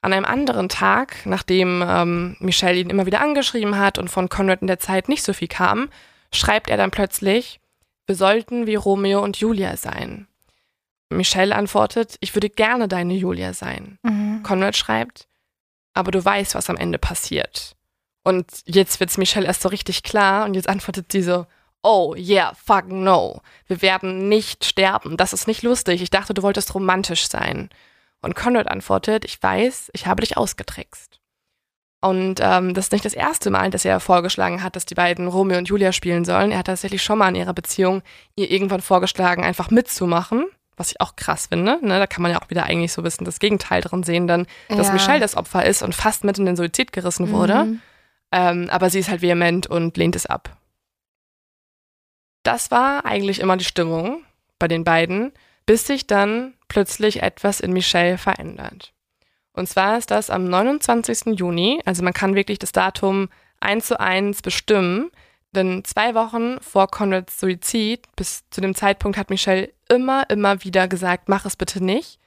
[0.00, 4.60] An einem anderen Tag, nachdem ähm, Michelle ihn immer wieder angeschrieben hat und von Conrad
[4.60, 5.88] in der Zeit nicht so viel kam,
[6.32, 7.60] schreibt er dann plötzlich,
[8.06, 10.26] wir sollten wie Romeo und Julia sein.
[11.10, 13.98] Michelle antwortet, ich würde gerne deine Julia sein.
[14.02, 14.42] Mhm.
[14.42, 15.28] Conrad schreibt,
[15.94, 17.76] aber du weißt, was am Ende passiert.
[18.24, 21.46] Und jetzt wird's Michelle erst so richtig klar und jetzt antwortet sie so,
[21.82, 23.40] oh yeah, fucking no.
[23.66, 25.16] Wir werden nicht sterben.
[25.16, 26.02] Das ist nicht lustig.
[26.02, 27.70] Ich dachte, du wolltest romantisch sein.
[28.20, 31.20] Und Conrad antwortet, ich weiß, ich habe dich ausgetrickst.
[32.00, 35.26] Und ähm, das ist nicht das erste Mal, dass er vorgeschlagen hat, dass die beiden
[35.26, 36.52] Romeo und Julia spielen sollen.
[36.52, 38.02] Er hat tatsächlich schon mal in ihrer Beziehung
[38.36, 41.78] ihr irgendwann vorgeschlagen, einfach mitzumachen, was ich auch krass finde.
[41.84, 41.98] Ne?
[41.98, 44.46] Da kann man ja auch wieder eigentlich so ein bisschen das Gegenteil drin sehen, dann,
[44.68, 44.92] dass Ja.
[44.92, 47.64] Michelle das Opfer ist und fast mit in den Suizid gerissen wurde.
[47.64, 47.80] Mhm.
[48.30, 50.56] Ähm, aber sie ist halt vehement und lehnt es ab.
[52.48, 54.24] Das war eigentlich immer die Stimmung
[54.58, 55.32] bei den beiden,
[55.66, 58.94] bis sich dann plötzlich etwas in Michelle verändert.
[59.52, 61.38] Und zwar ist das am 29.
[61.38, 63.28] Juni, also man kann wirklich das Datum
[63.60, 65.10] eins zu eins bestimmen,
[65.52, 70.88] denn zwei Wochen vor Conrads Suizid, bis zu dem Zeitpunkt hat Michelle immer, immer wieder
[70.88, 72.18] gesagt, mach es bitte nicht,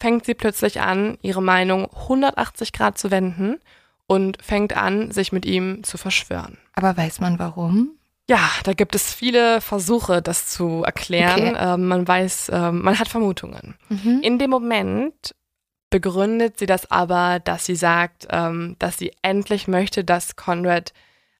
[0.00, 3.60] fängt sie plötzlich an, ihre Meinung 180 Grad zu wenden
[4.08, 6.58] und fängt an, sich mit ihm zu verschwören.
[6.72, 7.97] Aber weiß man warum?
[8.28, 11.48] Ja, da gibt es viele Versuche, das zu erklären.
[11.54, 11.56] Okay.
[11.74, 13.74] Ähm, man weiß, ähm, man hat Vermutungen.
[13.88, 14.20] Mhm.
[14.22, 15.34] In dem Moment
[15.90, 20.92] begründet sie das aber, dass sie sagt, ähm, dass sie endlich möchte, dass Conrad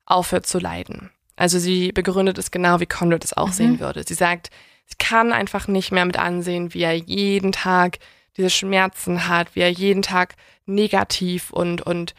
[0.07, 1.11] aufhört zu leiden.
[1.37, 3.53] Also sie begründet es genau, wie Conrad es auch Mhm.
[3.53, 4.03] sehen würde.
[4.07, 4.49] Sie sagt,
[4.87, 7.99] sie kann einfach nicht mehr mit ansehen, wie er jeden Tag
[8.39, 10.35] diese Schmerzen hat, wie er jeden Tag
[10.65, 12.15] negativ und, und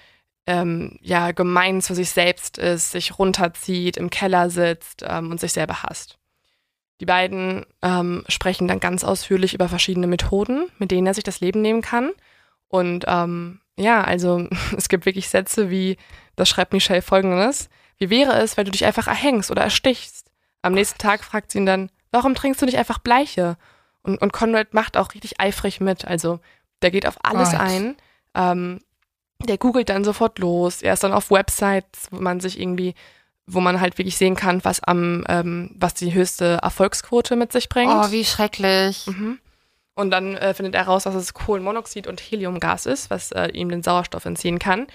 [0.49, 5.53] ähm, ja, gemein zu sich selbst ist, sich runterzieht, im Keller sitzt ähm, und sich
[5.53, 6.17] selber hasst.
[6.99, 11.39] Die beiden ähm, sprechen dann ganz ausführlich über verschiedene Methoden, mit denen er sich das
[11.39, 12.09] Leben nehmen kann.
[12.67, 14.47] Und ähm, ja, also
[14.77, 15.97] es gibt wirklich Sätze wie,
[16.35, 17.69] das schreibt Michelle folgendes,
[17.99, 20.31] wie wäre es, wenn du dich einfach erhängst oder erstichst?
[20.63, 23.55] Am nächsten Tag fragt sie ihn dann, warum trinkst du nicht einfach Bleiche?
[24.01, 26.39] Und, und Conrad macht auch richtig eifrig mit, also
[26.81, 27.59] der geht auf alles Gott.
[27.59, 27.97] ein.
[28.33, 28.79] Ähm,
[29.47, 30.81] der googelt dann sofort los.
[30.81, 32.93] Er ist dann auf Websites, wo man sich irgendwie,
[33.47, 37.69] wo man halt wirklich sehen kann, was am, ähm, was die höchste Erfolgsquote mit sich
[37.69, 37.91] bringt.
[37.93, 39.07] Oh, wie schrecklich.
[39.07, 39.39] Mhm.
[39.95, 43.69] Und dann äh, findet er raus, dass es Kohlenmonoxid und Heliumgas ist, was äh, ihm
[43.69, 44.87] den Sauerstoff entziehen kann.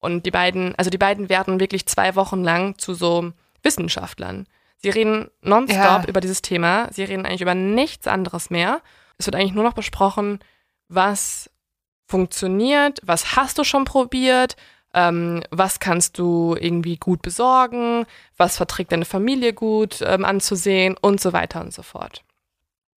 [0.00, 3.32] Und die beiden, also die beiden werden wirklich zwei Wochen lang zu so
[3.62, 4.46] Wissenschaftlern.
[4.78, 6.04] Sie reden nonstop Ja.
[6.06, 6.88] über dieses Thema.
[6.90, 8.80] Sie reden eigentlich über nichts anderes mehr.
[9.18, 10.40] Es wird eigentlich nur noch besprochen,
[10.88, 11.49] was
[12.10, 14.56] funktioniert, was hast du schon probiert,
[14.92, 18.04] ähm, was kannst du irgendwie gut besorgen,
[18.36, 22.22] was verträgt deine Familie gut ähm, anzusehen und so weiter und so fort.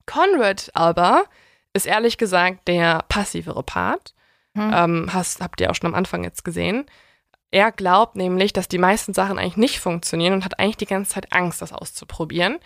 [0.06, 1.26] Conrad aber
[1.74, 4.14] ist ehrlich gesagt der passivere Part.
[4.56, 4.72] Hm.
[4.74, 6.86] Ähm, hast, habt ihr auch schon am Anfang jetzt gesehen.
[7.52, 11.12] Er glaubt nämlich, dass die meisten Sachen eigentlich nicht funktionieren und hat eigentlich die ganze
[11.12, 12.58] Zeit Angst, das auszuprobieren.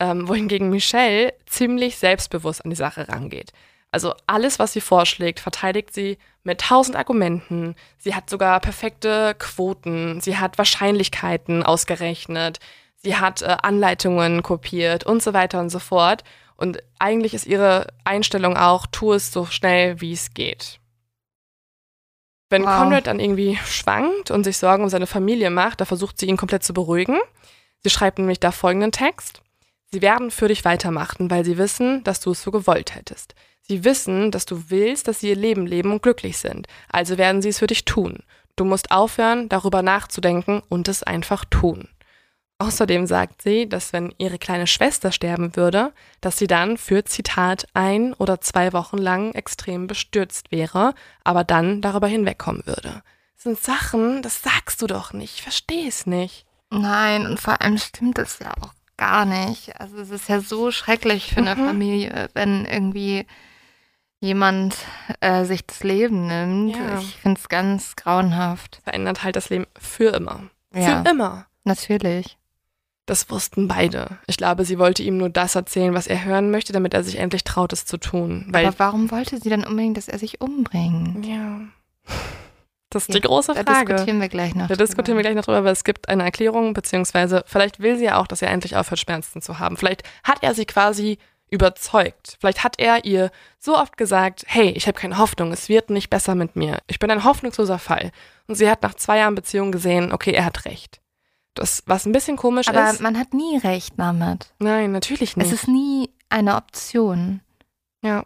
[0.00, 3.52] Ähm, wohingegen Michelle ziemlich selbstbewusst an die Sache rangeht.
[3.94, 7.76] Also alles, was sie vorschlägt, verteidigt sie mit tausend Argumenten.
[7.96, 10.20] Sie hat sogar perfekte Quoten.
[10.20, 12.58] Sie hat Wahrscheinlichkeiten ausgerechnet.
[12.96, 16.24] Sie hat äh, Anleitungen kopiert und so weiter und so fort.
[16.56, 20.80] Und eigentlich ist ihre Einstellung auch, tu es so schnell, wie es geht.
[22.50, 22.78] Wenn Wow.
[22.78, 26.36] Conrad dann irgendwie schwankt und sich Sorgen um seine Familie macht, da versucht sie ihn
[26.36, 27.20] komplett zu beruhigen.
[27.84, 29.40] Sie schreibt nämlich da folgenden Text.
[29.92, 33.36] Sie werden für dich weitermachen, weil sie wissen, dass du es so gewollt hättest.
[33.66, 36.66] Sie wissen, dass du willst, dass sie ihr Leben leben und glücklich sind.
[36.90, 38.18] Also werden sie es für dich tun.
[38.56, 41.88] Du musst aufhören, darüber nachzudenken und es einfach tun.
[42.58, 47.66] Außerdem sagt sie, dass wenn ihre kleine Schwester sterben würde, dass sie dann für Zitat
[47.74, 53.02] ein oder zwei Wochen lang extrem bestürzt wäre, aber dann darüber hinwegkommen würde.
[53.34, 55.34] Das sind Sachen, das sagst du doch nicht.
[55.36, 56.46] Ich verstehe es nicht.
[56.70, 59.80] Nein, und vor allem stimmt es ja auch gar nicht.
[59.80, 61.66] Also es ist ja so schrecklich für eine Mhm.
[61.66, 63.26] Familie, wenn irgendwie
[64.24, 64.76] jemand
[65.20, 66.76] äh, sich das Leben nimmt.
[66.76, 66.98] Ja.
[66.98, 68.80] Ich finde es ganz grauenhaft.
[68.84, 70.40] Verändert halt das Leben für immer.
[70.74, 71.46] Ja, Für immer.
[71.64, 72.36] natürlich.
[73.06, 74.18] Das wussten beide.
[74.26, 77.18] Ich glaube, sie wollte ihm nur das erzählen, was er hören möchte, damit er sich
[77.18, 78.46] endlich traut, es zu tun.
[78.48, 81.24] Weil, Aber warum wollte sie dann unbedingt, dass er sich umbringt?
[81.26, 81.60] ja.
[82.90, 83.92] Das ist Ja, die große Da Frage.
[83.92, 84.68] diskutieren wir gleich noch.
[84.68, 88.04] Da diskutieren wir gleich noch drüber, aber es gibt eine Erklärung, beziehungsweise vielleicht will sie
[88.04, 89.76] ja auch, dass er endlich aufhört, Schmerzen zu haben.
[89.76, 91.18] Vielleicht hat er sie quasi
[91.50, 92.36] überzeugt.
[92.40, 96.10] Vielleicht hat er ihr so oft gesagt, hey, ich habe keine Hoffnung, es wird nicht
[96.10, 96.78] besser mit mir.
[96.86, 98.10] Ich bin ein hoffnungsloser Fall.
[98.46, 101.00] Und sie hat nach zwei Jahren Beziehung gesehen, okay, er hat recht.
[101.54, 103.00] Das, was ein bisschen komisch Aber ist.
[103.00, 104.52] man hat nie recht damit.
[104.58, 105.46] Nein, natürlich nicht.
[105.46, 107.40] Es ist nie eine Option.
[108.02, 108.24] Ja.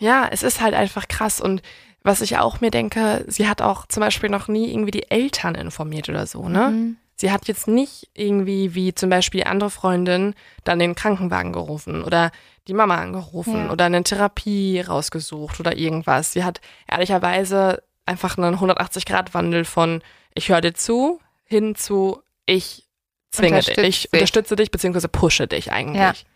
[0.00, 1.40] Ja, es ist halt einfach krass.
[1.40, 1.62] Und
[2.02, 5.54] was ich auch mir denke, sie hat auch zum Beispiel noch nie irgendwie die Eltern
[5.54, 6.70] informiert oder so, ne?
[6.70, 6.96] Mhm.
[7.22, 10.34] Sie hat jetzt nicht irgendwie wie zum Beispiel andere Freundin
[10.64, 12.32] dann den Krankenwagen gerufen oder
[12.66, 13.70] die Mama angerufen Ja.
[13.70, 16.32] oder eine Therapie rausgesucht oder irgendwas.
[16.32, 20.02] Sie hat ehrlicherweise einfach einen 180-Grad-Wandel von
[20.34, 22.88] ich höre dir zu hin zu ich
[23.30, 24.12] zwinge dich, ich dich.
[24.12, 26.26] unterstütze dich beziehungsweise pushe dich eigentlich.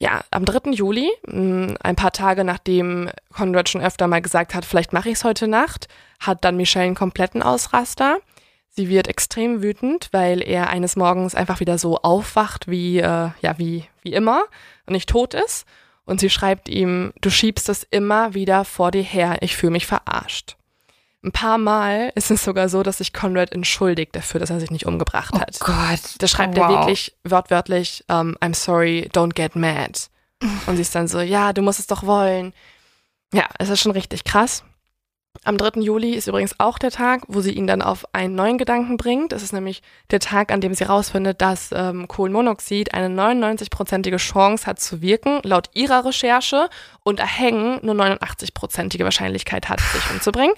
[0.00, 0.70] Ja, am 3.
[0.70, 5.16] Juli, mh, ein paar Tage nachdem Conrad schon öfter mal gesagt hat, vielleicht mache ich
[5.16, 5.88] es heute Nacht,
[6.20, 8.16] hat dann Michelle einen kompletten Ausraster.
[8.70, 13.58] Sie wird extrem wütend, weil er eines Morgens einfach wieder so aufwacht wie, äh, ja,
[13.58, 14.44] wie, wie immer
[14.86, 15.66] und nicht tot ist.
[16.04, 19.86] Und sie schreibt ihm, du schiebst es immer wieder vor dir her, ich fühle mich
[19.86, 20.56] verarscht.
[21.22, 24.70] Ein paar Mal ist es sogar so, dass sich Conrad entschuldigt dafür, dass er sich
[24.70, 25.60] nicht umgebracht Oh hat.
[25.60, 26.14] Gott.
[26.18, 26.64] Da schreibt wow.
[26.64, 30.08] er wirklich wortwörtlich, ähm, I'm sorry, don't get mad.
[30.66, 32.54] Und sie ist dann so, ja, du musst es doch wollen.
[33.34, 34.64] Ja, es ist schon richtig krass.
[35.44, 35.80] Am 3.
[35.80, 39.32] Juli ist übrigens auch der Tag, wo sie ihn dann auf einen neuen Gedanken bringt.
[39.32, 39.80] Es ist nämlich
[40.10, 45.40] der Tag, an dem sie herausfindet, dass ähm, Kohlenmonoxid eine 99-prozentige Chance hat zu wirken,
[45.44, 46.68] laut ihrer Recherche,
[47.04, 50.54] und Erhängen nur 89-prozentige Wahrscheinlichkeit hat, sich umzubringen.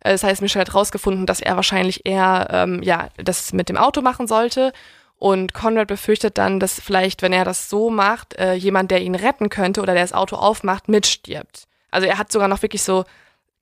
[0.00, 3.76] Äh, Das heißt, Michelle hat herausgefunden, dass er wahrscheinlich eher ähm, ja, das mit dem
[3.76, 4.72] Auto machen sollte.
[5.16, 9.14] Und Conrad befürchtet dann, dass vielleicht, wenn er das so macht, äh, jemand, der ihn
[9.14, 11.68] retten könnte oder der das Auto aufmacht, mitstirbt.
[11.90, 13.04] Also er hat sogar noch wirklich so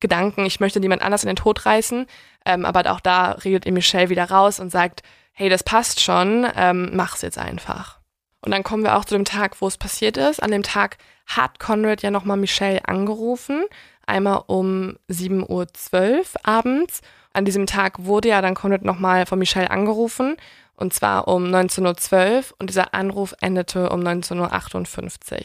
[0.03, 2.07] Gedanken, ich möchte niemand anders in den Tod reißen.
[2.45, 5.03] Ähm, aber auch da redet ihm Michelle wieder raus und sagt,
[5.33, 7.99] hey, das passt schon, ähm, mach's jetzt einfach.
[8.43, 10.43] Und dann kommen wir auch zu dem Tag, wo es passiert ist.
[10.43, 13.65] An dem Tag hat Conrad ja nochmal Michelle angerufen,
[14.05, 17.01] einmal um 7.12 Uhr abends.
[17.33, 20.37] An diesem Tag wurde ja dann Conrad nochmal von Michelle angerufen
[20.77, 25.43] und zwar um 19.12 Uhr und dieser Anruf endete um 19.58 Uhr.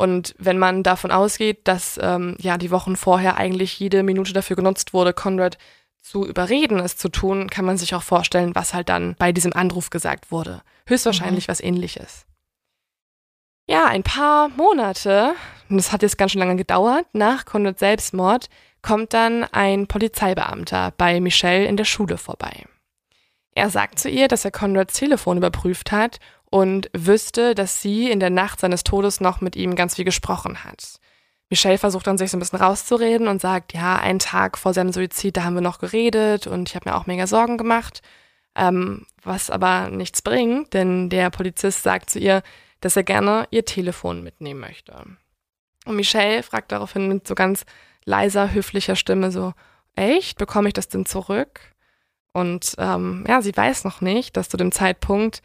[0.00, 4.56] Und wenn man davon ausgeht, dass ähm, ja die Wochen vorher eigentlich jede Minute dafür
[4.56, 5.58] genutzt wurde, Conrad
[6.00, 9.52] zu überreden, es zu tun, kann man sich auch vorstellen, was halt dann bei diesem
[9.52, 10.62] Anruf gesagt wurde.
[10.86, 11.50] Höchstwahrscheinlich mhm.
[11.50, 12.24] was ähnliches.
[13.68, 15.34] Ja, ein paar Monate,
[15.68, 18.48] und das hat jetzt ganz schön lange gedauert, nach Conrads Selbstmord
[18.80, 22.64] kommt dann ein Polizeibeamter bei Michelle in der Schule vorbei.
[23.54, 26.20] Er sagt zu ihr, dass er Conrads Telefon überprüft hat
[26.50, 30.64] und wüsste, dass sie in der Nacht seines Todes noch mit ihm ganz viel gesprochen
[30.64, 30.98] hat.
[31.48, 34.92] Michelle versucht dann sich so ein bisschen rauszureden und sagt, ja, einen Tag vor seinem
[34.92, 38.02] Suizid, da haben wir noch geredet und ich habe mir auch mega Sorgen gemacht,
[38.54, 42.42] ähm, was aber nichts bringt, denn der Polizist sagt zu ihr,
[42.80, 44.94] dass er gerne ihr Telefon mitnehmen möchte.
[45.86, 47.64] Und Michelle fragt daraufhin mit so ganz
[48.04, 49.52] leiser, höflicher Stimme so,
[49.96, 51.60] echt, bekomme ich das denn zurück?
[52.32, 55.42] Und ähm, ja, sie weiß noch nicht, dass zu dem Zeitpunkt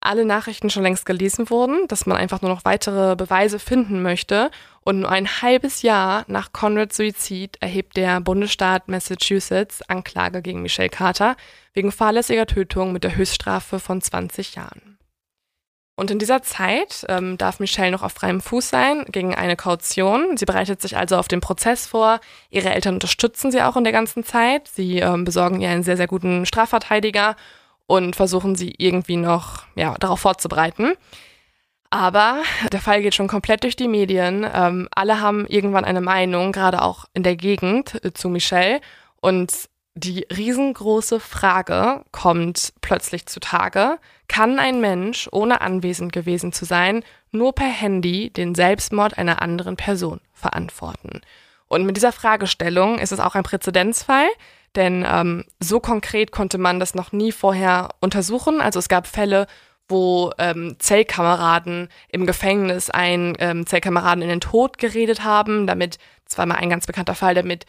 [0.00, 4.50] alle Nachrichten schon längst gelesen wurden, dass man einfach nur noch weitere Beweise finden möchte.
[4.84, 10.88] Und nur ein halbes Jahr nach Conrads Suizid erhebt der Bundesstaat Massachusetts Anklage gegen Michelle
[10.88, 11.36] Carter
[11.74, 14.98] wegen fahrlässiger Tötung mit der Höchststrafe von 20 Jahren.
[15.98, 20.36] Und in dieser Zeit ähm, darf Michelle noch auf freiem Fuß sein gegen eine Kaution.
[20.36, 22.20] Sie bereitet sich also auf den Prozess vor.
[22.50, 24.68] Ihre Eltern unterstützen sie auch in der ganzen Zeit.
[24.68, 27.34] Sie ähm, besorgen ihr einen sehr, sehr guten Strafverteidiger
[27.88, 30.92] und versuchen sie irgendwie noch ja, darauf vorzubereiten.
[31.90, 34.46] Aber der Fall geht schon komplett durch die Medien.
[34.54, 38.80] Ähm, alle haben irgendwann eine Meinung, gerade auch in der Gegend äh, zu Michelle.
[39.22, 39.52] Und
[39.94, 43.98] die riesengroße Frage kommt plötzlich zutage.
[44.28, 47.02] Kann ein Mensch, ohne anwesend gewesen zu sein,
[47.32, 51.22] nur per Handy den Selbstmord einer anderen Person verantworten?
[51.68, 54.28] Und mit dieser Fragestellung ist es auch ein Präzedenzfall,
[54.78, 58.60] denn ähm, so konkret konnte man das noch nie vorher untersuchen.
[58.60, 59.46] Also es gab Fälle,
[59.88, 66.38] wo ähm, Zellkameraden im Gefängnis einen ähm, Zellkameraden in den Tod geredet haben, damit, das
[66.38, 67.66] war mal ein ganz bekannter Fall, damit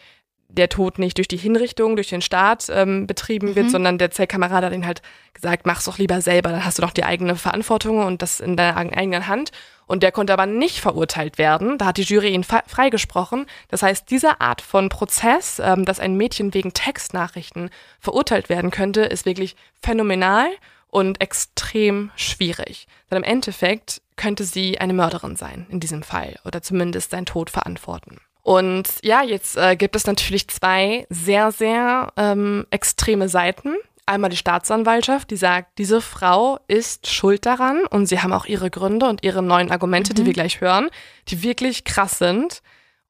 [0.52, 3.70] der Tod nicht durch die Hinrichtung, durch den Staat ähm, betrieben wird, mhm.
[3.70, 5.02] sondern der Zellkamerad hat ihn halt
[5.32, 8.56] gesagt, mach's doch lieber selber, dann hast du doch die eigene Verantwortung und das in
[8.56, 9.52] deiner eigenen Hand.
[9.86, 11.76] Und der konnte aber nicht verurteilt werden.
[11.76, 13.46] Da hat die Jury ihn freigesprochen.
[13.68, 19.00] Das heißt, diese Art von Prozess, ähm, dass ein Mädchen wegen Textnachrichten verurteilt werden könnte,
[19.00, 20.48] ist wirklich phänomenal
[20.86, 22.86] und extrem schwierig.
[23.10, 27.50] Denn im Endeffekt könnte sie eine Mörderin sein in diesem Fall oder zumindest seinen Tod
[27.50, 28.20] verantworten.
[28.42, 33.74] Und ja, jetzt äh, gibt es natürlich zwei sehr, sehr ähm, extreme Seiten.
[34.06, 38.70] Einmal die Staatsanwaltschaft, die sagt, diese Frau ist schuld daran und sie haben auch ihre
[38.70, 40.16] Gründe und ihre neuen Argumente, mhm.
[40.16, 40.88] die wir gleich hören,
[41.28, 42.62] die wirklich krass sind.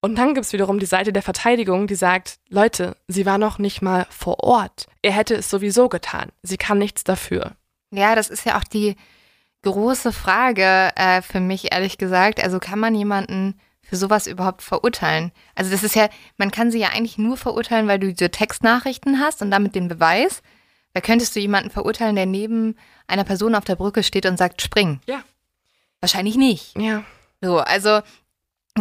[0.03, 3.83] Und dann gibt's wiederum die Seite der Verteidigung, die sagt, Leute, sie war noch nicht
[3.83, 4.87] mal vor Ort.
[5.03, 6.33] Er hätte es sowieso getan.
[6.43, 7.53] Sie kann nichts dafür.
[7.91, 8.97] Ja, das ist ja auch die
[9.63, 12.43] große Frage äh, für mich, ehrlich gesagt.
[12.43, 13.61] Also kann man jemanden
[13.91, 15.33] für sowas überhaupt verurteilen?
[15.57, 19.19] Also das ist ja, man kann sie ja eigentlich nur verurteilen, weil du diese Textnachrichten
[19.19, 20.43] hast und damit den Beweis.
[20.95, 22.77] Da könntest du jemanden verurteilen, der neben
[23.09, 25.01] einer Person auf der Brücke steht und sagt, spring.
[25.07, 25.25] Ja.
[26.01, 26.79] Wahrscheinlich nicht.
[26.79, 27.03] Ja.
[27.41, 28.01] So, also,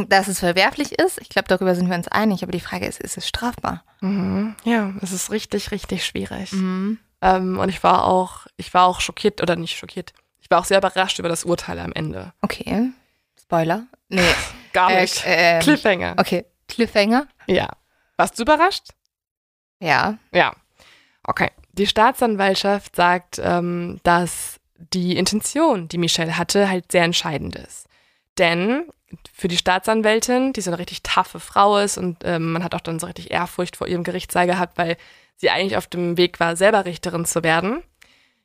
[0.07, 3.01] dass es verwerflich ist, ich glaube, darüber sind wir uns einig, aber die Frage ist,
[3.01, 3.83] ist es strafbar?
[4.01, 4.55] Mhm.
[4.63, 6.51] Ja, es ist richtig, richtig schwierig.
[6.51, 6.99] Mhm.
[7.21, 10.65] Ähm, und ich war auch, ich war auch schockiert, oder nicht schockiert, ich war auch
[10.65, 12.31] sehr überrascht über das Urteil am Ende.
[12.41, 12.91] Okay.
[13.41, 13.87] Spoiler?
[14.07, 14.21] Nee.
[14.73, 15.25] Gar äh, nicht.
[15.25, 16.15] Äh, äh, Cliffhanger.
[16.17, 16.45] Okay.
[16.67, 17.27] Cliffhanger?
[17.47, 17.69] Ja.
[18.17, 18.89] Warst du überrascht?
[19.79, 20.17] Ja.
[20.33, 20.53] Ja.
[21.23, 21.49] Okay.
[21.73, 24.59] Die Staatsanwaltschaft sagt, ähm, dass
[24.93, 27.87] die Intention, die Michelle hatte, halt sehr entscheidend ist.
[28.37, 28.85] Denn
[29.33, 32.81] für die Staatsanwältin, die so eine richtig taffe Frau ist und ähm, man hat auch
[32.81, 34.97] dann so richtig Ehrfurcht vor ihrem Gerichtssaal gehabt, weil
[35.35, 37.81] sie eigentlich auf dem Weg war, selber Richterin zu werden.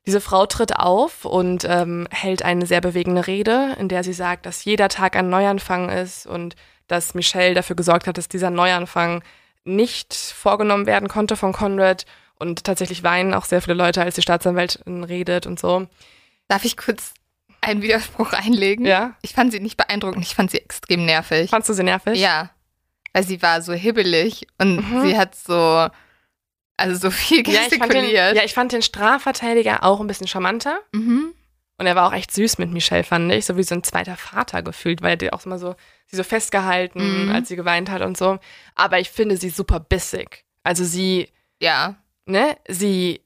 [0.06, 4.44] Diese Frau tritt auf und ähm, hält eine sehr bewegende Rede, in der sie sagt,
[4.44, 6.56] dass jeder Tag ein Neuanfang ist und
[6.89, 9.22] dass Michelle dafür gesorgt hat, dass dieser Neuanfang
[9.64, 12.05] nicht vorgenommen werden konnte von Conrad.
[12.39, 15.86] Und tatsächlich weinen auch sehr viele Leute, als die Staatsanwältin redet und so.
[16.48, 17.14] Darf ich kurz
[17.62, 18.85] einen Widerspruch einlegen?
[18.85, 19.14] Ja.
[19.22, 21.48] Ich fand sie nicht beeindruckend, ich fand sie extrem nervig.
[21.48, 22.18] Fandst du sie nervig?
[22.18, 22.51] Ja.
[23.14, 25.02] Weil sie war so hibbelig und mhm.
[25.02, 25.89] sie hat so
[26.77, 28.13] also so viel gestikuliert.
[28.13, 30.79] Ja, den, ja, ich fand den Strafverteidiger auch ein bisschen charmanter.
[30.93, 31.35] Mhm.
[31.77, 33.47] Und er war auch echt süß mit Michelle, fand ich.
[33.47, 35.75] So wie so ein zweiter Vater gefühlt, weil er auch immer so,
[36.07, 37.33] sie so festgehalten, mhm.
[37.33, 38.39] als sie geweint hat und so.
[38.75, 40.45] Aber ich finde sie super bissig.
[40.63, 41.29] Also sie.
[41.61, 41.97] Ja.
[42.27, 42.57] Ne?
[42.69, 43.21] Sie.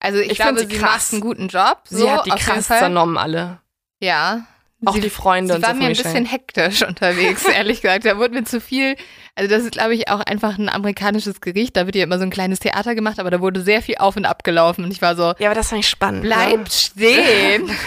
[0.00, 0.80] Also ich, ich glaube, sie krass.
[0.80, 1.82] macht einen guten Job.
[1.84, 3.60] So, sie hat die krass zernommen alle.
[4.00, 4.46] Ja.
[4.86, 8.04] Auch Sie- die Freunde Sie und war so mir ein bisschen hektisch unterwegs, ehrlich gesagt.
[8.06, 8.96] Da wurde mir zu viel.
[9.34, 11.76] Also das ist, glaube ich, auch einfach ein amerikanisches Gericht.
[11.76, 14.16] Da wird ja immer so ein kleines Theater gemacht, aber da wurde sehr viel auf
[14.16, 14.84] und ab gelaufen.
[14.84, 16.22] Und ich war so, Ja, aber das fand ich spannend.
[16.22, 16.66] bleib Ne?
[16.70, 17.70] stehen.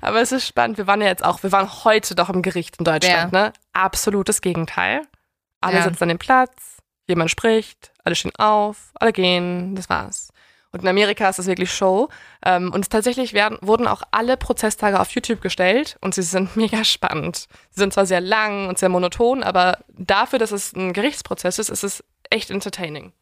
[0.00, 0.78] Aber es ist spannend.
[0.78, 3.52] Wir waren ja jetzt auch, wir waren heute doch im Gericht in Deutschland, ne?
[3.72, 5.02] Absolutes Gegenteil.
[5.60, 5.82] Alle Ja.
[5.82, 6.76] sitzen an dem Platz,
[7.08, 10.27] jemand spricht, alle stehen auf, alle gehen, das war's.
[10.70, 12.08] Und in Amerika ist das wirklich Show.
[12.44, 16.84] Ähm, und tatsächlich werden, wurden auch alle Prozesstage auf YouTube gestellt und sie sind mega
[16.84, 17.48] spannend.
[17.70, 21.70] Sie sind zwar sehr lang und sehr monoton, aber dafür, dass es ein Gerichtsprozess ist,
[21.70, 23.12] ist es echt entertaining.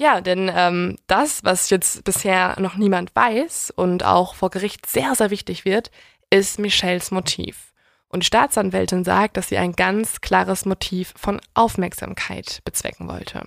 [0.00, 5.14] Ja, denn ähm, das, was jetzt bisher noch niemand weiß und auch vor Gericht sehr,
[5.16, 5.90] sehr wichtig wird,
[6.30, 7.72] ist Michelles Motiv.
[8.08, 13.42] Und die Staatsanwältin sagt, dass sie ein ganz klares Motiv von Aufmerksamkeit bezwecken wollte.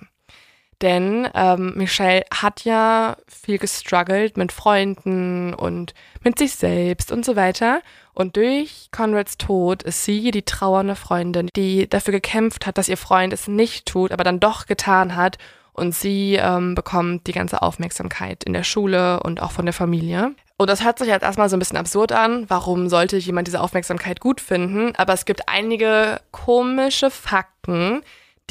[0.82, 5.94] Denn ähm, Michelle hat ja viel gestruggelt mit Freunden und
[6.24, 7.82] mit sich selbst und so weiter.
[8.14, 12.96] Und durch Conrads Tod ist sie die trauernde Freundin, die dafür gekämpft hat, dass ihr
[12.96, 15.38] Freund es nicht tut, aber dann doch getan hat.
[15.72, 20.34] Und sie ähm, bekommt die ganze Aufmerksamkeit in der Schule und auch von der Familie.
[20.58, 22.44] Und das hört sich jetzt erstmal so ein bisschen absurd an.
[22.48, 24.94] Warum sollte jemand diese Aufmerksamkeit gut finden?
[24.96, 28.02] Aber es gibt einige komische Fakten,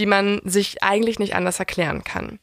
[0.02, 2.40] die man sich eigentlich nicht anders erklären kann.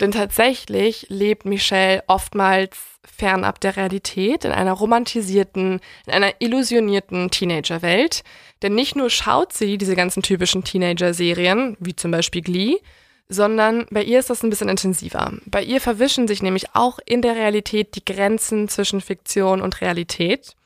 [0.00, 8.24] Denn tatsächlich lebt Michelle oftmals fernab der Realität, in einer romantisierten, in einer illusionierten Teenagerwelt.
[8.62, 12.78] Denn nicht nur schaut sie diese ganzen typischen Teenager-Serien, wie zum Beispiel Glee,
[13.28, 15.32] sondern bei ihr ist das ein bisschen intensiver.
[15.46, 20.56] Bei ihr verwischen sich nämlich auch in der Realität die Grenzen zwischen Fiktion und Realität.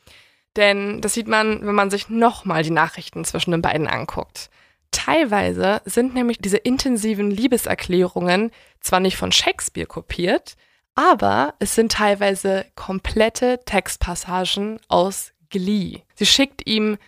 [0.56, 4.48] Denn das sieht man, wenn man sich nochmal die Nachrichten zwischen den beiden anguckt.
[4.90, 8.50] Teilweise sind nämlich diese intensiven Liebeserklärungen
[8.80, 10.56] zwar nicht von Shakespeare kopiert,
[10.94, 16.02] aber es sind teilweise komplette Textpassagen aus Glee.
[16.14, 16.98] Sie schickt ihm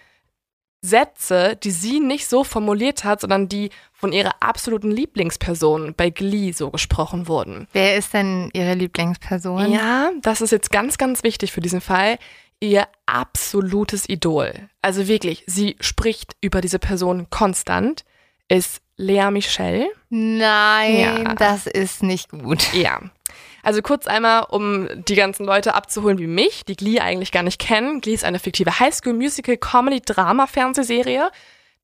[0.84, 6.50] Sätze, die sie nicht so formuliert hat, sondern die von ihrer absoluten Lieblingsperson bei Glee
[6.50, 7.68] so gesprochen wurden.
[7.72, 9.70] Wer ist denn Ihre Lieblingsperson?
[9.70, 12.18] Ja, das ist jetzt ganz, ganz wichtig für diesen Fall.
[12.58, 14.52] Ihr absolutes Idol.
[14.82, 18.04] Also wirklich, sie spricht über diese Person konstant,
[18.48, 19.86] ist Lea Michelle.
[20.10, 21.34] Nein, Ja.
[21.34, 22.72] das ist nicht gut.
[22.74, 23.00] Ja.
[23.62, 27.60] Also kurz einmal, um die ganzen Leute abzuholen wie mich, die Glee eigentlich gar nicht
[27.60, 28.00] kennen.
[28.00, 28.80] Glee ist eine fiktive
[30.12, 31.30] Highschool-Musical-Comedy-Drama-Fernsehserie,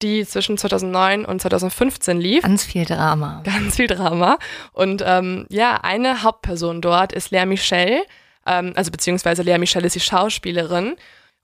[0.02, 2.42] die zwischen 2009 und 2015 lief.
[2.42, 3.42] Ganz viel Drama.
[3.44, 4.38] Ganz viel Drama.
[4.72, 8.02] Und ähm, ja, eine Hauptperson dort ist Lea Michelle,
[8.46, 10.96] ähm, also beziehungsweise Lea Michelle ist die Schauspielerin.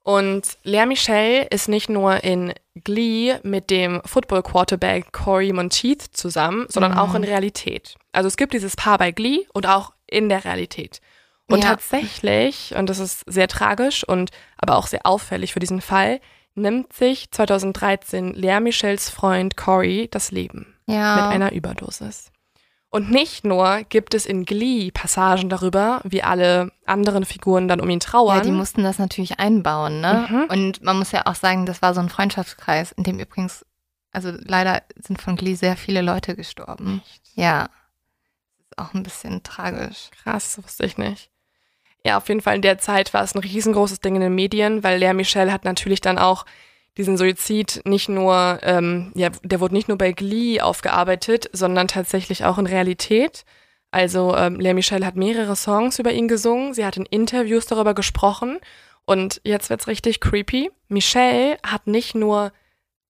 [0.04, 2.52] Und Lea Michelle ist nicht nur in
[2.84, 6.98] Glee mit dem Football-Quarterback Corey Monteith zusammen, sondern Mhm.
[6.98, 7.96] auch in Realität.
[8.12, 11.00] Also es gibt dieses Paar bei Glee und auch in der Realität.
[11.48, 11.70] Und Ja.
[11.70, 16.20] tatsächlich, und das ist sehr tragisch und aber auch sehr auffällig für diesen Fall,
[16.54, 21.16] nimmt sich 2013 Lea Michelles Freund Corey das Leben Ja.
[21.16, 22.30] mit einer Überdosis.
[22.94, 27.90] Und nicht nur gibt es in Glee Passagen darüber, wie alle anderen Figuren dann um
[27.90, 28.36] ihn trauern.
[28.36, 30.28] Ja, die mussten das natürlich einbauen, ne?
[30.30, 30.44] Mhm.
[30.44, 33.66] Und man muss ja auch sagen, das war so ein Freundschaftskreis, in dem übrigens,
[34.12, 37.02] also leider sind von Glee sehr viele Leute gestorben.
[37.34, 37.62] Ja.
[38.58, 40.10] Das ist auch ein bisschen tragisch.
[40.22, 41.30] Krass, wusste ich nicht.
[42.04, 44.84] Ja, auf jeden Fall in der Zeit war es ein riesengroßes Ding in den Medien,
[44.84, 46.44] weil Lea Michelle hat natürlich dann auch
[46.96, 52.44] diesen Suizid nicht nur, ähm, ja, der wurde nicht nur bei Glee aufgearbeitet, sondern tatsächlich
[52.44, 53.44] auch in Realität.
[53.90, 57.94] Also ähm, Lea Michelle hat mehrere Songs über ihn gesungen, sie hat in Interviews darüber
[57.94, 58.58] gesprochen
[59.06, 60.70] und jetzt wird's richtig creepy.
[60.88, 62.52] Michelle hat nicht nur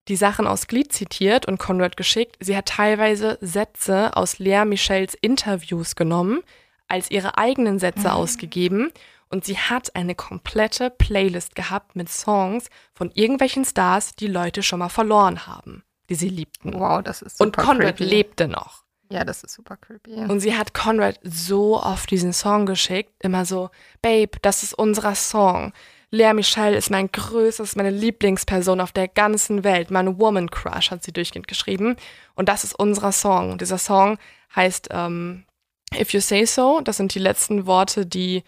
[0.08, 5.16] die Sachen aus Glee zitiert und Conrad geschickt, sie hat teilweise Sätze aus Lea Michelles
[5.22, 6.42] Interviews genommen,
[6.88, 8.14] als ihre eigenen Sätze Mhm.
[8.16, 8.92] ausgegeben
[9.32, 14.80] und sie hat eine komplette Playlist gehabt mit Songs von irgendwelchen Stars, die Leute schon
[14.80, 16.74] mal verloren haben, die sie liebten.
[16.74, 18.04] Wow, das ist und super Conrad creepy.
[18.04, 18.84] lebte noch.
[19.10, 20.14] Ja, das ist super creepy.
[20.14, 23.70] Und sie hat Conrad so oft diesen Song geschickt, immer so,
[24.02, 25.74] Babe, das ist unser Song.
[26.12, 29.92] Lea Michelle ist mein größtes, meine Lieblingsperson auf der ganzen Welt.
[29.92, 31.96] Mein Woman Crush hat sie durchgehend geschrieben.
[32.36, 33.52] Und das ist unser Song.
[33.52, 34.18] Und dieser Song
[34.54, 35.46] heißt ähm,
[35.94, 36.82] If You Say So.
[36.82, 38.44] Das sind die letzten Worte, die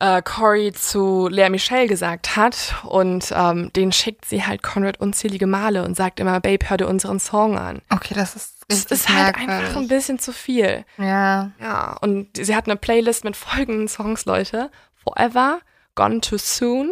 [0.00, 2.74] äh, Corey zu Lea Michelle gesagt hat.
[2.84, 6.88] Und ähm, den schickt sie halt Conrad unzählige Male und sagt immer, Babe, hör dir
[6.88, 7.80] unseren Song an.
[7.90, 9.66] okay, das ist Es richtig ist halt merkwürdig.
[9.66, 10.84] einfach ein bisschen zu viel.
[10.98, 11.52] Ja.
[11.60, 14.70] Ja, und sie hat eine Playlist mit folgenden Songs, Leute.
[15.04, 15.60] Forever,
[15.94, 16.90] Gone Too Soon,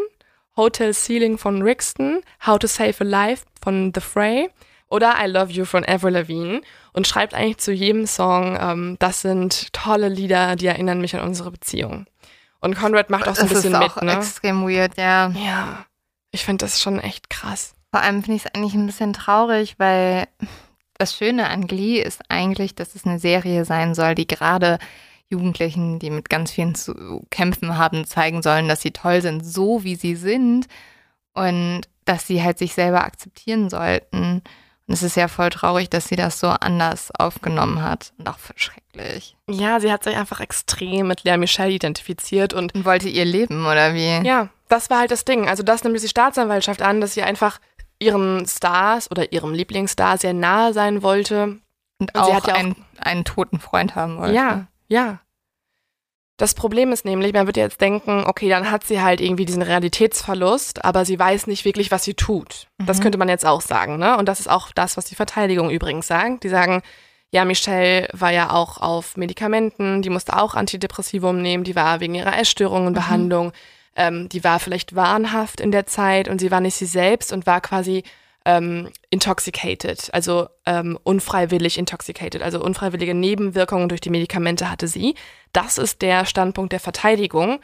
[0.56, 4.48] Hotel Ceiling von Rixton, How to Save a Life von The Fray
[4.88, 6.62] oder I Love You von Avril Lavigne
[6.94, 11.22] und schreibt eigentlich zu jedem Song, ähm, das sind tolle Lieder, die erinnern mich an
[11.22, 12.06] unsere Beziehung.
[12.60, 14.12] Und Conrad macht auch so ein das bisschen ist auch mit, ne?
[14.14, 15.28] extrem weird, ja.
[15.28, 15.84] Ja.
[16.30, 17.74] Ich finde das schon echt krass.
[17.90, 20.26] Vor allem finde ich es eigentlich ein bisschen traurig, weil
[20.98, 24.78] das Schöne an Glee ist eigentlich, dass es eine Serie sein soll, die gerade
[25.30, 29.84] Jugendlichen, die mit ganz vielen zu kämpfen haben, zeigen sollen, dass sie toll sind, so
[29.84, 30.66] wie sie sind
[31.34, 34.42] und dass sie halt sich selber akzeptieren sollten.
[34.88, 38.38] Und es ist ja voll traurig, dass sie das so anders aufgenommen hat und auch
[38.56, 39.36] schrecklich.
[39.46, 43.66] Ja, sie hat sich einfach extrem mit Lea Michelle identifiziert und, und wollte ihr leben,
[43.66, 44.26] oder wie?
[44.26, 45.46] Ja, das war halt das Ding.
[45.46, 47.60] Also das nimmt die Staatsanwaltschaft an, dass sie einfach
[47.98, 51.58] ihren Stars oder ihrem Lieblingsstar sehr nahe sein wollte.
[51.98, 54.34] Und, und auch, ja auch einen, einen toten Freund haben wollte.
[54.34, 55.20] Ja, ja.
[56.38, 59.60] Das Problem ist nämlich, man wird jetzt denken, okay, dann hat sie halt irgendwie diesen
[59.60, 62.68] Realitätsverlust, aber sie weiß nicht wirklich, was sie tut.
[62.78, 62.86] Mhm.
[62.86, 64.16] Das könnte man jetzt auch sagen, ne?
[64.16, 66.44] Und das ist auch das, was die Verteidigung übrigens sagt.
[66.44, 66.82] Die sagen,
[67.32, 72.14] ja, Michelle war ja auch auf Medikamenten, die musste auch Antidepressivum nehmen, die war wegen
[72.14, 72.98] ihrer Essstörungen in mhm.
[72.98, 73.52] Behandlung,
[73.96, 77.46] ähm, die war vielleicht wahnhaft in der Zeit und sie war nicht sie selbst und
[77.46, 78.04] war quasi
[78.48, 85.14] ähm, intoxicated, also ähm, unfreiwillig intoxicated, also unfreiwillige Nebenwirkungen durch die Medikamente hatte sie.
[85.52, 87.60] Das ist der Standpunkt der Verteidigung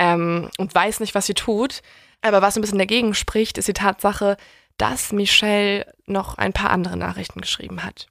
[0.00, 1.82] ähm, und weiß nicht, was sie tut.
[2.20, 4.36] Aber was ein bisschen dagegen spricht, ist die Tatsache,
[4.76, 8.08] dass Michelle noch ein paar andere Nachrichten geschrieben hat.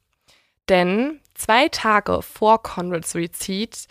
[0.70, 3.88] Denn zwei Tage vor Conrads Suizid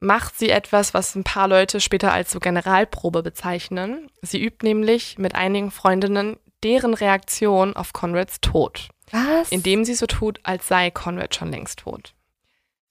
[0.00, 4.10] macht sie etwas, was ein paar Leute später als so Generalprobe bezeichnen.
[4.22, 8.88] Sie übt nämlich mit einigen Freundinnen deren Reaktion auf Conrads Tod.
[9.10, 9.50] Was?
[9.50, 12.14] Indem sie so tut, als sei Conrad schon längst tot.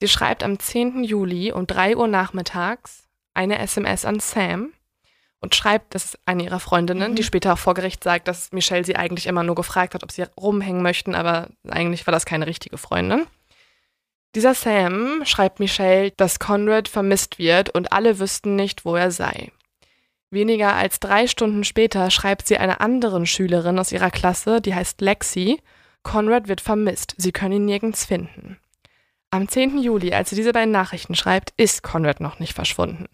[0.00, 1.04] Sie schreibt am 10.
[1.04, 4.72] Juli um 3 Uhr nachmittags eine SMS an Sam
[5.40, 7.16] und schreibt, das eine ihrer Freundinnen, mhm.
[7.16, 10.10] die später auch vor Gericht sagt, dass Michelle sie eigentlich immer nur gefragt hat, ob
[10.10, 13.26] sie rumhängen möchten, aber eigentlich war das keine richtige Freundin.
[14.34, 19.50] Dieser Sam schreibt Michelle, dass Conrad vermisst wird und alle wüssten nicht, wo er sei.
[20.30, 25.00] Weniger als drei Stunden später schreibt sie einer anderen Schülerin aus ihrer Klasse, die heißt
[25.00, 25.60] Lexi,
[26.02, 28.58] Conrad wird vermisst, sie können ihn nirgends finden.
[29.30, 29.78] Am 10.
[29.78, 33.06] Juli, als sie diese beiden Nachrichten schreibt, ist Conrad noch nicht verschwunden.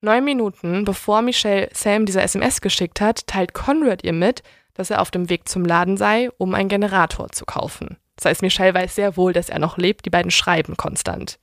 [0.00, 4.42] Neun Minuten bevor Michelle Sam diese SMS geschickt hat, teilt Conrad ihr mit,
[4.74, 7.98] dass er auf dem Weg zum Laden sei, um einen Generator zu kaufen.
[8.16, 11.38] Das heißt, Michelle weiß sehr wohl, dass er noch lebt, die beiden schreiben konstant.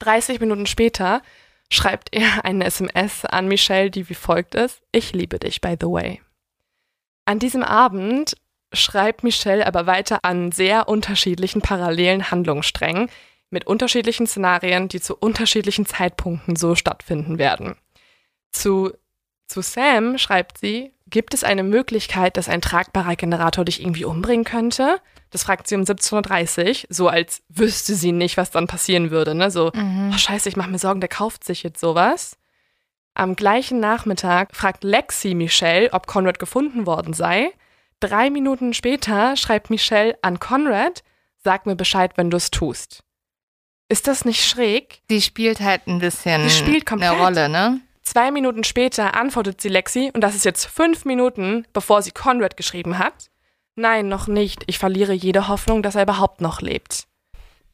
[0.00, 1.22] 30 Minuten später
[1.70, 5.86] schreibt er eine SMS an Michelle, die wie folgt ist: Ich liebe dich, by the
[5.86, 6.20] way.
[7.24, 8.36] An diesem Abend
[8.72, 13.10] schreibt Michelle aber weiter an sehr unterschiedlichen parallelen Handlungssträngen
[13.50, 17.76] mit unterschiedlichen Szenarien, die zu unterschiedlichen Zeitpunkten so stattfinden werden.
[18.52, 18.92] Zu,
[19.46, 24.44] zu Sam schreibt sie, gibt es eine Möglichkeit, dass ein tragbarer Generator dich irgendwie umbringen
[24.44, 25.00] könnte?
[25.30, 29.34] Das fragt sie um 17.30 Uhr, so als wüsste sie nicht, was dann passieren würde.
[29.34, 29.50] Ne?
[29.50, 30.12] So, mhm.
[30.14, 32.36] oh, scheiße, ich mache mir Sorgen, der kauft sich jetzt sowas.
[33.14, 37.50] Am gleichen Nachmittag fragt Lexi Michelle, ob Conrad gefunden worden sei.
[38.00, 41.02] Drei Minuten später schreibt Michelle an Conrad,
[41.42, 43.02] sag mir Bescheid, wenn du es tust.
[43.88, 45.00] Ist das nicht schräg?
[45.08, 47.10] Sie spielt halt ein bisschen sie spielt komplett.
[47.10, 47.80] eine Rolle, ne?
[48.02, 52.56] Zwei Minuten später antwortet sie Lexi, und das ist jetzt fünf Minuten, bevor sie Conrad
[52.56, 53.30] geschrieben hat.
[53.78, 54.64] Nein, noch nicht.
[54.66, 57.06] Ich verliere jede Hoffnung, dass er überhaupt noch lebt.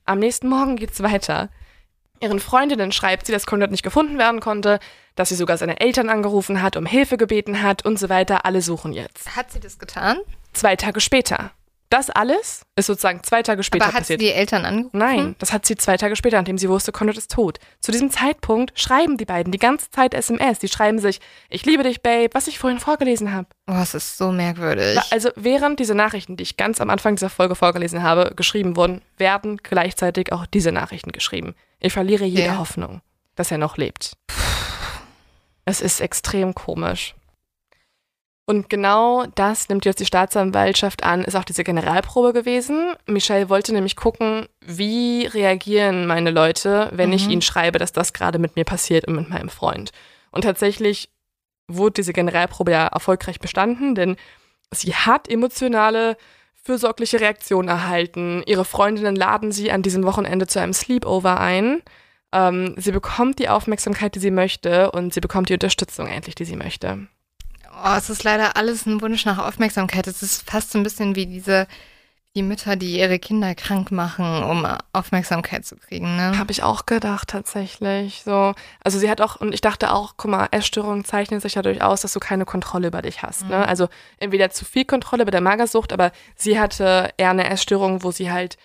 [0.05, 1.49] Am nächsten Morgen geht's weiter.
[2.21, 4.81] Ihren Freundinnen schreibt sie, dass Conrad nicht gefunden werden konnte,
[5.15, 8.45] dass sie sogar seine Eltern angerufen hat, um Hilfe gebeten hat und so weiter.
[8.45, 9.35] Alle suchen jetzt.
[9.35, 10.19] Hat sie das getan?
[10.53, 11.53] Zwei Tage später.
[11.95, 14.19] Das alles ist sozusagen zwei Tage später Aber hat passiert.
[14.19, 14.99] sie die Eltern angerufen?
[14.99, 17.61] Nein, das hat sie zwei Tage später, nachdem sie wusste, Conrad ist tot.
[17.79, 20.59] Zu diesem Zeitpunkt schreiben die beiden die ganze Zeit SMS.
[20.59, 23.47] Die schreiben sich, ich liebe dich, Babe, was ich vorhin vorgelesen habe.
[23.69, 24.99] Oh, es ist so merkwürdig.
[25.13, 29.01] Also während diese Nachrichten, die ich ganz am Anfang dieser Folge vorgelesen habe, geschrieben wurden,
[29.17, 31.55] werden gleichzeitig auch diese Nachrichten geschrieben.
[31.79, 32.59] Ich verliere jede yeah.
[32.59, 33.03] Hoffnung,
[33.37, 34.15] dass er noch lebt.
[35.65, 37.15] Es ist extrem komisch.
[38.47, 42.93] Und genau das nimmt jetzt die Staatsanwaltschaft an, ist auch diese Generalprobe gewesen.
[43.07, 47.17] Michelle wollte nämlich gucken, wie reagieren meine Leute, wenn mhm.
[47.17, 49.93] ich ihnen schreibe, dass das gerade mit mir passiert und mit meinem Freund.
[50.31, 51.09] Und tatsächlich
[51.69, 54.17] wurde diese Generalprobe ja erfolgreich bestanden, denn
[54.71, 56.19] sie hat emotionale,
[56.55, 58.43] fürsorgliche Reaktionen erhalten.
[58.47, 61.83] Ihre Freundinnen laden sie an diesem Wochenende zu einem Sleepover ein.
[62.33, 66.45] Ähm, sie bekommt die Aufmerksamkeit, die sie möchte und sie bekommt die Unterstützung endlich, die
[66.45, 67.07] sie möchte.
[67.83, 70.07] Oh, es ist leider alles ein Wunsch nach Aufmerksamkeit.
[70.07, 71.67] Es ist fast so ein bisschen wie diese
[72.37, 76.17] die Mütter, die ihre Kinder krank machen, um Aufmerksamkeit zu kriegen.
[76.17, 76.37] Ne?
[76.37, 78.23] Habe ich auch gedacht tatsächlich.
[78.25, 81.81] So, also sie hat auch und ich dachte auch, guck mal, Essstörungen zeichnen sich dadurch
[81.81, 83.43] aus, dass du keine Kontrolle über dich hast.
[83.43, 83.47] Ne?
[83.47, 83.61] Mhm.
[83.61, 83.69] Ne?
[83.69, 83.89] Also
[84.19, 88.33] entweder zu viel Kontrolle bei der Magersucht, aber sie hatte eher eine Essstörung, wo sie
[88.33, 88.57] halt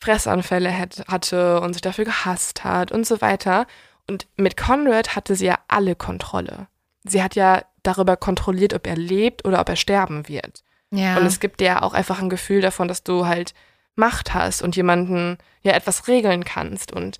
[0.00, 0.72] Fressanfälle
[1.08, 3.66] hatte und sich dafür gehasst hat und so weiter.
[4.08, 6.68] Und mit Conrad hatte sie ja alle Kontrolle.
[7.04, 10.62] Sie hat ja darüber kontrolliert, ob er lebt oder ob er sterben wird.
[10.90, 11.16] Ja.
[11.16, 13.54] Und es gibt dir auch einfach ein Gefühl davon, dass du halt
[13.94, 16.92] Macht hast und jemanden ja etwas regeln kannst.
[16.92, 17.18] Und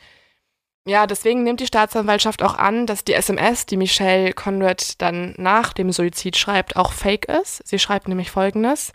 [0.86, 5.72] ja, deswegen nimmt die Staatsanwaltschaft auch an, dass die SMS, die Michelle Conrad dann nach
[5.72, 7.66] dem Suizid schreibt, auch fake ist.
[7.66, 8.92] Sie schreibt nämlich folgendes.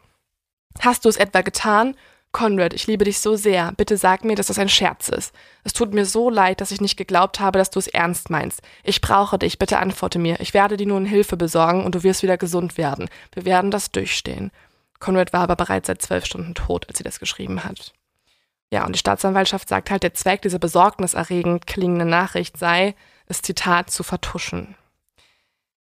[0.79, 1.95] Hast du es etwa getan?
[2.33, 3.71] Conrad, ich liebe dich so sehr.
[3.77, 5.33] Bitte sag mir, dass das ein Scherz ist.
[5.63, 8.61] Es tut mir so leid, dass ich nicht geglaubt habe, dass du es ernst meinst.
[8.83, 9.59] Ich brauche dich.
[9.59, 10.39] Bitte antworte mir.
[10.41, 13.07] Ich werde dir nun Hilfe besorgen und du wirst wieder gesund werden.
[13.33, 14.51] Wir werden das durchstehen.
[14.99, 17.93] Conrad war aber bereits seit zwölf Stunden tot, als sie das geschrieben hat.
[18.71, 22.95] Ja, und die Staatsanwaltschaft sagt halt, der Zweck dieser besorgniserregend klingenden Nachricht sei,
[23.27, 24.75] es Zitat zu vertuschen.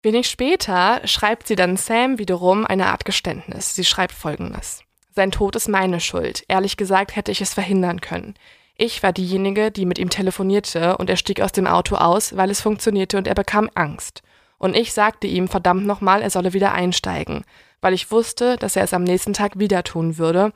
[0.03, 3.75] Wenig später schreibt sie dann Sam wiederum eine Art Geständnis.
[3.75, 4.84] Sie schreibt folgendes.
[5.17, 6.45] Sein Tod ist meine Schuld.
[6.49, 8.35] Ehrlich gesagt hätte ich es verhindern können.
[8.77, 12.51] Ich war diejenige, die mit ihm telefonierte und er stieg aus dem Auto aus, weil
[12.51, 14.23] es funktionierte und er bekam Angst.
[14.59, 17.45] Und ich sagte ihm verdammt nochmal, er solle wieder einsteigen,
[17.81, 20.53] weil ich wusste, dass er es am nächsten Tag wieder tun würde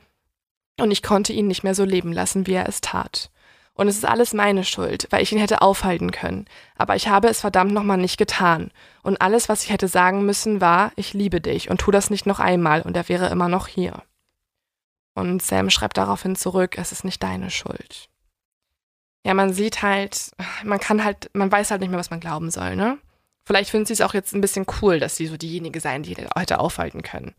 [0.77, 3.29] und ich konnte ihn nicht mehr so leben lassen, wie er es tat.
[3.73, 6.45] Und es ist alles meine Schuld, weil ich ihn hätte aufhalten können.
[6.75, 8.71] Aber ich habe es verdammt nochmal nicht getan.
[9.03, 12.25] Und alles, was ich hätte sagen müssen, war, ich liebe dich und tu das nicht
[12.25, 14.03] noch einmal und er wäre immer noch hier.
[15.19, 18.07] Und Sam schreibt daraufhin zurück, es ist nicht deine Schuld.
[19.25, 20.31] Ja, man sieht halt,
[20.63, 22.97] man kann halt, man weiß halt nicht mehr, was man glauben soll, ne?
[23.45, 26.15] Vielleicht finden sie es auch jetzt ein bisschen cool, dass sie so diejenige sein, die
[26.35, 27.33] Leute aufhalten können.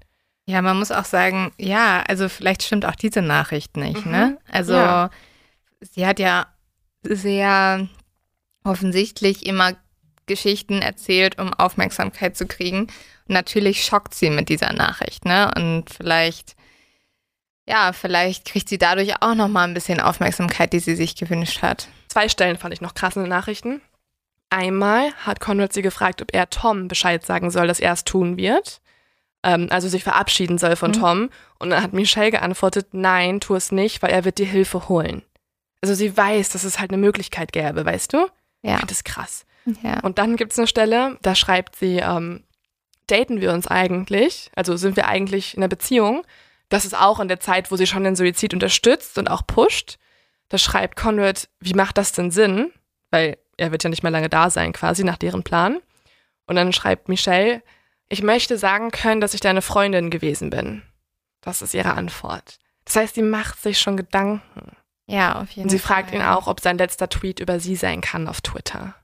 [0.46, 4.12] Ja, man muss auch sagen, ja, also vielleicht stimmt auch diese Nachricht nicht, Mhm.
[4.12, 4.38] ne?
[4.50, 5.10] Also Ja.
[5.80, 6.46] sie hat ja
[7.02, 7.88] sehr
[8.64, 9.72] offensichtlich immer
[10.26, 12.80] Geschichten erzählt, um Aufmerksamkeit zu kriegen.
[12.82, 12.90] Und
[13.34, 15.50] natürlich schockt sie mit dieser Nachricht, ne?
[15.56, 16.56] Und vielleicht,
[17.68, 21.62] ja, vielleicht kriegt sie dadurch auch noch mal ein bisschen Aufmerksamkeit, die sie sich gewünscht
[21.62, 21.88] hat.
[22.08, 23.80] Zwei Stellen fand ich noch krass in den Nachrichten.
[24.50, 28.36] Einmal hat Conrad sie gefragt, ob er Tom Bescheid sagen soll, dass er es tun
[28.36, 28.80] wird.
[29.44, 30.94] Ähm, also sich verabschieden soll von Mhm.
[30.94, 31.30] Tom.
[31.60, 35.22] Und dann hat Michelle geantwortet, nein, tu es nicht, weil er wird dir Hilfe holen.
[35.82, 38.26] Also sie weiß, dass es halt eine Möglichkeit gäbe, weißt du?
[38.62, 38.78] Ja.
[38.80, 39.46] Das ist krass.
[39.82, 40.00] ja.
[40.00, 42.42] Und dann gibt es eine Stelle, da schreibt sie, ähm,
[43.06, 44.50] daten wir uns eigentlich?
[44.56, 46.24] Also sind wir eigentlich in einer Beziehung?
[46.70, 49.98] Das ist auch in der Zeit, wo sie schon den Suizid unterstützt und auch pusht.
[50.48, 52.72] Da schreibt Conrad, wie macht das denn Sinn?
[53.10, 55.80] Weil er wird ja nicht mehr lange da sein, quasi nach deren Plan.
[56.46, 57.62] Und dann schreibt Michelle,
[58.08, 60.82] ich möchte sagen können, dass ich deine Freundin gewesen bin.
[61.40, 62.58] Das ist ihre Antwort.
[62.84, 64.76] Das heißt, sie macht sich schon Gedanken.
[65.06, 65.96] Ja, auf jeden Und sie Fall.
[66.04, 68.94] fragt ihn auch, ob sein letzter Tweet über sie sein kann auf Twitter.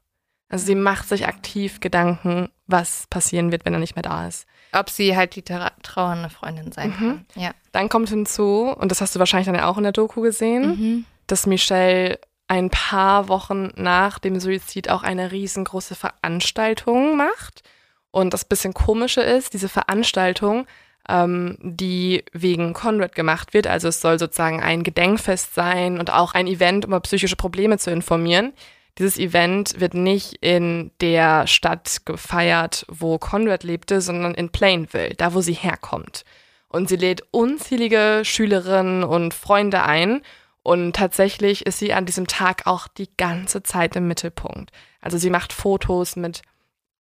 [0.49, 4.47] Also sie macht sich aktiv Gedanken, was passieren wird, wenn er nicht mehr da ist.
[4.73, 6.95] Ob sie halt die tra trauernde Freundin sein Mhm.
[6.95, 7.27] kann.
[7.35, 7.51] Ja.
[7.73, 11.05] Dann kommt hinzu, und das hast du wahrscheinlich dann auch in der Doku gesehen, Mhm.
[11.27, 12.19] dass Michelle
[12.49, 17.63] ein paar Wochen nach dem Suizid auch eine riesengroße Veranstaltung macht.
[18.11, 20.67] Und das bisschen komische ist, diese Veranstaltung,
[21.09, 26.35] ähm, die wegen Conrad gemacht wird, also es soll sozusagen ein Gedenkfest sein und auch
[26.35, 28.53] ein Event, um über psychische Probleme zu informieren.
[28.99, 35.35] Dieses Event wird nicht in der Stadt gefeiert, wo Conrad lebte, sondern in Plainville, da
[35.35, 36.25] wo sie herkommt.
[36.69, 40.23] Und sie lädt unzählige Schülerinnen und Freunde ein.
[40.63, 44.73] Und tatsächlich ist sie an diesem Tag auch die ganze Zeit im Mittelpunkt.
[45.01, 46.43] Also sie macht Fotos mit,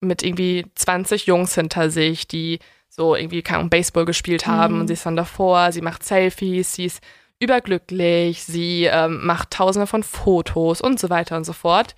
[0.00, 4.80] mit irgendwie 20 Jungs hinter sich, die so irgendwie Baseball gespielt haben Mhm.
[4.82, 7.02] und sie ist dann davor, sie macht Selfies, sie ist
[7.38, 11.94] überglücklich, sie ähm, macht tausende von Fotos und so weiter und so fort.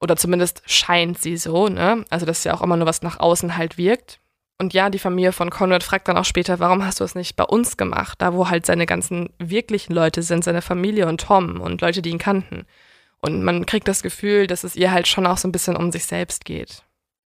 [0.00, 2.04] Oder zumindest scheint sie so, ne?
[2.10, 4.18] Also das ist ja auch immer nur was nach außen halt wirkt.
[4.58, 7.36] Und ja, die Familie von Conrad fragt dann auch später, warum hast du es nicht
[7.36, 8.20] bei uns gemacht?
[8.20, 12.10] Da, wo halt seine ganzen wirklichen Leute sind, seine Familie und Tom und Leute, die
[12.10, 12.66] ihn kannten.
[13.20, 15.92] Und man kriegt das Gefühl, dass es ihr halt schon auch so ein bisschen um
[15.92, 16.82] sich selbst geht.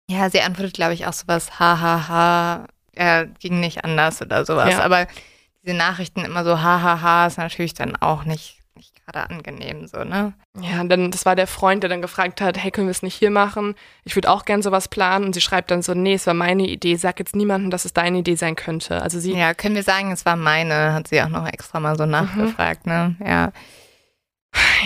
[0.10, 4.72] Ja, sie antwortet, glaube ich, auch sowas, hahaha, er ging nicht anders oder sowas.
[4.72, 4.82] Ja.
[4.82, 5.08] Aber
[5.64, 10.34] diese Nachrichten immer so, hahaha, ist natürlich dann auch nicht, nicht gerade angenehm, so, ne?
[10.62, 13.04] Ja, und dann, das war der Freund, der dann gefragt hat, hey, können wir es
[13.04, 13.76] nicht hier machen?
[14.04, 15.26] Ich würde auch gern sowas planen.
[15.26, 16.96] Und sie schreibt dann so, nee, es war meine Idee.
[16.96, 19.02] Sag jetzt niemandem, dass es deine Idee sein könnte.
[19.02, 21.98] Also sie, Ja, können wir sagen, es war meine, hat sie auch noch extra mal
[21.98, 23.16] so nachgefragt, ne?
[23.20, 23.52] Ja.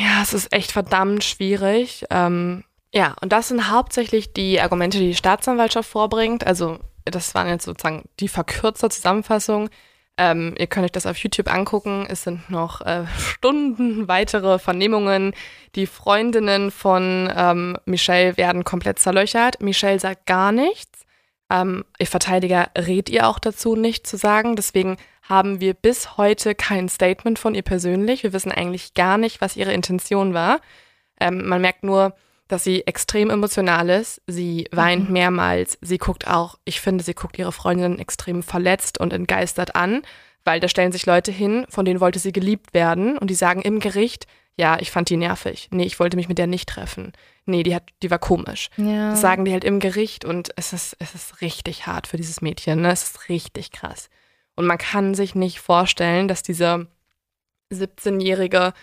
[0.02, 2.06] Ja, es ist echt verdammt schwierig.
[2.10, 2.64] Ähm,
[2.94, 6.46] ja, und das sind hauptsächlich die Argumente, die die Staatsanwaltschaft vorbringt.
[6.46, 9.70] Also das waren jetzt sozusagen die verkürzte Zusammenfassung.
[10.18, 12.06] Ähm, ihr könnt euch das auf YouTube angucken.
[12.08, 15.34] Es sind noch äh, Stunden weitere Vernehmungen.
[15.76, 19.62] Die Freundinnen von ähm, Michelle werden komplett zerlöchert.
[19.62, 21.06] Michelle sagt gar nichts.
[21.50, 24.56] Ähm, ihr Verteidiger rät ihr auch dazu, nichts zu sagen.
[24.56, 28.24] Deswegen haben wir bis heute kein Statement von ihr persönlich.
[28.24, 30.62] Wir wissen eigentlich gar nicht, was ihre Intention war.
[31.20, 32.16] Ähm, man merkt nur,
[32.54, 34.22] dass sie extrem emotional ist.
[34.28, 35.14] Sie weint mhm.
[35.14, 35.80] mehrmals.
[35.82, 40.04] Sie guckt auch, ich finde, sie guckt ihre Freundin extrem verletzt und entgeistert an,
[40.46, 43.64] weil da stellen sich Leute hin, von denen wollte sie geliebt werden und die sagen
[43.64, 45.68] im Gericht, ja, ich fand die nervig.
[45.72, 47.14] Nee, ich wollte mich mit der nicht treffen.
[47.48, 48.70] Nee, die hat, die war komisch.
[48.78, 49.10] Ja.
[49.10, 52.42] Das sagen die halt im Gericht und es ist, es ist richtig hart für dieses
[52.42, 52.92] Mädchen, ne?
[52.92, 54.10] Es ist richtig krass.
[54.56, 56.86] Und man kann sich nicht vorstellen, dass diese
[57.72, 58.74] 17-jährige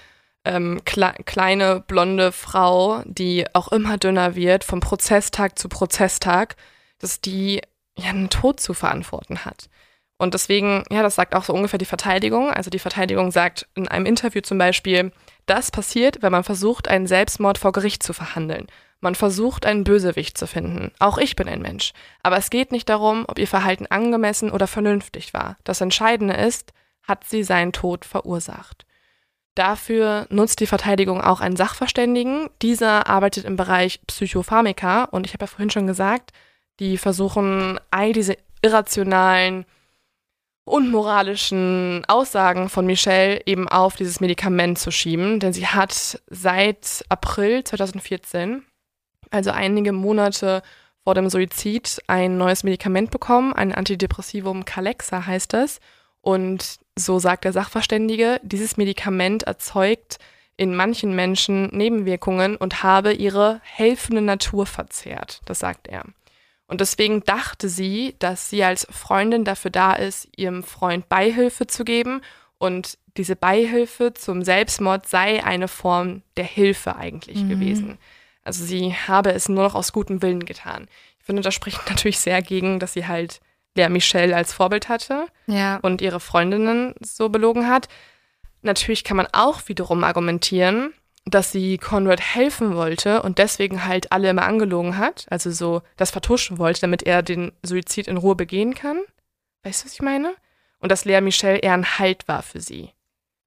[0.44, 6.56] ähm, kle kleine blonde Frau, die auch immer dünner wird, vom Prozesstag zu Prozesstag,
[6.98, 7.60] dass die
[7.98, 9.68] ja einen Tod zu verantworten hat.
[10.18, 12.50] Und deswegen, ja, das sagt auch so ungefähr die Verteidigung.
[12.50, 15.12] Also die Verteidigung sagt in einem Interview zum Beispiel,
[15.46, 18.66] das passiert, wenn man versucht, einen Selbstmord vor Gericht zu verhandeln.
[19.00, 20.92] Man versucht, einen Bösewicht zu finden.
[20.98, 21.92] Auch ich bin ein Mensch.
[22.22, 25.56] Aber es geht nicht darum, ob ihr Verhalten angemessen oder vernünftig war.
[25.64, 26.74] Das Entscheidende ist,
[27.08, 28.84] hat sie seinen Tod verursacht.
[29.60, 32.48] Dafür nutzt die Verteidigung auch einen Sachverständigen.
[32.62, 36.30] Dieser arbeitet im Bereich Psychopharmaka und ich habe ja vorhin schon gesagt,
[36.78, 39.66] die versuchen all diese irrationalen,
[40.64, 47.62] unmoralischen Aussagen von Michelle eben auf dieses Medikament zu schieben, denn sie hat seit April
[47.62, 48.64] 2014,
[49.30, 50.62] also einige Monate
[51.04, 55.80] vor dem Suizid, ein neues Medikament bekommen, ein Antidepressivum Calexa heißt es.
[56.22, 60.18] Und so sagt der Sachverständige, dieses Medikament erzeugt
[60.56, 65.40] in manchen Menschen Nebenwirkungen und habe ihre helfende Natur verzehrt.
[65.46, 66.04] Das sagt er.
[66.66, 71.84] Und deswegen dachte sie, dass sie als Freundin dafür da ist, ihrem Freund Beihilfe zu
[71.84, 72.20] geben.
[72.58, 77.48] Und diese Beihilfe zum Selbstmord sei eine Form der Hilfe eigentlich mhm.
[77.48, 77.98] gewesen.
[78.44, 80.88] Also sie habe es nur noch aus gutem Willen getan.
[81.18, 83.40] Ich finde, das spricht natürlich sehr gegen, dass sie halt
[83.76, 85.76] Lea Michelle als Vorbild hatte ja.
[85.82, 87.88] und ihre Freundinnen so belogen hat.
[88.62, 90.92] Natürlich kann man auch wiederum argumentieren,
[91.24, 96.10] dass sie Conrad helfen wollte und deswegen halt alle immer angelogen hat, also so das
[96.10, 99.00] vertuschen wollte, damit er den Suizid in Ruhe begehen kann.
[99.62, 100.34] Weißt du, was ich meine?
[100.78, 102.90] Und dass Lea Michelle eher ein Halt war für sie.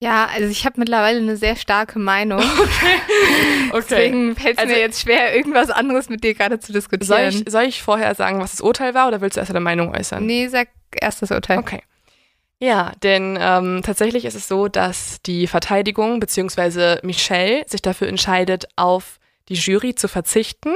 [0.03, 2.43] Ja, also ich habe mittlerweile eine sehr starke Meinung.
[2.53, 3.71] Okay.
[3.71, 3.85] okay.
[3.89, 7.07] Deswegen fällt es also, mir jetzt schwer, irgendwas anderes mit dir gerade zu diskutieren.
[7.07, 9.59] Soll ich, soll ich vorher sagen, was das Urteil war oder willst du erst deine
[9.61, 10.25] Meinung äußern?
[10.25, 10.67] Nee, sag
[10.99, 11.59] erst das Urteil.
[11.59, 11.81] Okay.
[12.59, 16.99] Ja, denn ähm, tatsächlich ist es so, dass die Verteidigung bzw.
[17.03, 19.19] Michelle sich dafür entscheidet, auf
[19.49, 20.73] die Jury zu verzichten.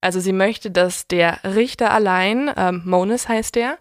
[0.00, 3.78] Also sie möchte, dass der Richter allein, ähm, Monis heißt der,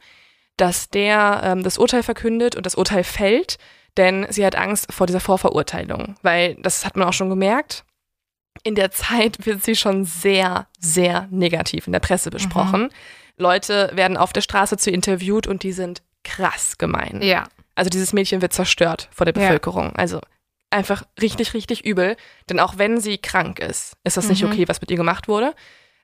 [0.58, 3.58] dass der ähm, das Urteil verkündet und das Urteil fällt,
[3.98, 7.84] denn sie hat Angst vor dieser Vorverurteilung, weil das hat man auch schon gemerkt.
[8.64, 12.84] In der Zeit wird sie schon sehr, sehr negativ in der Presse besprochen.
[12.84, 12.90] Mhm.
[13.38, 17.22] Leute werden auf der Straße zu interviewt und die sind krass gemein.
[17.22, 17.48] Ja.
[17.76, 19.88] Also dieses Mädchen wird zerstört vor der Bevölkerung.
[19.88, 19.96] Ja.
[19.96, 20.20] Also
[20.72, 22.18] einfach richtig, richtig übel.
[22.50, 24.32] Denn auch wenn sie krank ist, ist das mhm.
[24.32, 25.54] nicht okay, was mit ihr gemacht wurde.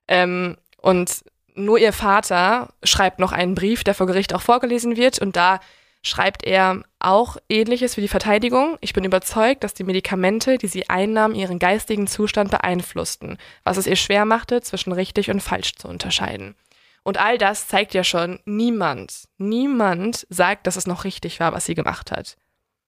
[0.08, 1.24] Ähm, und
[1.56, 5.20] nur ihr Vater schreibt noch einen Brief, der vor Gericht auch vorgelesen wird.
[5.20, 5.60] Und da
[6.04, 8.78] schreibt er auch ähnliches wie die Verteidigung.
[8.82, 13.88] Ich bin überzeugt, dass die Medikamente, die sie einnahm, ihren geistigen Zustand beeinflussten, was es
[13.88, 16.56] ihr schwer machte, zwischen richtig und falsch zu unterscheiden.
[17.04, 21.66] Und all das zeigt ja schon, niemand, niemand sagt, dass es noch richtig war, was
[21.66, 22.38] sie gemacht hat.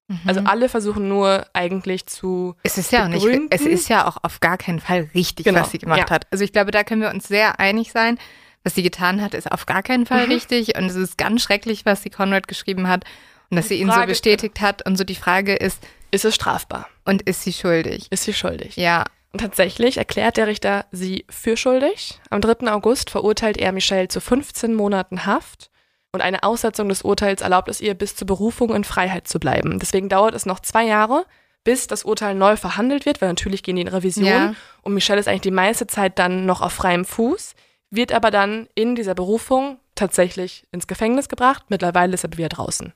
[0.08, 0.20] Mhm.
[0.26, 2.56] Also alle versuchen nur eigentlich zu.
[2.64, 3.44] Es ist ja begründen.
[3.44, 5.62] nicht, es ist ja auch auf gar keinen Fall richtig, genau.
[5.62, 6.10] was sie gemacht ja.
[6.10, 6.28] hat.
[6.32, 8.20] Also ich glaube, da können wir uns sehr einig sein.
[8.66, 10.34] Was sie getan hat, ist auf gar keinen Fall mhm.
[10.34, 10.78] richtig.
[10.78, 13.06] Und es ist ganz schrecklich, was sie Conrad geschrieben hat.
[13.50, 14.86] Und dass sie ihn so bestätigt hat.
[14.86, 15.82] Und so die Frage ist.
[16.12, 16.88] Ist es strafbar?
[17.06, 18.08] Und ist sie schuldig?
[18.10, 18.76] Ist sie schuldig?
[18.76, 19.06] Ja.
[19.32, 22.20] Und tatsächlich erklärt der Richter sie für schuldig.
[22.30, 22.72] Am 3.
[22.72, 25.70] August verurteilt er Michelle zu 15 Monaten Haft
[26.16, 29.78] und eine Aussetzung des Urteils erlaubt es ihr, bis zur Berufung in Freiheit zu bleiben.
[29.80, 31.26] Deswegen dauert es noch zwei Jahre,
[31.66, 34.56] bis das Urteil neu verhandelt wird, weil natürlich gehen die in Revision ja.
[34.82, 37.54] und Michelle ist eigentlich die meiste Zeit dann noch auf freiem Fuß,
[37.90, 41.66] wird aber dann in dieser Berufung tatsächlich ins Gefängnis gebracht.
[41.70, 42.94] Mittlerweile ist er wieder draußen.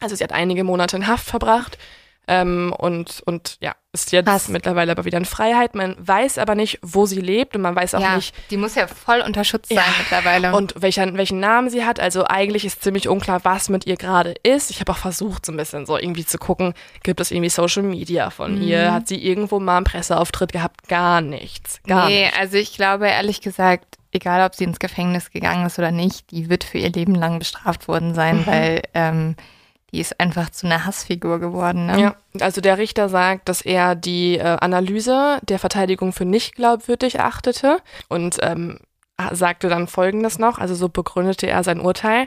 [0.00, 1.78] Also sie hat einige Monate in Haft verbracht
[2.26, 4.48] ähm, und, und ja, ist jetzt Was?
[4.48, 5.74] mittlerweile aber wieder in Freiheit.
[5.74, 8.34] Man weiß aber nicht, wo sie lebt und man weiß auch ja, nicht.
[8.50, 10.56] Die muss ja voll unter Schutz sein ja, mittlerweile.
[10.56, 12.00] Und welchen, welchen Namen sie hat.
[12.00, 14.70] Also eigentlich ist ziemlich unklar, was mit ihr gerade ist.
[14.70, 17.82] Ich habe auch versucht, so ein bisschen so irgendwie zu gucken, gibt es irgendwie Social
[17.82, 18.62] Media von mhm.
[18.62, 18.92] ihr?
[18.92, 20.88] Hat sie irgendwo mal einen Presseauftritt gehabt?
[20.88, 21.80] Gar nichts.
[21.86, 22.38] Gar nee, nicht.
[22.38, 26.48] also ich glaube ehrlich gesagt, egal ob sie ins Gefängnis gegangen ist oder nicht, die
[26.48, 28.46] wird für ihr Leben lang bestraft worden sein, mhm.
[28.46, 29.36] weil ähm,
[29.94, 31.86] die ist einfach zu einer Hassfigur geworden.
[31.86, 32.00] Ne?
[32.00, 37.14] Ja, also der Richter sagt, dass er die äh, Analyse der Verteidigung für nicht glaubwürdig
[37.14, 38.80] erachtete und ähm,
[39.30, 42.26] sagte dann Folgendes noch, also so begründete er sein Urteil.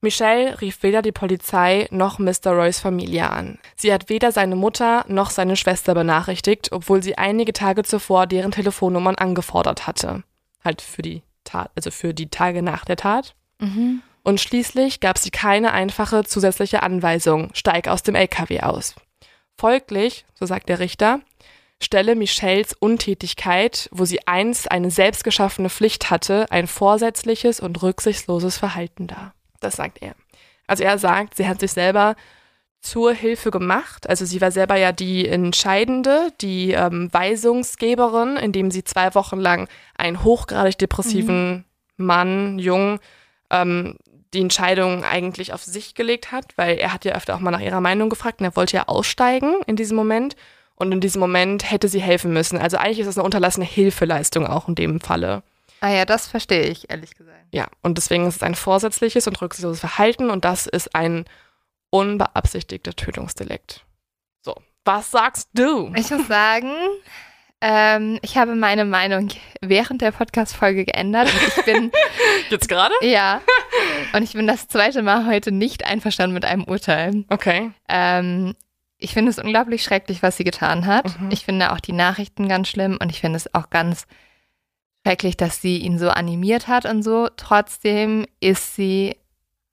[0.00, 2.52] Michelle rief weder die Polizei noch Mr.
[2.52, 3.58] Roys Familie an.
[3.74, 8.52] Sie hat weder seine Mutter noch seine Schwester benachrichtigt, obwohl sie einige Tage zuvor deren
[8.52, 10.22] Telefonnummern angefordert hatte.
[10.64, 13.34] Halt für die Tat, also für die Tage nach der Tat.
[13.58, 14.00] Mhm.
[14.22, 18.94] Und schließlich gab sie keine einfache zusätzliche Anweisung, steig aus dem LKW aus.
[19.56, 21.20] Folglich, so sagt der Richter,
[21.82, 29.06] stelle Michelles Untätigkeit, wo sie einst eine selbstgeschaffene Pflicht hatte, ein vorsätzliches und rücksichtsloses Verhalten
[29.06, 29.34] dar.
[29.60, 30.14] Das sagt er.
[30.66, 32.16] Also er sagt, sie hat sich selber
[32.80, 34.08] zur Hilfe gemacht.
[34.08, 39.68] Also sie war selber ja die Entscheidende, die ähm, Weisungsgeberin, indem sie zwei Wochen lang
[39.96, 41.64] einen hochgradig depressiven
[41.96, 43.00] Mann, Jung,
[43.50, 43.96] ähm,
[44.32, 47.60] die Entscheidung eigentlich auf sich gelegt hat, weil er hat ja öfter auch mal nach
[47.60, 50.36] ihrer Meinung gefragt und er wollte ja aussteigen in diesem Moment.
[50.76, 52.58] Und in diesem Moment hätte sie helfen müssen.
[52.58, 55.42] Also eigentlich ist es eine unterlassene Hilfeleistung auch in dem Falle.
[55.82, 57.36] Ah ja, das verstehe ich, ehrlich gesagt.
[57.52, 61.26] Ja, und deswegen ist es ein vorsätzliches und rücksichtsloses Verhalten und das ist ein
[61.90, 63.84] unbeabsichtigter Tötungsdelikt.
[64.42, 64.54] So,
[64.84, 65.92] was sagst du?
[65.96, 66.72] Ich muss sagen,
[67.60, 69.28] ähm, ich habe meine Meinung
[69.60, 71.28] während der Podcast-Folge geändert.
[71.48, 71.92] Ich bin,
[72.50, 72.94] Jetzt gerade?
[73.02, 73.42] ja,
[74.14, 77.24] und ich bin das zweite Mal heute nicht einverstanden mit einem Urteil.
[77.28, 77.70] Okay.
[77.88, 78.54] Ähm,
[78.98, 81.18] ich finde es unglaublich schrecklich, was sie getan hat.
[81.20, 81.30] Mhm.
[81.30, 84.06] Ich finde auch die Nachrichten ganz schlimm und ich finde es auch ganz
[85.06, 87.28] schrecklich, dass sie ihn so animiert hat und so.
[87.36, 89.16] Trotzdem ist sie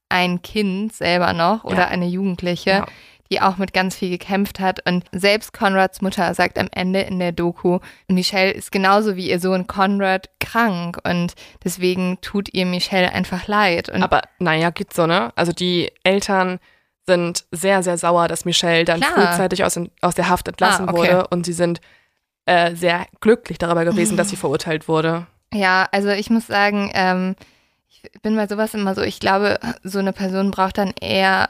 [0.09, 1.87] ein Kind selber noch oder Ja.
[1.89, 2.85] eine Jugendliche, Ja.
[3.29, 4.85] Die auch mit ganz viel gekämpft hat.
[4.87, 9.39] Und selbst Conrads Mutter sagt am Ende in der Doku, Michelle ist genauso wie ihr
[9.39, 11.33] Sohn Conrad krank und
[11.63, 13.89] deswegen tut ihr Michelle einfach leid.
[13.89, 15.31] Und Aber naja, geht so, ne?
[15.35, 16.59] Also die Eltern
[17.05, 19.13] sind sehr, sehr sauer, dass Michelle dann Klar.
[19.29, 20.97] frühzeitig aus, aus der Haft entlassen Ah, okay.
[20.99, 21.79] wurde und sie sind
[22.45, 25.27] äh, sehr glücklich darüber gewesen, dass sie verurteilt wurde.
[25.53, 27.35] Ja, also ich muss sagen, ähm,
[27.89, 31.47] ich bin bei sowas immer so, ich glaube, so eine Person braucht dann eher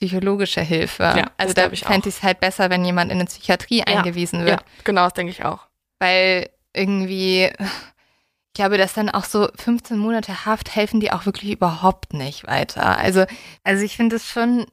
[0.00, 1.02] psychologische Hilfe.
[1.02, 3.82] Ja, das also da ich fände ich es halt besser, wenn jemand in eine Psychiatrie
[3.82, 4.60] eingewiesen wird.
[4.60, 5.66] Ja, genau, das denke ich auch.
[5.98, 11.52] Weil irgendwie, ich glaube, dass dann auch so 15 Monate Haft helfen die auch wirklich
[11.52, 12.98] überhaupt nicht weiter.
[12.98, 13.26] Also,
[13.62, 14.66] also ich finde es schon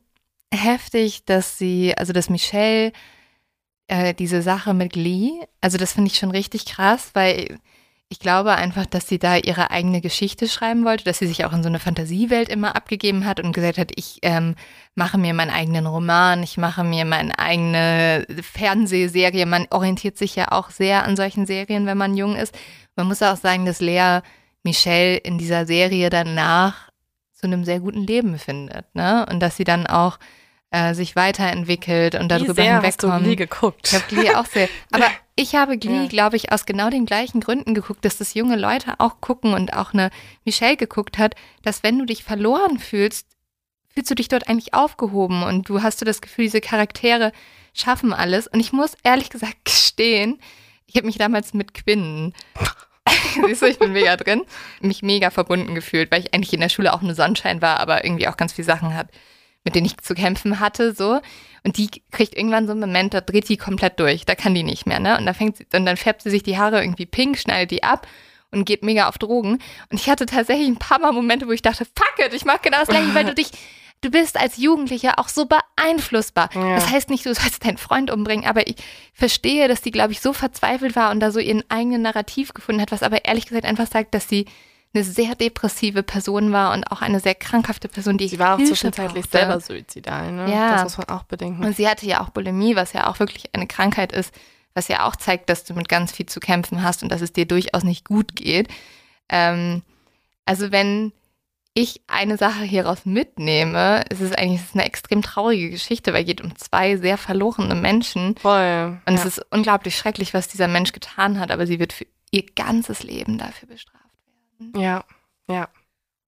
[0.54, 2.94] heftig, dass sie, also dass Michelle
[3.88, 7.60] äh, diese Sache mit Lee, also das finde ich schon richtig krass, weil
[8.10, 11.52] ich glaube einfach, dass sie da ihre eigene Geschichte schreiben wollte, dass sie sich auch
[11.52, 14.56] in so eine Fantasiewelt immer abgegeben hat und gesagt hat, ich ähm,
[14.96, 19.46] mache mir meinen eigenen Roman, ich mache mir meine eigene Fernsehserie.
[19.46, 22.58] Man orientiert sich ja auch sehr an solchen Serien, wenn man jung ist.
[22.96, 24.20] Man muss auch sagen, dass Lea
[24.64, 26.90] Michelle in dieser Serie danach
[27.34, 29.26] zu einem sehr guten Leben findet, ne?
[29.30, 30.18] Und dass sie dann auch
[30.72, 33.26] äh, sich weiterentwickelt und Wie darüber sehr hast du hinwegkommt.
[33.26, 33.88] Lee geguckt?
[33.88, 34.70] Ich habe Glee auch sehr.
[34.92, 35.06] Aber
[35.38, 36.08] ich habe Glee, Ja.
[36.08, 39.72] glaube ich, aus genau den gleichen Gründen geguckt, dass das junge Leute auch gucken und
[39.74, 40.10] auch eine
[40.44, 43.28] Michelle geguckt hat, dass wenn du dich verloren fühlst,
[43.94, 47.32] fühlst du dich dort eigentlich aufgehoben und du hast du das Gefühl, diese Charaktere
[47.74, 48.48] schaffen alles.
[48.48, 50.40] Und ich muss ehrlich gesagt gestehen,
[50.88, 52.34] ich habe mich damals mit Quinn,
[53.46, 54.44] siehst du, ich bin mega drin,
[54.82, 58.04] mich mega verbunden gefühlt, weil ich eigentlich in der Schule auch eine Sonnenschein war, aber
[58.04, 59.10] irgendwie auch ganz viele Sachen hat,
[59.64, 61.20] mit denen ich zu kämpfen hatte, so.
[61.64, 64.64] Und die kriegt irgendwann so einen Moment, da dreht die komplett durch, da kann die
[64.64, 65.18] nicht mehr, ne?
[65.18, 67.84] Und dann fängt sie, und dann färbt sie sich die Haare irgendwie pink, schneidet die
[67.84, 68.08] ab
[68.52, 69.60] und geht mega auf Drogen.
[69.90, 72.62] Und ich hatte tatsächlich ein paar Mal Momente, wo ich dachte, fuck it, ich mach
[72.62, 73.50] genau das gleiche, weil du dich,
[74.02, 76.50] du bist als Jugendlicher auch so beeinflussbar.
[76.54, 76.76] Ja.
[76.76, 78.76] Das heißt nicht, du sollst deinen Freund umbringen, aber ich
[79.14, 82.82] verstehe, dass die, glaube ich, so verzweifelt war und da so ihren eigenen Narrativ gefunden
[82.82, 84.46] hat, was aber ehrlich gesagt einfach sagt, dass sie
[84.98, 88.58] eine sehr depressive Person war und auch eine sehr krankhafte Person, die Sie war auch
[88.58, 89.38] Hilfe zwischenzeitlich brauchte.
[89.38, 90.52] selber suizidal, ne?
[90.52, 90.74] Ja.
[90.74, 91.64] Das muss man auch bedenken.
[91.64, 94.34] Und sie hatte ja auch Bulimie, was ja auch wirklich eine Krankheit ist,
[94.74, 97.34] was ja auch zeigt, dass du mit ganz viel zu kämpfen hast und dass es
[97.34, 98.68] dir durchaus nicht gut geht.
[99.30, 99.84] Ähm,
[100.46, 101.14] also wenn
[101.74, 106.28] ich eine Sache hieraus mitnehme, ist es eigentlich ist eine extrem traurige Geschichte, weil es
[106.28, 108.36] geht um zwei sehr verlorene Menschen.
[108.38, 109.00] Voll.
[109.06, 109.20] Und ja.
[109.20, 113.04] es ist unglaublich schrecklich, was dieser Mensch getan hat, aber sie wird für ihr ganzes
[113.04, 113.97] Leben dafür bestraft.
[114.76, 115.04] Ja,
[115.50, 115.68] ja.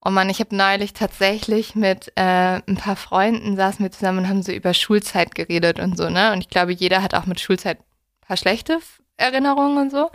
[0.02, 4.30] Oh Mann, ich habe neulich tatsächlich mit äh, ein paar Freunden saßen wir zusammen und
[4.30, 6.32] haben so über Schulzeit geredet und so, ne?
[6.32, 8.80] Und ich glaube, jeder hat auch mit Schulzeit ein paar schlechte
[9.18, 10.10] Erinnerungen und so.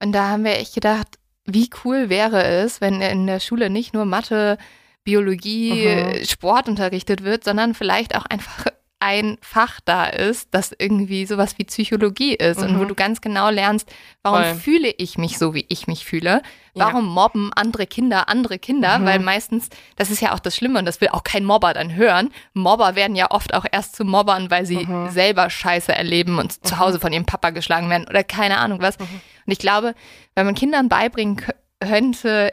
[0.00, 3.92] Und da haben wir echt gedacht, wie cool wäre es, wenn in der Schule nicht
[3.94, 4.56] nur Mathe,
[5.04, 5.86] Biologie,
[6.20, 6.24] Mhm.
[6.24, 8.66] Sport unterrichtet wird, sondern vielleicht auch einfach
[9.04, 12.88] ein Fach da ist, das irgendwie sowas wie Psychologie ist und wo Mhm.
[12.88, 13.92] du ganz genau lernst,
[14.22, 14.54] warum Voll.
[14.54, 16.40] fühle ich mich so, wie ich mich fühle?
[16.74, 16.86] Ja.
[16.86, 19.00] Warum mobben andere Kinder andere Kinder?
[19.00, 19.04] Mhm.
[19.06, 21.94] Weil meistens, das ist ja auch das Schlimme und das will auch kein Mobber dann
[21.96, 22.30] hören.
[22.54, 25.10] Mobber werden ja oft auch erst zu Mobbern, weil sie Mhm.
[25.10, 28.98] selber Scheiße erleben und zu Hause von ihrem Papa geschlagen werden oder keine Ahnung was.
[29.00, 29.04] Mhm.
[29.46, 29.94] Und ich glaube,
[30.36, 32.52] wenn man Kindern beibringen kö- könnte,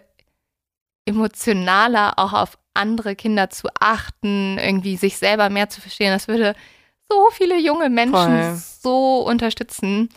[1.06, 6.12] emotionaler auch auf andere Kinder zu achten, irgendwie sich selber mehr zu verstehen.
[6.12, 6.56] Das würde
[7.10, 8.56] so viele junge Menschen Voll.
[8.56, 10.10] so unterstützen.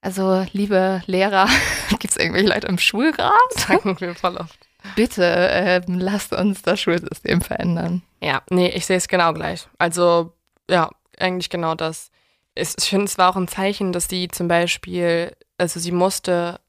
[0.00, 1.48] Also, liebe Lehrer,
[1.90, 3.32] gibt es irgendwelche Leute im Schulrat?
[3.52, 4.58] Sagen wir voll oft.
[4.96, 5.22] Bitte
[5.52, 8.02] ähm, lasst uns das Schulsystem verändern.
[8.22, 9.68] Ja, nee, ich sehe es genau gleich.
[9.78, 10.32] Also,
[10.70, 12.10] ja, eigentlich genau das.
[12.54, 16.60] Ich finde, es war auch ein Zeichen, dass sie zum Beispiel, also sie musste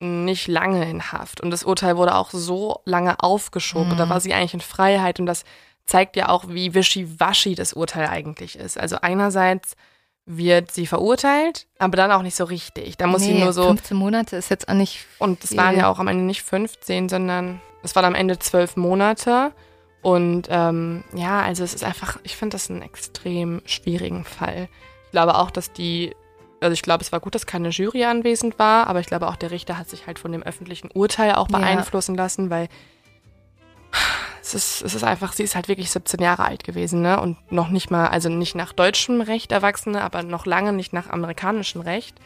[0.00, 3.92] nicht lange in Haft und das Urteil wurde auch so lange aufgeschoben.
[3.92, 3.98] Mhm.
[3.98, 5.44] Da war sie eigentlich in Freiheit und das
[5.86, 8.78] zeigt ja auch, wie wischiwaschi das Urteil eigentlich ist.
[8.78, 9.74] Also einerseits
[10.26, 12.96] wird sie verurteilt, aber dann auch nicht so richtig.
[12.96, 15.06] Da muss sie Nee, nur so 15 Monate ist jetzt auch nicht.
[15.18, 18.76] und es waren ja auch am Ende nicht 15, sondern es waren am Ende zwölf
[18.76, 19.52] Monate.
[20.02, 24.68] Und ähm, ja, also es ist einfach, ich finde das einen extrem schwierigen Fall.
[25.06, 26.14] Ich glaube auch, dass die,
[26.60, 29.36] also ich glaube, es war gut, dass keine Jury anwesend war, aber ich glaube auch,
[29.36, 31.58] der Richter hat sich halt von dem öffentlichen Urteil auch Ja.
[31.58, 32.68] beeinflussen lassen, weil
[34.42, 37.20] es ist, es ist einfach, sie ist halt wirklich 17 Jahre alt gewesen, ne?
[37.20, 41.08] Und noch nicht mal, also nicht nach deutschem Recht Erwachsene, aber noch lange nicht nach
[41.10, 42.16] amerikanischem Recht.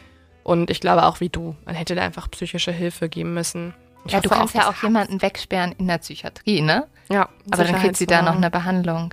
[0.43, 3.75] Und ich glaube auch wie du, man hätte da einfach psychische Hilfe geben müssen.
[4.07, 6.87] Ich Ja, du kannst ja das auch jemanden wegsperren in der Psychiatrie, ne?
[7.11, 9.13] Ja, Aber dann kriegt sie da noch eine Behandlung.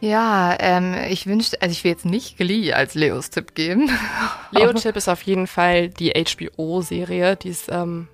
[0.00, 3.90] Ja, ähm, ich wünschte, also ich will jetzt nicht Glee als Leos Tipp geben.
[4.50, 7.36] Leo-Tipp ist auf jeden Fall die HBO-Serie.
[7.36, 8.08] Die ist, ähm,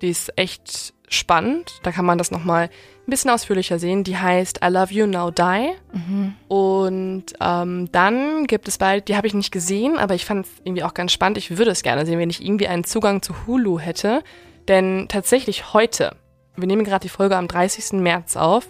[0.00, 1.80] die ist echt spannend.
[1.82, 4.02] Da kann man das nochmal ein bisschen ausführlicher sehen.
[4.02, 5.72] Die heißt I Love You Now Die.
[5.92, 6.34] Mhm.
[6.48, 10.52] Und ähm, dann gibt es bald, die habe ich nicht gesehen, aber ich fand es
[10.64, 11.38] irgendwie auch ganz spannend.
[11.38, 14.22] Ich würde es gerne sehen, wenn ich irgendwie einen Zugang zu Hulu hätte.
[14.68, 16.16] Denn tatsächlich heute,
[16.56, 18.00] wir nehmen gerade die Folge am 30.
[18.00, 18.66] März auf,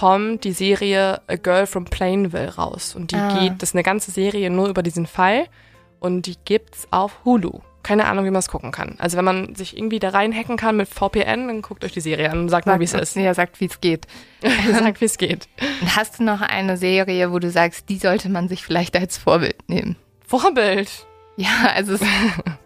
[0.00, 2.94] kommt die Serie A Girl from Plainville raus.
[2.94, 3.38] Und die Ah.
[3.40, 5.46] geht, das ist eine ganze Serie nur über diesen Fall.
[6.00, 7.60] Und die gibt's auf Hulu.
[7.82, 8.96] Keine Ahnung, wie man es gucken kann.
[8.98, 12.30] Also wenn man sich irgendwie da reinhacken kann mit VPN, dann guckt euch die Serie
[12.30, 13.14] an und sagt mal, wie es ist.
[13.16, 14.06] Ja, sagt, wie es geht.
[14.72, 15.48] sagt, wie es geht.
[15.82, 19.18] Und hast du noch eine Serie, wo du sagst, die sollte man sich vielleicht als
[19.18, 19.96] Vorbild nehmen?
[20.26, 20.90] Vorbild.
[21.36, 22.00] Ja, also es,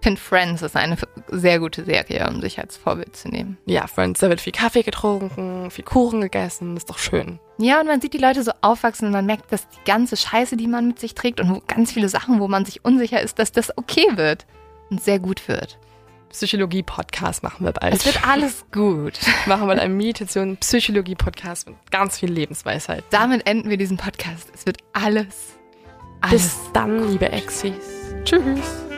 [0.00, 0.96] finde Friends ist eine
[1.28, 3.58] sehr gute Serie, um sich als Vorbild zu nehmen.
[3.66, 7.38] Ja, Friends, da wird viel Kaffee getrunken, viel Kuchen gegessen, ist doch schön.
[7.58, 10.56] Ja, und man sieht die Leute so aufwachsen und man merkt, dass die ganze Scheiße,
[10.56, 13.52] die man mit sich trägt und ganz viele Sachen, wo man sich unsicher ist, dass
[13.52, 14.46] das okay wird
[14.90, 15.78] und sehr gut wird.
[16.30, 17.92] Psychologie-Podcast machen wir bald.
[17.92, 19.18] Es wird alles gut.
[19.46, 23.04] machen wir einen Meditation, Psychologie-Podcast mit ganz viel Lebensweisheit.
[23.10, 24.48] Damit enden wir diesen Podcast.
[24.54, 25.58] Es wird alles,
[26.20, 27.74] alles Bis dann, liebe Exis.
[28.24, 28.89] Tschüss.